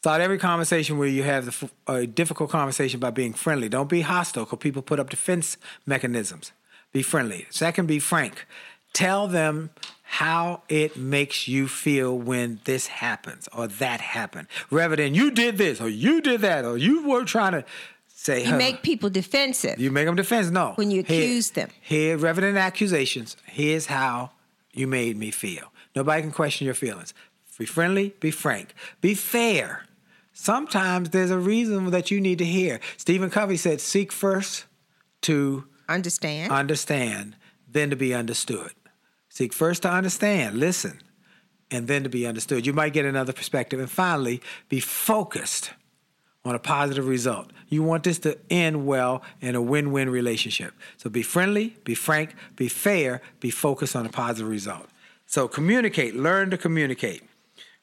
Start 0.00 0.22
every 0.22 0.38
conversation 0.38 0.96
where 0.96 1.08
you 1.08 1.22
have 1.24 1.44
the, 1.44 1.70
a 1.86 2.06
difficult 2.06 2.50
conversation 2.50 3.00
by 3.00 3.10
being 3.10 3.34
friendly. 3.34 3.68
Don't 3.68 3.88
be 3.88 4.00
hostile 4.00 4.44
because 4.44 4.58
people 4.58 4.80
put 4.80 4.98
up 4.98 5.10
defense 5.10 5.58
mechanisms. 5.84 6.52
Be 6.92 7.02
friendly. 7.02 7.46
Second, 7.50 7.86
be 7.86 7.98
frank. 7.98 8.46
Tell 8.94 9.28
them 9.28 9.70
how 10.02 10.62
it 10.68 10.96
makes 10.96 11.46
you 11.46 11.68
feel 11.68 12.16
when 12.18 12.60
this 12.64 12.86
happens 12.86 13.48
or 13.52 13.68
that 13.68 14.00
happened, 14.00 14.48
rather 14.70 14.96
than 14.96 15.14
you 15.14 15.30
did 15.30 15.58
this 15.58 15.80
or 15.80 15.88
you 15.88 16.20
did 16.20 16.40
that 16.40 16.64
or 16.64 16.76
you 16.76 17.06
were 17.06 17.24
trying 17.24 17.52
to 17.52 17.64
say. 18.08 18.40
You 18.44 18.52
huh. 18.52 18.56
make 18.56 18.82
people 18.82 19.10
defensive. 19.10 19.78
You 19.78 19.90
make 19.90 20.06
them 20.06 20.16
defensive. 20.16 20.52
No. 20.52 20.72
When 20.76 20.90
you 20.90 21.02
Here- 21.02 21.22
accuse 21.22 21.50
them. 21.50 21.68
Here, 21.80 22.16
rather 22.16 22.40
than 22.40 22.56
accusations, 22.56 23.36
here's 23.44 23.86
how 23.86 24.30
you 24.72 24.86
made 24.86 25.16
me 25.16 25.30
feel. 25.30 25.72
Nobody 25.94 26.22
can 26.22 26.32
question 26.32 26.64
your 26.64 26.74
feelings. 26.74 27.14
Be 27.60 27.66
friendly, 27.66 28.14
be 28.20 28.30
frank, 28.30 28.72
be 29.02 29.12
fair. 29.12 29.84
Sometimes 30.32 31.10
there's 31.10 31.30
a 31.30 31.36
reason 31.36 31.90
that 31.90 32.10
you 32.10 32.18
need 32.18 32.38
to 32.38 32.44
hear. 32.46 32.80
Stephen 32.96 33.28
Covey 33.28 33.58
said, 33.58 33.82
seek 33.82 34.10
first 34.10 34.64
to 35.20 35.66
Understand? 35.86 36.50
understand, 36.50 37.36
then 37.70 37.90
to 37.90 37.96
be 37.96 38.14
understood. 38.14 38.70
Seek 39.28 39.52
first 39.52 39.82
to 39.82 39.90
understand, 39.90 40.56
listen, 40.58 41.02
and 41.70 41.86
then 41.86 42.02
to 42.02 42.08
be 42.08 42.26
understood. 42.26 42.64
You 42.64 42.72
might 42.72 42.94
get 42.94 43.04
another 43.04 43.34
perspective. 43.34 43.78
And 43.78 43.90
finally, 43.90 44.40
be 44.70 44.80
focused 44.80 45.72
on 46.46 46.54
a 46.54 46.58
positive 46.58 47.06
result. 47.06 47.50
You 47.68 47.82
want 47.82 48.04
this 48.04 48.18
to 48.20 48.38
end 48.48 48.86
well 48.86 49.22
in 49.42 49.54
a 49.54 49.60
win 49.60 49.92
win 49.92 50.08
relationship. 50.08 50.72
So 50.96 51.10
be 51.10 51.22
friendly, 51.22 51.76
be 51.84 51.94
frank, 51.94 52.34
be 52.56 52.68
fair, 52.68 53.20
be 53.38 53.50
focused 53.50 53.94
on 53.94 54.06
a 54.06 54.08
positive 54.08 54.48
result. 54.48 54.86
So 55.26 55.46
communicate, 55.46 56.16
learn 56.16 56.50
to 56.50 56.56
communicate, 56.56 57.22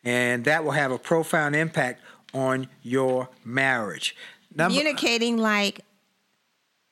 and 0.07 0.45
that 0.45 0.63
will 0.63 0.71
have 0.71 0.91
a 0.91 0.97
profound 0.97 1.53
impact 1.53 2.01
on 2.33 2.69
your 2.81 3.27
marriage. 3.43 4.15
Number, 4.55 4.73
Communicating 4.73 5.37
like 5.37 5.81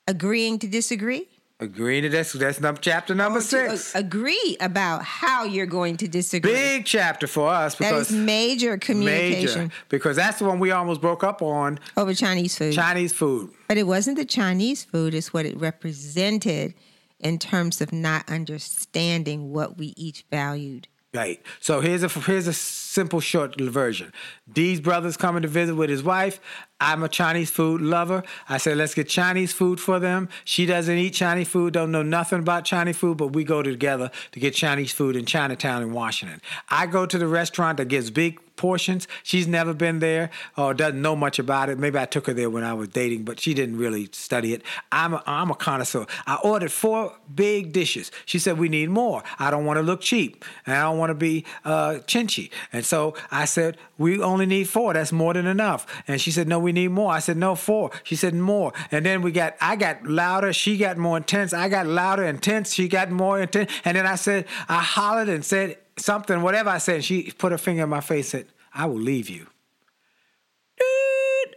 agreeing 0.06 0.60
to 0.60 0.68
disagree. 0.68 1.30
Agreeing 1.62 2.04
to 2.04 2.10
this. 2.10 2.34
That's 2.34 2.58
oh, 2.58 2.62
number, 2.62 2.82
chapter 2.82 3.16
number 3.16 3.40
six. 3.40 3.96
agree 3.96 4.58
about 4.60 5.04
how 5.04 5.46
you're 5.46 5.66
going 5.66 5.96
to 5.98 6.10
disagree. 6.10 6.52
Big 6.52 6.86
chapter 6.86 7.26
for 7.26 7.48
us 7.48 7.76
because 7.76 8.12
is 8.12 8.18
major 8.18 8.78
communication 8.78 9.62
major 9.62 9.74
because 9.88 10.18
that's 10.18 10.40
the 10.40 10.46
one 10.46 10.60
we 10.60 10.72
almost 10.72 11.00
broke 11.00 11.24
up 11.24 11.42
on 11.42 11.80
over 11.96 12.14
Chinese 12.14 12.58
food. 12.58 12.74
Chinese 12.74 13.14
food. 13.14 13.52
But 13.70 13.78
it 13.78 13.88
wasn't 13.88 14.18
the 14.18 14.26
Chinese 14.26 14.84
food, 14.84 15.14
it's 15.14 15.34
what 15.34 15.46
it 15.46 15.58
represented 15.58 16.74
in 17.22 17.40
terms 17.40 17.80
of 17.80 17.94
not 17.94 18.30
understanding 18.30 19.54
what 19.54 19.78
we 19.78 19.94
each 19.96 20.26
valued. 20.30 20.90
Right. 21.16 21.42
So 21.62 21.80
here's 21.80 22.04
a 22.04 22.10
here's 22.10 22.48
a 22.48 22.54
simple 22.96 23.20
short 23.20 23.60
version. 23.60 24.14
These 24.48 24.80
brothers 24.80 25.18
coming 25.18 25.42
to 25.42 25.50
visit 25.50 25.76
with 25.76 25.90
his 25.90 26.02
wife. 26.02 26.40
I'm 26.80 27.04
a 27.04 27.10
Chinese 27.10 27.50
food 27.50 27.82
lover. 27.82 28.24
I 28.50 28.58
said 28.58 28.78
let's 28.78 28.94
get 28.94 29.10
Chinese 29.10 29.52
food 29.52 29.80
for 29.80 30.00
them. 30.00 30.30
She 30.46 30.66
doesn't 30.66 30.98
eat 30.98 31.12
Chinese 31.12 31.50
food, 31.50 31.74
don't 31.74 31.92
know 31.92 32.04
nothing 32.04 32.40
about 32.40 32.64
Chinese 32.66 32.98
food, 32.98 33.18
but 33.18 33.28
we 33.28 33.44
go 33.44 33.62
together 33.62 34.12
to 34.32 34.40
get 34.40 34.54
Chinese 34.54 34.94
food 34.94 35.16
in 35.16 35.26
Chinatown 35.26 35.82
in 35.84 35.92
Washington. 35.92 36.42
I 36.70 36.86
go 36.88 37.06
to 37.06 37.18
the 37.18 37.28
restaurant 37.28 37.78
that 37.78 37.90
gives 37.90 38.10
big 38.12 38.40
portions. 38.56 39.08
She's 39.24 39.48
never 39.48 39.74
been 39.74 40.00
there 40.00 40.30
or 40.58 40.74
doesn't 40.74 41.02
know 41.02 41.16
much 41.16 41.40
about 41.40 41.70
it. 41.70 41.78
Maybe 41.78 41.98
I 41.98 42.06
took 42.06 42.28
her 42.28 42.34
there 42.34 42.50
when 42.50 42.64
I 42.64 42.74
was 42.74 42.88
dating, 42.90 43.24
but 43.24 43.40
she 43.40 43.54
didn't 43.54 43.78
really 43.78 44.10
study 44.12 44.54
it. 44.54 44.62
I'm 44.92 45.14
a, 45.14 45.24
I'm 45.26 45.52
a 45.52 45.56
connoisseur. 45.56 46.06
I 46.26 46.36
ordered 46.44 46.72
four 46.72 47.14
big 47.34 47.74
dishes. 47.74 48.12
She 48.26 48.40
said 48.40 48.58
we 48.58 48.70
need 48.70 48.90
more. 48.90 49.24
I 49.40 49.52
don't 49.52 49.66
want 49.66 49.78
to 49.78 49.84
look 49.84 50.02
cheap 50.02 50.46
and 50.66 50.76
I 50.76 50.84
don't 50.84 50.98
want 50.98 51.10
to 51.10 51.16
be 51.16 51.46
uh, 51.64 52.00
chinchy. 52.06 52.50
And 52.72 52.85
so 52.86 53.16
I 53.32 53.46
said 53.46 53.78
we 53.98 54.22
only 54.22 54.46
need 54.46 54.70
four. 54.70 54.94
That's 54.94 55.12
more 55.12 55.34
than 55.34 55.48
enough. 55.48 55.86
And 56.08 56.22
she 56.22 56.32
said 56.32 56.48
no, 56.48 56.60
we 56.60 56.72
need 56.72 56.90
more. 56.90 57.12
I 57.12 57.20
said 57.20 57.38
no, 57.38 57.56
four. 57.56 57.92
She 58.04 58.16
said 58.16 58.34
more. 58.36 58.74
And 58.92 59.06
then 59.06 59.22
we 59.22 59.32
got 59.32 59.56
I 59.60 59.76
got 59.76 60.06
louder. 60.06 60.54
She 60.54 60.78
got 60.78 60.98
more 60.98 61.18
intense. 61.18 61.54
I 61.54 61.70
got 61.70 61.88
louder, 61.88 62.24
intense. 62.24 62.74
She 62.74 62.88
got 62.88 63.12
more 63.12 63.42
intense. 63.42 63.72
And 63.84 63.98
then 63.98 64.06
I 64.06 64.16
said 64.16 64.46
I 64.70 64.82
hollered 64.82 65.30
and 65.30 65.44
said 65.44 65.78
something, 65.98 66.42
whatever 66.42 66.70
I 66.70 66.78
said. 66.78 66.96
And 66.96 67.06
She 67.06 67.32
put 67.32 67.52
her 67.52 67.58
finger 67.58 67.84
in 67.84 67.90
my 67.90 68.02
face 68.02 68.34
and 68.34 68.46
said, 68.46 68.54
I 68.74 68.86
will 68.86 69.00
leave 69.00 69.30
you. 69.30 69.48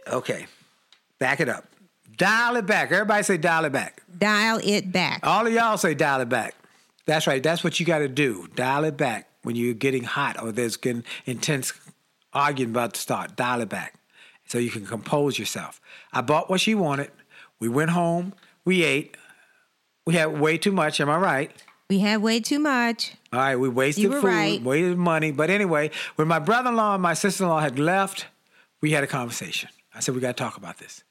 Okay. 0.07 0.47
Back 1.19 1.39
it 1.39 1.49
up. 1.49 1.65
Dial 2.17 2.55
it 2.57 2.65
back. 2.65 2.91
Everybody 2.91 3.23
say 3.23 3.37
dial 3.37 3.65
it 3.65 3.71
back. 3.71 4.01
Dial 4.17 4.59
it 4.63 4.91
back. 4.91 5.19
All 5.23 5.45
of 5.45 5.53
y'all 5.53 5.77
say 5.77 5.93
dial 5.93 6.21
it 6.21 6.29
back. 6.29 6.55
That's 7.05 7.27
right. 7.27 7.41
That's 7.41 7.63
what 7.63 7.79
you 7.79 7.85
got 7.85 7.99
to 7.99 8.07
do. 8.07 8.47
Dial 8.55 8.83
it 8.83 8.97
back 8.97 9.28
when 9.43 9.55
you're 9.55 9.73
getting 9.73 10.03
hot 10.03 10.41
or 10.41 10.51
there's 10.51 10.77
getting 10.77 11.03
intense 11.25 11.73
arguing 12.33 12.71
about 12.71 12.93
to 12.93 12.99
start. 12.99 13.35
Dial 13.35 13.61
it 13.61 13.69
back 13.69 13.95
so 14.47 14.57
you 14.57 14.69
can 14.69 14.85
compose 14.85 15.39
yourself. 15.39 15.81
I 16.11 16.21
bought 16.21 16.49
what 16.49 16.61
she 16.61 16.75
wanted. 16.75 17.11
We 17.59 17.69
went 17.69 17.91
home. 17.91 18.33
We 18.65 18.83
ate. 18.83 19.15
We 20.05 20.15
had 20.15 20.39
way 20.39 20.57
too 20.57 20.71
much. 20.71 20.99
Am 20.99 21.09
I 21.09 21.17
right? 21.17 21.51
We 21.89 21.99
had 21.99 22.21
way 22.21 22.39
too 22.39 22.59
much. 22.59 23.15
All 23.33 23.39
right, 23.39 23.55
we 23.55 23.67
wasted 23.67 24.03
You 24.03 24.09
were 24.11 24.21
food, 24.21 24.27
right. 24.27 24.61
wasted 24.61 24.97
money. 24.97 25.31
But 25.31 25.49
anyway, 25.49 25.89
when 26.15 26.27
my 26.27 26.37
brother-in-law 26.37 26.95
and 26.95 27.01
my 27.01 27.15
sister-in-law 27.15 27.61
had 27.61 27.79
left, 27.79 28.27
we 28.81 28.91
had 28.91 29.03
a 29.03 29.07
conversation. 29.07 29.69
I 29.93 29.99
said, 29.99 30.13
we 30.13 30.21
got 30.21 30.37
to 30.37 30.43
talk 30.43 30.57
about 30.57 30.77
this. 30.77 31.03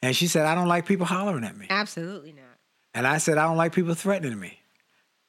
And 0.00 0.16
she 0.16 0.26
said, 0.26 0.46
I 0.46 0.54
don't 0.54 0.68
like 0.68 0.86
people 0.86 1.06
hollering 1.06 1.44
at 1.44 1.56
me. 1.56 1.66
Absolutely 1.68 2.32
not. 2.32 2.44
And 2.94 3.06
I 3.06 3.18
said, 3.18 3.38
I 3.38 3.44
don't 3.44 3.56
like 3.56 3.74
people 3.74 3.94
threatening 3.94 4.38
me. 4.38 4.58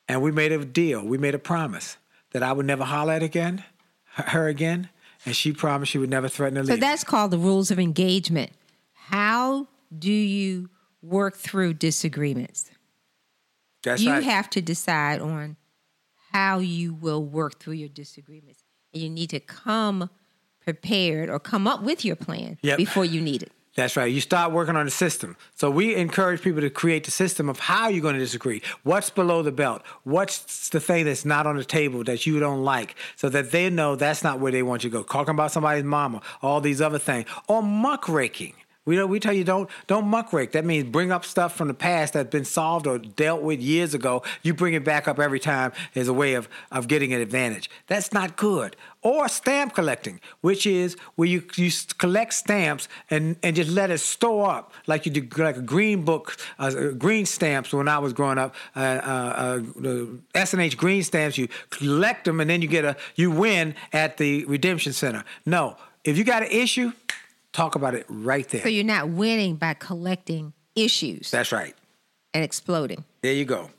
And 0.08 0.22
we 0.22 0.32
made 0.32 0.52
a 0.52 0.64
deal. 0.64 1.06
We 1.06 1.18
made 1.18 1.36
a 1.36 1.40
promise 1.40 1.98
that 2.34 2.44
I 2.44 2.52
would 2.52 2.66
never 2.66 2.84
holler 2.84 3.14
at 3.14 3.24
again, 3.24 3.64
her 4.16 4.48
again. 4.48 4.90
And 5.26 5.36
she 5.36 5.54
promised 5.54 5.92
she 5.92 5.98
would 5.98 6.10
never 6.10 6.28
threaten 6.28 6.56
to 6.56 6.64
leave. 6.64 6.74
So 6.76 6.80
that's 6.80 7.04
called 7.06 7.32
the 7.32 7.38
rules 7.38 7.72
of 7.72 7.80
engagement. 7.80 8.52
How 8.94 9.68
do 9.98 10.12
you 10.12 10.70
work 11.02 11.38
through 11.38 11.76
disagreements? 11.76 12.70
That's 13.84 14.02
you 14.02 14.12
right. 14.12 14.24
have 14.24 14.50
to 14.52 14.62
decide 14.62 15.22
on 15.22 15.56
how 16.34 16.60
you 16.60 16.94
will 16.94 17.24
work 17.24 17.60
through 17.60 17.76
your 17.76 17.90
disagreements. 17.90 18.64
And 18.94 19.02
you 19.04 19.10
need 19.10 19.30
to 19.30 19.40
come 19.40 20.10
prepared 20.62 21.30
or 21.30 21.40
come 21.40 21.68
up 21.68 21.84
with 21.84 22.04
your 22.04 22.16
plan 22.16 22.58
Yep. 22.62 22.78
before 22.78 23.06
you 23.06 23.22
need 23.22 23.44
it. 23.44 23.52
That's 23.76 23.98
right. 23.98 24.12
You 24.12 24.22
start 24.22 24.52
working 24.52 24.76
on 24.76 24.86
the 24.86 24.92
system. 24.92 25.36
So 25.56 25.72
we 25.72 25.96
encourage 25.96 26.42
people 26.42 26.62
to 26.62 26.70
create 26.70 27.06
the 27.06 27.12
system 27.12 27.50
of 27.50 27.60
how 27.60 27.88
you're 27.88 28.04
going 28.04 28.14
to 28.14 28.20
disagree. 28.20 28.62
What's 28.84 29.10
below 29.10 29.42
the 29.42 29.52
belt? 29.52 29.82
What's 30.04 30.70
the 30.70 30.80
thing 30.80 31.06
that's 31.06 31.26
not 31.26 31.48
on 31.48 31.58
the 31.58 31.66
table 31.66 32.04
that 32.04 32.28
you 32.28 32.40
don't 32.40 32.64
like? 32.64 32.96
So 33.16 33.30
that 33.30 33.52
they 33.52 33.70
know 33.72 33.96
that's 33.96 34.24
not 34.24 34.40
where 34.40 34.52
they 34.52 34.62
want 34.62 34.84
you 34.84 34.92
to 34.92 34.98
go. 34.98 35.04
Talking 35.04 35.34
about 35.34 35.52
somebody's 35.52 35.84
mama, 35.84 36.22
all 36.44 36.62
these 36.62 36.82
other 36.82 37.00
things. 37.00 37.28
Or 37.48 37.64
muckraking. 37.64 38.54
We 38.86 38.98
know 38.98 39.08
we 39.08 39.20
tell 39.20 39.34
you 39.34 39.44
don't 39.46 39.70
don't 39.88 40.06
muckrake. 40.06 40.52
That 40.52 40.66
means 40.66 40.90
bring 40.90 41.12
up 41.12 41.24
stuff 41.24 41.56
from 41.56 41.70
the 41.70 41.74
past 41.74 42.14
that's 42.14 42.30
been 42.30 42.44
solved 42.44 42.86
or 42.86 42.98
dealt 42.98 43.42
with 43.42 43.62
years 43.62 43.94
ago. 43.94 44.24
You 44.42 44.54
bring 44.54 44.74
it 44.74 44.84
back 44.84 45.08
up 45.08 45.20
every 45.20 45.40
time 45.40 45.72
as 45.96 46.08
a 46.08 46.14
way 46.14 46.34
of 46.34 46.50
of 46.72 46.88
getting 46.88 47.14
an 47.14 47.22
advantage. 47.22 47.70
That's 47.88 48.12
not 48.12 48.36
good. 48.36 48.76
Or 49.02 49.28
stamp 49.28 49.74
collecting, 49.74 50.20
which 50.42 50.66
is 50.66 50.98
where 51.16 51.28
you 51.28 51.44
you 51.56 51.72
collect 51.98 52.34
stamps 52.34 52.90
and 53.10 53.38
and 53.42 53.56
just 53.56 53.70
let 53.70 53.90
it 53.90 54.00
store 54.00 54.50
up 54.50 54.74
like 54.86 55.06
you 55.06 55.12
do 55.12 55.42
like 55.42 55.58
a 55.58 55.62
green 55.62 56.04
book, 56.04 56.36
uh, 56.60 56.64
uh, 56.64 56.92
green 56.92 57.26
stamps. 57.26 57.74
When 57.74 57.88
I 57.88 58.00
was 58.00 58.12
growing 58.12 58.38
up, 58.38 58.54
uh, 58.76 58.80
uh, 58.80 58.84
uh, 58.84 59.58
the 59.78 60.20
S 60.36 60.54
green 60.76 61.04
stamps, 61.04 61.38
you 61.38 61.48
collect 61.70 62.26
them 62.26 62.42
and 62.42 62.50
then 62.50 62.62
you 62.62 62.68
get 62.68 62.84
a 62.84 62.98
you 63.16 63.32
win 63.32 63.76
at 63.94 64.18
the 64.18 64.44
redemption 64.46 64.92
center. 64.92 65.24
No, 65.46 65.78
if 66.04 66.18
you 66.18 66.26
got 66.26 66.44
an 66.44 66.52
issue, 66.52 66.92
talk 67.54 67.76
about 67.76 67.96
it 67.96 68.06
right 68.10 68.48
there. 68.50 68.62
So 68.62 68.70
you're 68.70 68.84
not 68.84 69.10
winning 69.10 69.56
by 69.56 69.76
collecting 69.76 70.54
issues 70.76 71.32
That's 71.32 71.52
right. 71.52 71.76
and 72.34 72.44
exploding. 72.44 73.06
There 73.22 73.34
you 73.34 73.46
go. 73.46 73.70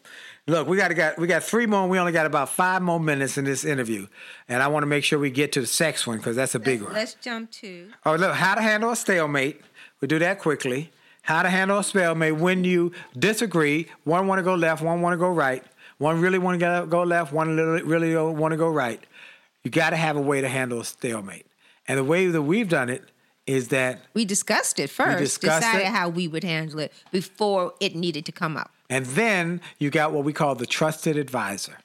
Look, 0.46 0.68
we 0.68 0.76
got 0.76 0.88
to 0.88 0.94
got 0.94 1.18
we 1.18 1.26
got 1.26 1.42
three 1.42 1.64
more. 1.64 1.88
We 1.88 1.98
only 1.98 2.12
got 2.12 2.26
about 2.26 2.50
five 2.50 2.82
more 2.82 3.00
minutes 3.00 3.38
in 3.38 3.44
this 3.46 3.64
interview, 3.64 4.06
and 4.46 4.62
I 4.62 4.68
want 4.68 4.82
to 4.82 4.86
make 4.86 5.02
sure 5.02 5.18
we 5.18 5.30
get 5.30 5.52
to 5.52 5.60
the 5.62 5.66
sex 5.66 6.06
one 6.06 6.18
because 6.18 6.36
that's 6.36 6.54
a 6.54 6.58
big 6.58 6.82
one. 6.82 6.92
Let's 6.92 7.14
jump 7.14 7.50
to 7.52 7.90
Oh, 8.04 8.14
look, 8.14 8.34
how 8.34 8.54
to 8.54 8.60
handle 8.60 8.90
a 8.90 8.96
stalemate. 8.96 9.62
We 10.02 10.08
do 10.08 10.18
that 10.18 10.38
quickly. 10.40 10.90
How 11.22 11.42
to 11.42 11.48
handle 11.48 11.78
a 11.78 11.84
stalemate 11.84 12.36
when 12.36 12.62
you 12.64 12.92
disagree. 13.18 13.88
One 14.04 14.26
want 14.26 14.38
to 14.38 14.42
go 14.42 14.54
left, 14.54 14.82
one 14.82 15.00
want 15.00 15.14
to 15.14 15.16
go 15.16 15.30
right. 15.30 15.64
One 15.96 16.20
really 16.20 16.38
want 16.38 16.60
to 16.60 16.86
go 16.90 17.02
left, 17.04 17.32
one 17.32 17.56
really, 17.56 17.82
really 17.82 18.14
want 18.14 18.52
to 18.52 18.58
go 18.58 18.68
right. 18.68 19.02
You 19.62 19.70
got 19.70 19.90
to 19.90 19.96
have 19.96 20.16
a 20.16 20.20
way 20.20 20.42
to 20.42 20.48
handle 20.48 20.80
a 20.80 20.84
stalemate, 20.84 21.46
and 21.88 21.98
the 21.98 22.04
way 22.04 22.26
that 22.26 22.42
we've 22.42 22.68
done 22.68 22.90
it 22.90 23.02
is 23.46 23.68
that 23.68 24.00
we 24.14 24.24
discussed 24.24 24.78
it 24.78 24.90
first, 24.90 25.18
discussed 25.18 25.60
decided 25.60 25.86
it. 25.86 25.92
how 25.92 26.08
we 26.08 26.28
would 26.28 26.44
handle 26.44 26.78
it 26.80 26.92
before 27.12 27.74
it 27.80 27.94
needed 27.94 28.24
to 28.26 28.32
come 28.32 28.56
up. 28.56 28.70
And 28.88 29.06
then 29.06 29.60
you 29.78 29.90
got 29.90 30.12
what 30.12 30.24
we 30.24 30.32
call 30.32 30.54
the 30.54 30.66
trusted 30.66 31.16
advisor. 31.16 31.78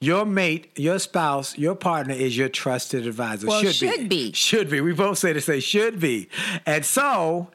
Your 0.00 0.26
mate, 0.26 0.70
your 0.76 0.98
spouse, 0.98 1.56
your 1.56 1.74
partner 1.74 2.14
is 2.14 2.36
your 2.36 2.48
trusted 2.48 3.06
advisor. 3.06 3.46
Well, 3.46 3.62
should, 3.62 3.74
should 3.74 4.08
be. 4.08 4.32
Should 4.32 4.68
be. 4.68 4.80
We 4.80 4.92
both 4.92 5.18
say 5.18 5.32
to 5.32 5.40
say 5.40 5.60
should 5.60 5.98
be. 5.98 6.28
And 6.66 6.84
so 6.84 7.48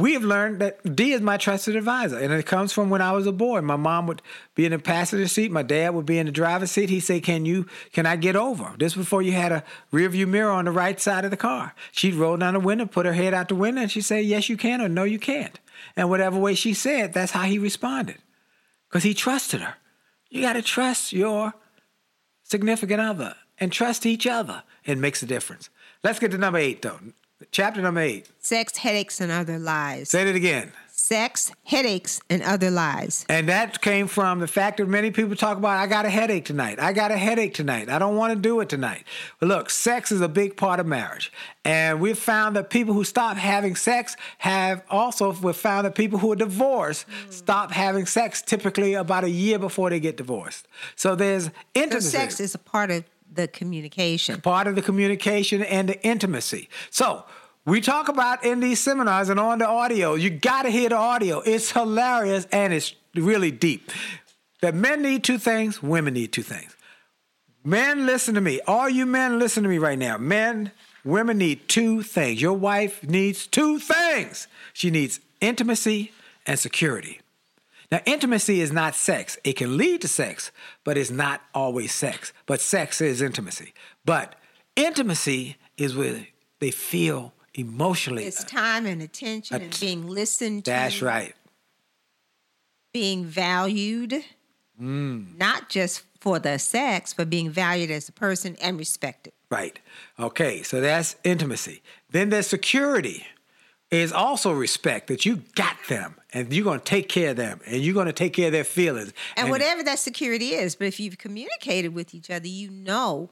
we 0.00 0.12
have 0.14 0.24
learned 0.24 0.60
that 0.60 0.94
D 0.94 1.12
is 1.12 1.20
my 1.20 1.36
trusted 1.36 1.76
advisor. 1.76 2.18
And 2.18 2.32
it 2.32 2.46
comes 2.46 2.72
from 2.72 2.90
when 2.90 3.00
I 3.00 3.12
was 3.12 3.26
a 3.26 3.32
boy. 3.32 3.60
My 3.62 3.76
mom 3.76 4.06
would 4.06 4.22
be 4.54 4.66
in 4.66 4.72
the 4.72 4.78
passenger 4.78 5.28
seat, 5.28 5.50
my 5.50 5.62
dad 5.62 5.94
would 5.94 6.06
be 6.06 6.18
in 6.18 6.26
the 6.26 6.32
driver's 6.32 6.70
seat. 6.70 6.90
He'd 6.90 7.00
say, 7.00 7.20
Can 7.20 7.44
you 7.44 7.66
can 7.92 8.06
I 8.06 8.16
get 8.16 8.36
over? 8.36 8.74
This 8.78 8.94
before 8.94 9.22
you 9.22 9.32
had 9.32 9.52
a 9.52 9.64
rear 9.90 10.08
view 10.08 10.26
mirror 10.26 10.50
on 10.50 10.66
the 10.66 10.70
right 10.70 11.00
side 11.00 11.24
of 11.24 11.30
the 11.30 11.36
car. 11.36 11.74
She'd 11.92 12.14
roll 12.14 12.36
down 12.36 12.54
the 12.54 12.60
window, 12.60 12.86
put 12.86 13.06
her 13.06 13.12
head 13.12 13.34
out 13.34 13.48
the 13.48 13.54
window, 13.54 13.82
and 13.82 13.90
she'd 13.90 14.02
say, 14.02 14.20
Yes, 14.20 14.48
you 14.48 14.56
can, 14.56 14.80
or 14.80 14.88
no, 14.88 15.04
you 15.04 15.18
can't. 15.18 15.58
And 15.96 16.10
whatever 16.10 16.38
way 16.38 16.54
she 16.54 16.74
said, 16.74 17.12
that's 17.12 17.32
how 17.32 17.44
he 17.44 17.58
responded. 17.58 18.18
Because 18.88 19.04
he 19.04 19.14
trusted 19.14 19.60
her. 19.60 19.74
You 20.28 20.42
gotta 20.42 20.62
trust 20.62 21.12
your 21.12 21.54
significant 22.42 23.00
other 23.00 23.36
and 23.58 23.72
trust 23.72 24.06
each 24.06 24.26
other. 24.26 24.62
It 24.84 24.98
makes 24.98 25.22
a 25.22 25.26
difference. 25.26 25.70
Let's 26.02 26.18
get 26.18 26.30
to 26.32 26.38
number 26.38 26.58
eight 26.58 26.82
though. 26.82 26.98
Chapter 27.52 27.80
number 27.80 28.00
eight. 28.00 28.28
Sex, 28.40 28.76
headaches, 28.76 29.20
and 29.20 29.30
other 29.30 29.58
lies. 29.58 30.10
Say 30.10 30.28
it 30.28 30.34
again. 30.34 30.72
Sex, 30.88 31.52
headaches, 31.64 32.20
and 32.28 32.42
other 32.42 32.70
lies. 32.70 33.24
And 33.28 33.48
that 33.48 33.80
came 33.80 34.08
from 34.08 34.40
the 34.40 34.48
fact 34.48 34.78
that 34.78 34.88
many 34.88 35.12
people 35.12 35.36
talk 35.36 35.56
about, 35.56 35.78
I 35.78 35.86
got 35.86 36.04
a 36.04 36.10
headache 36.10 36.44
tonight. 36.44 36.80
I 36.80 36.92
got 36.92 37.12
a 37.12 37.16
headache 37.16 37.54
tonight. 37.54 37.88
I 37.88 38.00
don't 38.00 38.16
want 38.16 38.34
to 38.34 38.38
do 38.38 38.58
it 38.60 38.68
tonight. 38.68 39.04
But 39.38 39.48
look, 39.48 39.70
sex 39.70 40.10
is 40.10 40.20
a 40.20 40.28
big 40.28 40.56
part 40.56 40.80
of 40.80 40.86
marriage. 40.86 41.32
And 41.64 42.00
we've 42.00 42.18
found 42.18 42.56
that 42.56 42.68
people 42.68 42.94
who 42.94 43.04
stop 43.04 43.36
having 43.36 43.76
sex 43.76 44.16
have 44.38 44.82
also, 44.90 45.32
we've 45.32 45.54
found 45.54 45.86
that 45.86 45.94
people 45.94 46.18
who 46.18 46.32
are 46.32 46.36
divorced 46.36 47.06
mm. 47.08 47.32
stop 47.32 47.70
having 47.70 48.04
sex 48.04 48.42
typically 48.42 48.94
about 48.94 49.22
a 49.22 49.30
year 49.30 49.60
before 49.60 49.90
they 49.90 50.00
get 50.00 50.16
divorced. 50.16 50.66
So 50.96 51.14
there's 51.14 51.50
So 51.76 52.00
sex 52.00 52.40
is 52.40 52.56
a 52.56 52.58
part 52.58 52.90
of 52.90 53.04
the 53.32 53.48
communication. 53.48 54.40
part 54.40 54.66
of 54.66 54.74
the 54.74 54.82
communication 54.82 55.62
and 55.62 55.88
the 55.88 56.02
intimacy. 56.06 56.68
So 56.90 57.24
we 57.64 57.80
talk 57.80 58.08
about 58.08 58.44
in 58.44 58.60
these 58.60 58.80
seminars 58.80 59.28
and 59.28 59.38
on 59.38 59.58
the 59.58 59.68
audio. 59.68 60.14
You 60.14 60.30
got 60.30 60.62
to 60.62 60.70
hear 60.70 60.88
the 60.88 60.96
audio. 60.96 61.40
It's 61.40 61.72
hilarious 61.72 62.46
and 62.50 62.72
it's 62.72 62.94
really 63.14 63.50
deep. 63.50 63.90
That 64.60 64.74
men 64.74 65.02
need 65.02 65.22
two 65.22 65.38
things, 65.38 65.82
women 65.82 66.14
need 66.14 66.32
two 66.32 66.42
things. 66.42 66.76
Men, 67.64 68.06
listen 68.06 68.34
to 68.34 68.40
me. 68.40 68.60
All 68.66 68.88
you 68.88 69.04
men, 69.04 69.38
listen 69.38 69.62
to 69.62 69.68
me 69.68 69.78
right 69.78 69.98
now. 69.98 70.16
Men, 70.16 70.72
women 71.04 71.38
need 71.38 71.68
two 71.68 72.02
things. 72.02 72.40
Your 72.40 72.54
wife 72.54 73.02
needs 73.02 73.46
two 73.46 73.78
things. 73.78 74.48
She 74.72 74.90
needs 74.90 75.20
intimacy 75.40 76.12
and 76.46 76.58
security. 76.58 77.20
Now, 77.90 78.00
intimacy 78.04 78.60
is 78.60 78.70
not 78.70 78.94
sex. 78.94 79.38
It 79.44 79.54
can 79.54 79.76
lead 79.78 80.02
to 80.02 80.08
sex, 80.08 80.50
but 80.84 80.98
it's 80.98 81.10
not 81.10 81.40
always 81.54 81.92
sex. 81.94 82.32
But 82.46 82.60
sex 82.60 83.00
is 83.00 83.22
intimacy. 83.22 83.72
But 84.04 84.34
intimacy 84.76 85.56
is 85.78 85.96
where 85.96 86.26
they 86.60 86.70
feel 86.70 87.32
emotionally. 87.54 88.24
It's 88.24 88.44
time 88.44 88.84
and 88.84 89.00
attention 89.00 89.62
and 89.62 89.80
being 89.80 90.06
listened 90.06 90.66
to. 90.66 90.70
That's 90.70 91.00
right. 91.00 91.34
Being 92.92 93.24
valued, 93.24 94.24
Mm. 94.80 95.36
not 95.36 95.68
just 95.68 96.02
for 96.20 96.38
the 96.38 96.56
sex, 96.58 97.12
but 97.12 97.28
being 97.28 97.50
valued 97.50 97.90
as 97.90 98.08
a 98.08 98.12
person 98.12 98.56
and 98.60 98.78
respected. 98.78 99.32
Right. 99.50 99.78
Okay, 100.20 100.62
so 100.62 100.80
that's 100.80 101.16
intimacy. 101.24 101.82
Then 102.10 102.28
there's 102.30 102.46
security. 102.46 103.26
Is 103.90 104.12
also 104.12 104.52
respect 104.52 105.06
that 105.06 105.24
you 105.24 105.42
got 105.54 105.76
them 105.88 106.16
and 106.34 106.52
you're 106.52 106.64
going 106.64 106.78
to 106.78 106.84
take 106.84 107.08
care 107.08 107.30
of 107.30 107.36
them 107.36 107.60
and 107.66 107.82
you're 107.82 107.94
going 107.94 108.06
to 108.06 108.12
take 108.12 108.34
care 108.34 108.46
of 108.46 108.52
their 108.52 108.62
feelings. 108.64 109.14
And, 109.34 109.48
whatever 109.48 109.82
that 109.84 109.98
security 109.98 110.48
is, 110.48 110.74
but 110.74 110.88
if 110.88 111.00
you've 111.00 111.16
communicated 111.16 111.94
with 111.94 112.14
each 112.14 112.30
other, 112.30 112.48
you 112.48 112.70
know 112.70 113.30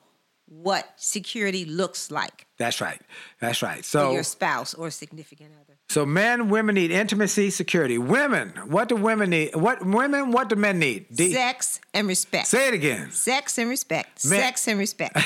what 0.49 0.93
security 0.97 1.65
looks 1.65 2.11
like 2.11 2.47
That's 2.57 2.81
right. 2.81 3.01
That's 3.41 3.63
right. 3.63 3.85
So 3.85 4.13
your 4.13 4.23
spouse 4.23 4.73
or 4.75 4.91
significant 4.91 5.51
other. 5.61 5.77
so 5.89 6.07
men, 6.07 6.49
women 6.49 6.77
need 6.77 6.91
intimacy, 6.93 7.51
security. 7.51 7.99
Women, 7.99 8.51
what 8.67 8.89
do 8.89 8.97
women 8.97 9.31
need? 9.31 9.57
What 9.57 9.85
women, 9.85 10.31
what 10.31 10.49
do 10.49 10.57
men 10.57 10.79
need? 10.79 11.07
D- 11.15 11.33
Sex 11.33 11.81
and 11.93 12.07
respect. 12.07 12.47
Say 12.47 12.69
it 12.69 12.75
again. 12.75 13.11
Sex 13.11 13.59
and 13.59 13.69
respect. 13.69 14.25
Men- 14.25 14.41
Sex 14.41 14.69
and 14.69 14.79
respect. 14.79 15.19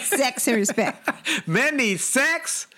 Sex 0.00 0.46
and 0.48 0.56
respect. 0.56 1.10
Men 1.48 1.76
need 1.76 1.98
sex 2.00 2.68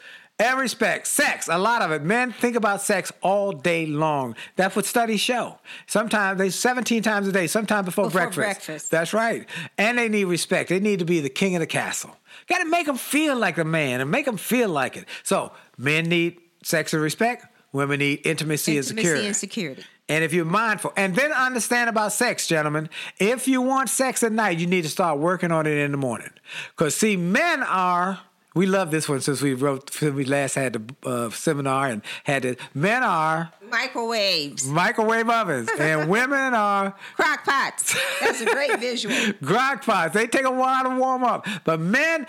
and 0.41 0.59
respect. 0.59 1.07
Sex, 1.07 1.49
a 1.49 1.59
lot 1.59 1.83
of 1.83 1.93
it. 1.93 2.03
Men 2.03 2.33
think 2.33 2.57
about 2.57 2.83
sex 2.83 3.13
all 3.23 3.53
day 3.53 3.87
long. 3.87 4.35
That's 4.57 4.75
what 4.75 4.87
studies 4.87 5.21
show. 5.21 5.59
Sometimes 5.87 6.39
they 6.39 6.51
17 6.51 7.03
times 7.03 7.29
a 7.29 7.33
day, 7.33 7.47
sometimes 7.47 7.85
before, 7.85 8.07
Before 8.07 8.21
breakfast. 8.23 8.37
breakfast. 8.67 8.91
That's 8.91 9.13
right. 9.13 9.47
And 9.79 9.99
they 9.99 10.09
need 10.09 10.25
respect. 10.25 10.71
They 10.71 10.81
need 10.81 10.99
to 11.01 11.05
be 11.05 11.21
the 11.21 11.29
king 11.31 11.55
of 11.55 11.61
the 11.61 11.67
castle. 11.67 12.17
Got 12.49 12.59
to 12.59 12.69
make 12.69 12.87
them 12.87 12.97
feel 12.97 13.37
like 13.37 13.59
a 13.59 13.65
man 13.65 14.01
and 14.01 14.11
make 14.11 14.25
them 14.25 14.37
feel 14.37 14.69
like 14.69 14.97
it. 14.97 15.05
So 15.23 15.53
men 15.79 16.05
need 16.09 16.41
sex 16.65 16.93
and 16.95 17.03
respect. 17.03 17.47
Women 17.73 18.01
need 18.01 18.27
intimacy, 18.27 18.73
and 18.79 18.85
Intimacy 18.85 19.03
security. 19.05 19.27
and 19.27 19.37
security. 19.37 19.85
And 20.09 20.25
if 20.25 20.33
you're 20.33 20.45
mindful, 20.45 20.93
and 20.97 21.15
then 21.15 21.31
understand 21.31 21.89
about 21.89 22.13
sex, 22.13 22.49
gentlemen. 22.49 22.89
If 23.21 23.47
you 23.47 23.63
want 23.63 23.89
sex 23.91 24.25
at 24.25 24.33
night, 24.33 24.59
you 24.59 24.67
need 24.67 24.83
to 24.83 24.89
start 24.89 25.21
working 25.21 25.53
on 25.53 25.67
it 25.69 25.77
in 25.79 25.93
the 25.93 25.97
morning. 25.97 26.31
Because 26.71 26.97
see, 26.97 27.17
men 27.17 27.63
are. 27.63 28.19
We 28.55 28.67
love 28.67 28.91
this 28.91 29.09
one 29.09 29.21
since 29.21 29.41
we 29.41 29.55
wrote 29.55 29.93
since 29.93 30.13
we 30.15 30.25
last 30.25 30.57
had 30.57 30.73
the 30.73 31.09
uh, 31.09 31.31
seminar 31.31 31.87
and 31.87 32.03
had 32.25 32.45
it. 32.45 32.59
Men 32.75 33.03
are 33.05 33.53
Microwaves. 33.71 34.67
microwave 34.67 35.29
ovens, 35.31 35.69
and 35.79 36.11
women 36.11 36.53
are 36.55 36.95
Crock 37.15 37.45
pots. 37.45 37.97
That's 38.21 38.41
a 38.41 38.47
great 38.47 38.81
visual. 38.81 39.15
Crock 39.45 39.85
pots. 39.85 40.15
They 40.15 40.27
take 40.27 40.45
a 40.45 40.51
while 40.51 40.83
to 40.85 40.91
warm 40.99 41.23
up, 41.23 41.47
but 41.65 41.79
men, 41.79 42.27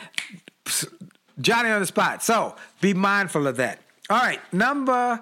Johnny 1.39 1.69
on 1.69 1.79
the 1.79 1.87
spot. 1.87 2.21
So 2.23 2.55
be 2.81 2.93
mindful 2.93 3.47
of 3.47 3.57
that. 3.57 3.79
All 4.09 4.17
right, 4.19 4.39
number 4.53 5.19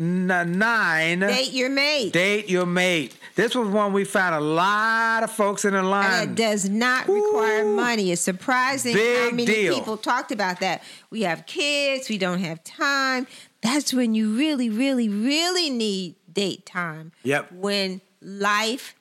n- 0.00 0.26
nine. 0.58 1.20
Date 1.20 1.52
your 1.52 1.68
mate. 1.70 2.12
Date 2.12 2.48
your 2.48 2.66
mate. 2.66 3.14
This 3.36 3.54
was 3.54 3.68
one 3.68 3.92
we 3.92 4.04
found 4.04 4.34
a 4.34 4.40
lot 4.40 5.22
of 5.22 5.30
folks 5.30 5.64
in 5.64 5.72
the 5.72 5.78
And 5.80 5.90
line. 5.90 6.28
it 6.30 6.34
does 6.34 6.68
not 6.68 7.08
require 7.08 7.64
money. 7.64 8.10
It's 8.12 8.20
surprising 8.22 8.94
how 8.96 9.30
many 9.30 9.46
deal. 9.46 9.74
people 9.74 9.96
talked 9.96 10.32
about 10.32 10.60
that. 10.60 10.82
We 11.10 11.22
have 11.22 11.46
kids, 11.46 12.08
we 12.08 12.18
don't 12.18 12.40
have 12.40 12.62
time. 12.64 13.26
That's 13.62 13.92
when 13.94 14.14
you 14.14 14.36
really, 14.36 14.68
really, 14.70 15.08
really 15.08 15.70
need 15.70 16.16
date 16.32 16.64
time. 16.66 17.12
Yep. 17.24 17.52
When 17.52 18.00
life 18.22 18.94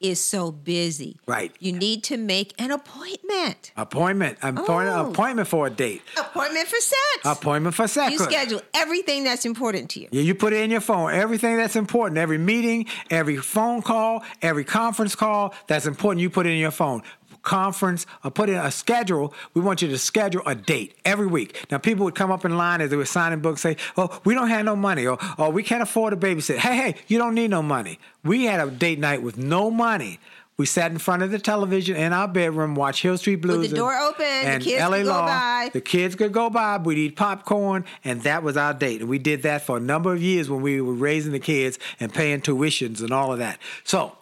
is 0.00 0.22
so 0.22 0.50
busy. 0.52 1.18
Right. 1.26 1.52
You 1.60 1.72
need 1.72 2.04
to 2.04 2.16
make 2.16 2.52
an 2.58 2.70
appointment. 2.70 3.72
Appointment. 3.76 4.38
Appointment, 4.42 4.96
Oh. 4.96 5.10
appointment 5.10 5.48
for 5.48 5.66
a 5.66 5.70
date. 5.70 6.02
Appointment 6.18 6.68
for 6.68 6.76
sex. 6.80 6.98
Appointment 7.24 7.74
for 7.74 7.88
sex. 7.88 8.12
You 8.12 8.18
schedule 8.18 8.60
everything 8.74 9.24
that's 9.24 9.44
important 9.44 9.90
to 9.90 10.00
you. 10.00 10.08
Yeah, 10.10 10.22
you 10.22 10.34
put 10.34 10.52
it 10.52 10.60
in 10.62 10.70
your 10.70 10.80
phone. 10.80 11.12
Everything 11.12 11.56
that's 11.56 11.76
important, 11.76 12.18
every 12.18 12.38
meeting, 12.38 12.86
every 13.10 13.36
phone 13.36 13.82
call, 13.82 14.22
every 14.42 14.64
conference 14.64 15.14
call 15.14 15.54
that's 15.68 15.86
important, 15.86 16.20
you 16.20 16.28
put 16.30 16.46
it 16.46 16.50
in 16.50 16.58
your 16.58 16.70
phone. 16.70 17.02
Conference, 17.44 18.06
or 18.24 18.30
put 18.30 18.48
in 18.48 18.56
a 18.56 18.70
schedule. 18.70 19.32
We 19.52 19.60
want 19.60 19.82
you 19.82 19.88
to 19.88 19.98
schedule 19.98 20.42
a 20.46 20.54
date 20.54 20.96
every 21.04 21.26
week. 21.26 21.66
Now, 21.70 21.78
people 21.78 22.04
would 22.04 22.14
come 22.14 22.32
up 22.32 22.44
in 22.44 22.56
line 22.56 22.80
as 22.80 22.90
they 22.90 22.96
were 22.96 23.04
signing 23.04 23.40
books, 23.40 23.60
say, 23.60 23.76
"Oh, 23.96 24.20
we 24.24 24.34
don't 24.34 24.48
have 24.48 24.64
no 24.64 24.74
money," 24.74 25.06
or 25.06 25.18
"Oh, 25.38 25.50
we 25.50 25.62
can't 25.62 25.82
afford 25.82 26.12
a 26.12 26.16
babysitter." 26.16 26.58
Hey, 26.58 26.76
hey, 26.76 26.94
you 27.06 27.18
don't 27.18 27.34
need 27.34 27.50
no 27.50 27.62
money. 27.62 27.98
We 28.24 28.44
had 28.44 28.66
a 28.66 28.70
date 28.70 28.98
night 28.98 29.22
with 29.22 29.38
no 29.38 29.70
money. 29.70 30.18
We 30.56 30.66
sat 30.66 30.92
in 30.92 30.98
front 30.98 31.24
of 31.24 31.32
the 31.32 31.40
television 31.40 31.96
in 31.96 32.12
our 32.12 32.28
bedroom, 32.28 32.76
watch 32.76 33.02
Hill 33.02 33.18
Street 33.18 33.36
Blues, 33.36 33.70
the 33.70 33.76
door 33.76 33.96
open, 33.98 34.24
the 34.24 34.60
kids 34.60 34.84
could 34.84 35.04
go 35.04 35.22
by. 35.22 35.70
The 35.72 35.80
kids 35.80 36.14
could 36.14 36.32
go 36.32 36.48
by. 36.48 36.76
We'd 36.76 36.98
eat 36.98 37.16
popcorn, 37.16 37.84
and 38.04 38.22
that 38.22 38.44
was 38.44 38.56
our 38.56 38.72
date. 38.72 39.00
And 39.00 39.10
we 39.10 39.18
did 39.18 39.42
that 39.42 39.66
for 39.66 39.78
a 39.78 39.80
number 39.80 40.12
of 40.12 40.22
years 40.22 40.48
when 40.48 40.62
we 40.62 40.80
were 40.80 40.92
raising 40.94 41.32
the 41.32 41.40
kids 41.40 41.80
and 41.98 42.14
paying 42.14 42.40
tuitions 42.40 43.00
and 43.00 43.10
all 43.10 43.32
of 43.32 43.40
that. 43.40 43.58
So 43.82 44.12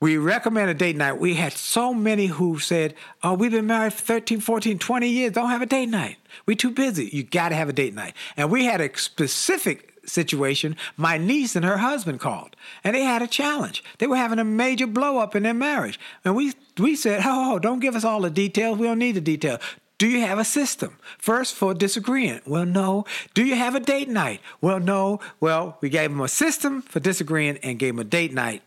we 0.00 0.16
recommend 0.16 0.70
a 0.70 0.74
date 0.74 0.96
night. 0.96 1.20
We 1.20 1.34
had 1.34 1.52
so 1.52 1.92
many 1.92 2.26
who 2.26 2.58
said, 2.58 2.94
Oh, 3.22 3.34
we've 3.34 3.50
been 3.50 3.66
married 3.66 3.92
for 3.92 4.02
13, 4.02 4.40
14, 4.40 4.78
20 4.78 5.08
years, 5.08 5.32
don't 5.32 5.50
have 5.50 5.62
a 5.62 5.66
date 5.66 5.90
night. 5.90 6.16
We're 6.46 6.56
too 6.56 6.70
busy. 6.70 7.10
You 7.12 7.22
got 7.22 7.50
to 7.50 7.54
have 7.54 7.68
a 7.68 7.72
date 7.74 7.94
night. 7.94 8.14
And 8.36 8.50
we 8.50 8.64
had 8.64 8.80
a 8.80 8.96
specific 8.96 10.00
situation. 10.06 10.76
My 10.96 11.18
niece 11.18 11.54
and 11.54 11.64
her 11.64 11.76
husband 11.78 12.18
called, 12.18 12.56
and 12.82 12.96
they 12.96 13.02
had 13.02 13.20
a 13.20 13.26
challenge. 13.26 13.84
They 13.98 14.06
were 14.06 14.16
having 14.16 14.38
a 14.38 14.44
major 14.44 14.86
blow 14.86 15.18
up 15.18 15.36
in 15.36 15.42
their 15.42 15.54
marriage. 15.54 16.00
And 16.24 16.34
we, 16.34 16.54
we 16.78 16.96
said, 16.96 17.22
Oh, 17.24 17.58
don't 17.58 17.80
give 17.80 17.94
us 17.94 18.04
all 18.04 18.22
the 18.22 18.30
details. 18.30 18.78
We 18.78 18.86
don't 18.86 18.98
need 18.98 19.12
the 19.12 19.20
details. 19.20 19.60
Do 19.98 20.08
you 20.08 20.20
have 20.22 20.38
a 20.38 20.44
system? 20.44 20.96
First, 21.18 21.54
for 21.54 21.74
disagreeing. 21.74 22.40
Well, 22.46 22.64
no. 22.64 23.04
Do 23.34 23.44
you 23.44 23.54
have 23.54 23.74
a 23.74 23.80
date 23.80 24.08
night? 24.08 24.40
Well, 24.62 24.80
no. 24.80 25.20
Well, 25.40 25.76
we 25.82 25.90
gave 25.90 26.08
them 26.08 26.22
a 26.22 26.28
system 26.28 26.80
for 26.80 27.00
disagreeing 27.00 27.58
and 27.58 27.78
gave 27.78 27.96
them 27.96 28.00
a 28.00 28.04
date 28.04 28.32
night. 28.32 28.62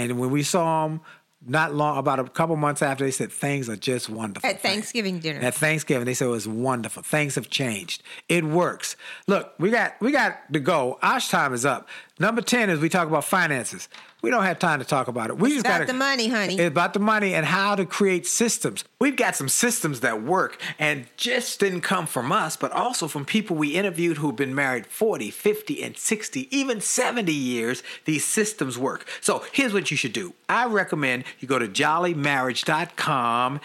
And 0.00 0.18
when 0.18 0.30
we 0.30 0.42
saw 0.42 0.86
them 0.86 1.00
not 1.46 1.74
long, 1.74 1.98
about 1.98 2.18
a 2.18 2.24
couple 2.24 2.56
months 2.56 2.82
after, 2.82 3.04
they 3.04 3.10
said 3.10 3.32
things 3.32 3.68
are 3.68 3.76
just 3.76 4.08
wonderful. 4.08 4.48
At 4.48 4.60
Thanksgiving 4.60 5.20
dinner. 5.20 5.40
At 5.40 5.54
Thanksgiving, 5.54 6.04
they 6.04 6.14
said 6.14 6.26
it 6.26 6.30
was 6.30 6.48
wonderful. 6.48 7.02
Things 7.02 7.34
have 7.34 7.48
changed. 7.48 8.02
It 8.28 8.44
works. 8.44 8.96
Look, 9.26 9.54
we 9.58 9.70
got 9.70 10.00
we 10.00 10.12
got 10.12 10.52
to 10.52 10.60
go. 10.60 10.98
Our 11.02 11.20
time 11.20 11.54
is 11.54 11.64
up. 11.64 11.88
Number 12.18 12.42
ten 12.42 12.68
is 12.70 12.80
we 12.80 12.88
talk 12.88 13.08
about 13.08 13.24
finances. 13.24 13.88
We 14.22 14.30
don't 14.30 14.44
have 14.44 14.58
time 14.58 14.80
to 14.80 14.84
talk 14.84 15.08
about 15.08 15.30
it. 15.30 15.38
We 15.38 15.50
just 15.50 15.66
about 15.66 15.78
got 15.78 15.86
the 15.86 15.94
money, 15.94 16.28
honey. 16.28 16.54
It's 16.54 16.68
about 16.68 16.92
the 16.92 17.00
money 17.00 17.34
and 17.34 17.46
how 17.46 17.74
to 17.74 17.86
create 17.86 18.26
systems. 18.26 18.84
We've 18.98 19.16
got 19.16 19.36
some 19.36 19.48
systems 19.48 20.00
that 20.00 20.22
work 20.22 20.60
and 20.78 21.06
just 21.16 21.60
didn't 21.60 21.80
come 21.82 22.06
from 22.06 22.32
us, 22.32 22.56
but 22.56 22.72
also 22.72 23.08
from 23.08 23.24
people 23.24 23.56
we 23.56 23.74
interviewed 23.74 24.18
who've 24.18 24.36
been 24.36 24.54
married 24.54 24.86
40, 24.86 25.30
50, 25.30 25.82
and 25.82 25.96
60, 25.96 26.56
even 26.56 26.80
70 26.80 27.32
years. 27.32 27.82
These 28.04 28.24
systems 28.24 28.78
work. 28.78 29.06
So 29.20 29.44
here's 29.52 29.72
what 29.72 29.90
you 29.90 29.96
should 29.96 30.12
do. 30.12 30.34
I 30.48 30.66
recommend 30.66 31.24
you 31.38 31.48
go 31.48 31.58
to 31.58 31.68
jollymarriage.com 31.68 33.60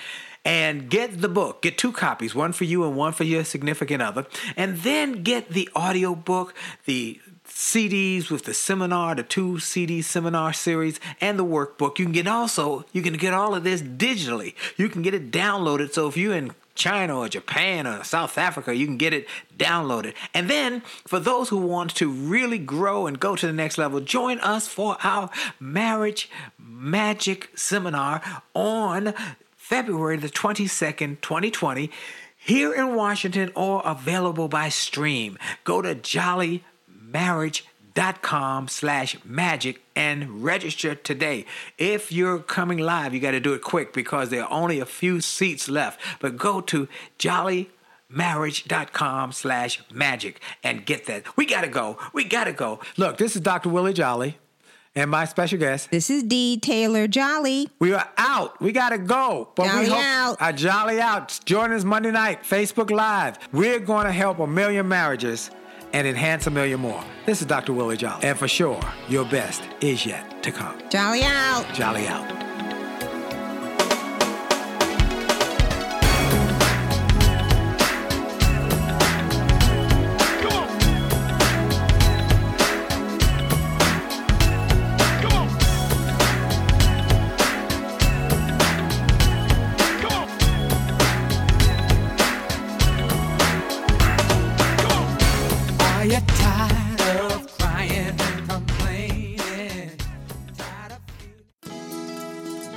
and 0.45 0.89
get 0.89 1.21
the 1.21 1.27
book. 1.27 1.63
Get 1.63 1.77
two 1.77 1.91
copies, 1.91 2.35
one 2.35 2.53
for 2.53 2.65
you 2.65 2.85
and 2.85 2.95
one 2.95 3.13
for 3.13 3.23
your 3.23 3.43
significant 3.43 4.01
other. 4.01 4.27
And 4.55 4.77
then 4.77 5.23
get 5.23 5.49
the 5.49 5.67
audio 5.75 6.13
book, 6.15 6.53
the 6.85 7.19
CDs 7.55 8.29
with 8.29 8.43
the 8.43 8.53
seminar, 8.53 9.15
the 9.15 9.23
two 9.23 9.59
CD 9.59 10.01
seminar 10.01 10.51
series, 10.51 10.99
and 11.21 11.39
the 11.39 11.45
workbook. 11.45 11.97
You 11.97 12.03
can 12.03 12.11
get 12.11 12.27
also, 12.27 12.83
you 12.91 13.01
can 13.01 13.13
get 13.13 13.33
all 13.33 13.55
of 13.55 13.63
this 13.63 13.81
digitally. 13.81 14.55
You 14.75 14.89
can 14.89 15.01
get 15.01 15.13
it 15.13 15.31
downloaded. 15.31 15.93
So 15.93 16.09
if 16.09 16.17
you're 16.17 16.35
in 16.35 16.51
China 16.75 17.19
or 17.19 17.29
Japan 17.29 17.87
or 17.87 18.03
South 18.03 18.37
Africa, 18.37 18.75
you 18.75 18.85
can 18.85 18.97
get 18.97 19.13
it 19.13 19.25
downloaded. 19.57 20.15
And 20.33 20.49
then 20.49 20.81
for 21.07 21.17
those 21.17 21.47
who 21.47 21.55
want 21.55 21.95
to 21.95 22.11
really 22.11 22.59
grow 22.59 23.07
and 23.07 23.17
go 23.17 23.37
to 23.37 23.47
the 23.47 23.53
next 23.53 23.77
level, 23.77 24.01
join 24.01 24.41
us 24.41 24.67
for 24.67 24.97
our 25.01 25.29
marriage 25.57 26.29
magic 26.59 27.57
seminar 27.57 28.21
on 28.53 29.13
February 29.55 30.17
the 30.17 30.27
22nd, 30.27 31.21
2020, 31.21 31.89
here 32.37 32.73
in 32.73 32.95
Washington 32.95 33.49
or 33.55 33.81
available 33.85 34.49
by 34.49 34.67
stream. 34.67 35.37
Go 35.63 35.81
to 35.81 35.95
jollymarriage.com 37.15 38.67
slash 38.67 39.17
magic 39.23 39.81
and 39.95 40.43
register 40.43 40.95
today. 40.95 41.45
If 41.77 42.11
you're 42.11 42.39
coming 42.39 42.79
live, 42.79 43.13
you 43.13 43.19
got 43.19 43.31
to 43.31 43.39
do 43.39 43.53
it 43.53 43.61
quick 43.61 43.93
because 43.93 44.29
there 44.29 44.43
are 44.43 44.51
only 44.51 44.79
a 44.79 44.85
few 44.85 45.21
seats 45.21 45.69
left. 45.69 45.99
But 46.19 46.37
go 46.37 46.61
to 46.61 46.87
jollymarriage.com 47.19 49.31
slash 49.31 49.81
magic 49.91 50.41
and 50.63 50.83
get 50.85 51.05
that. 51.05 51.37
We 51.37 51.45
got 51.45 51.61
to 51.61 51.69
go. 51.69 51.97
We 52.13 52.23
got 52.25 52.45
to 52.45 52.53
go. 52.53 52.79
Look, 52.97 53.17
this 53.17 53.35
is 53.35 53.41
Dr. 53.41 53.69
Willie 53.69 53.93
Jolly 53.93 54.37
and 54.95 55.11
my 55.11 55.25
special 55.25 55.59
guest. 55.59 55.91
This 55.91 56.09
is 56.09 56.23
D. 56.23 56.57
Taylor 56.59 57.07
Jolly. 57.07 57.69
We 57.79 57.93
are 57.93 58.09
out. 58.17 58.59
We 58.61 58.71
gotta 58.71 58.97
go. 58.97 59.49
But 59.55 59.67
Jolly 59.67 59.81
we 59.81 59.89
hope 59.89 60.41
out. 60.41 60.55
Jolly 60.55 61.01
out. 61.01 61.37
Join 61.43 61.73
us 61.73 61.83
Monday 61.83 62.11
night, 62.11 62.43
Facebook 62.43 62.91
Live. 62.91 63.37
We're 63.51 63.79
gonna 63.79 64.13
help 64.13 64.39
a 64.39 64.47
million 64.47 64.87
marriages 64.87 65.51
and 65.95 66.05
enhance 66.05 66.45
a 66.45 66.51
million 66.51 66.81
more. 66.81 67.01
This 67.25 67.39
is 67.39 67.47
Dr. 67.47 67.71
Willie 67.71 67.95
Jolly. 67.95 68.25
And 68.25 68.37
for 68.37 68.49
sure, 68.49 68.81
your 69.07 69.23
best 69.23 69.63
is 69.79 70.05
yet 70.05 70.43
to 70.43 70.51
come. 70.51 70.77
Jolly 70.89 71.21
out. 71.23 71.65
Jolly 71.73 72.05
out. 72.05 72.54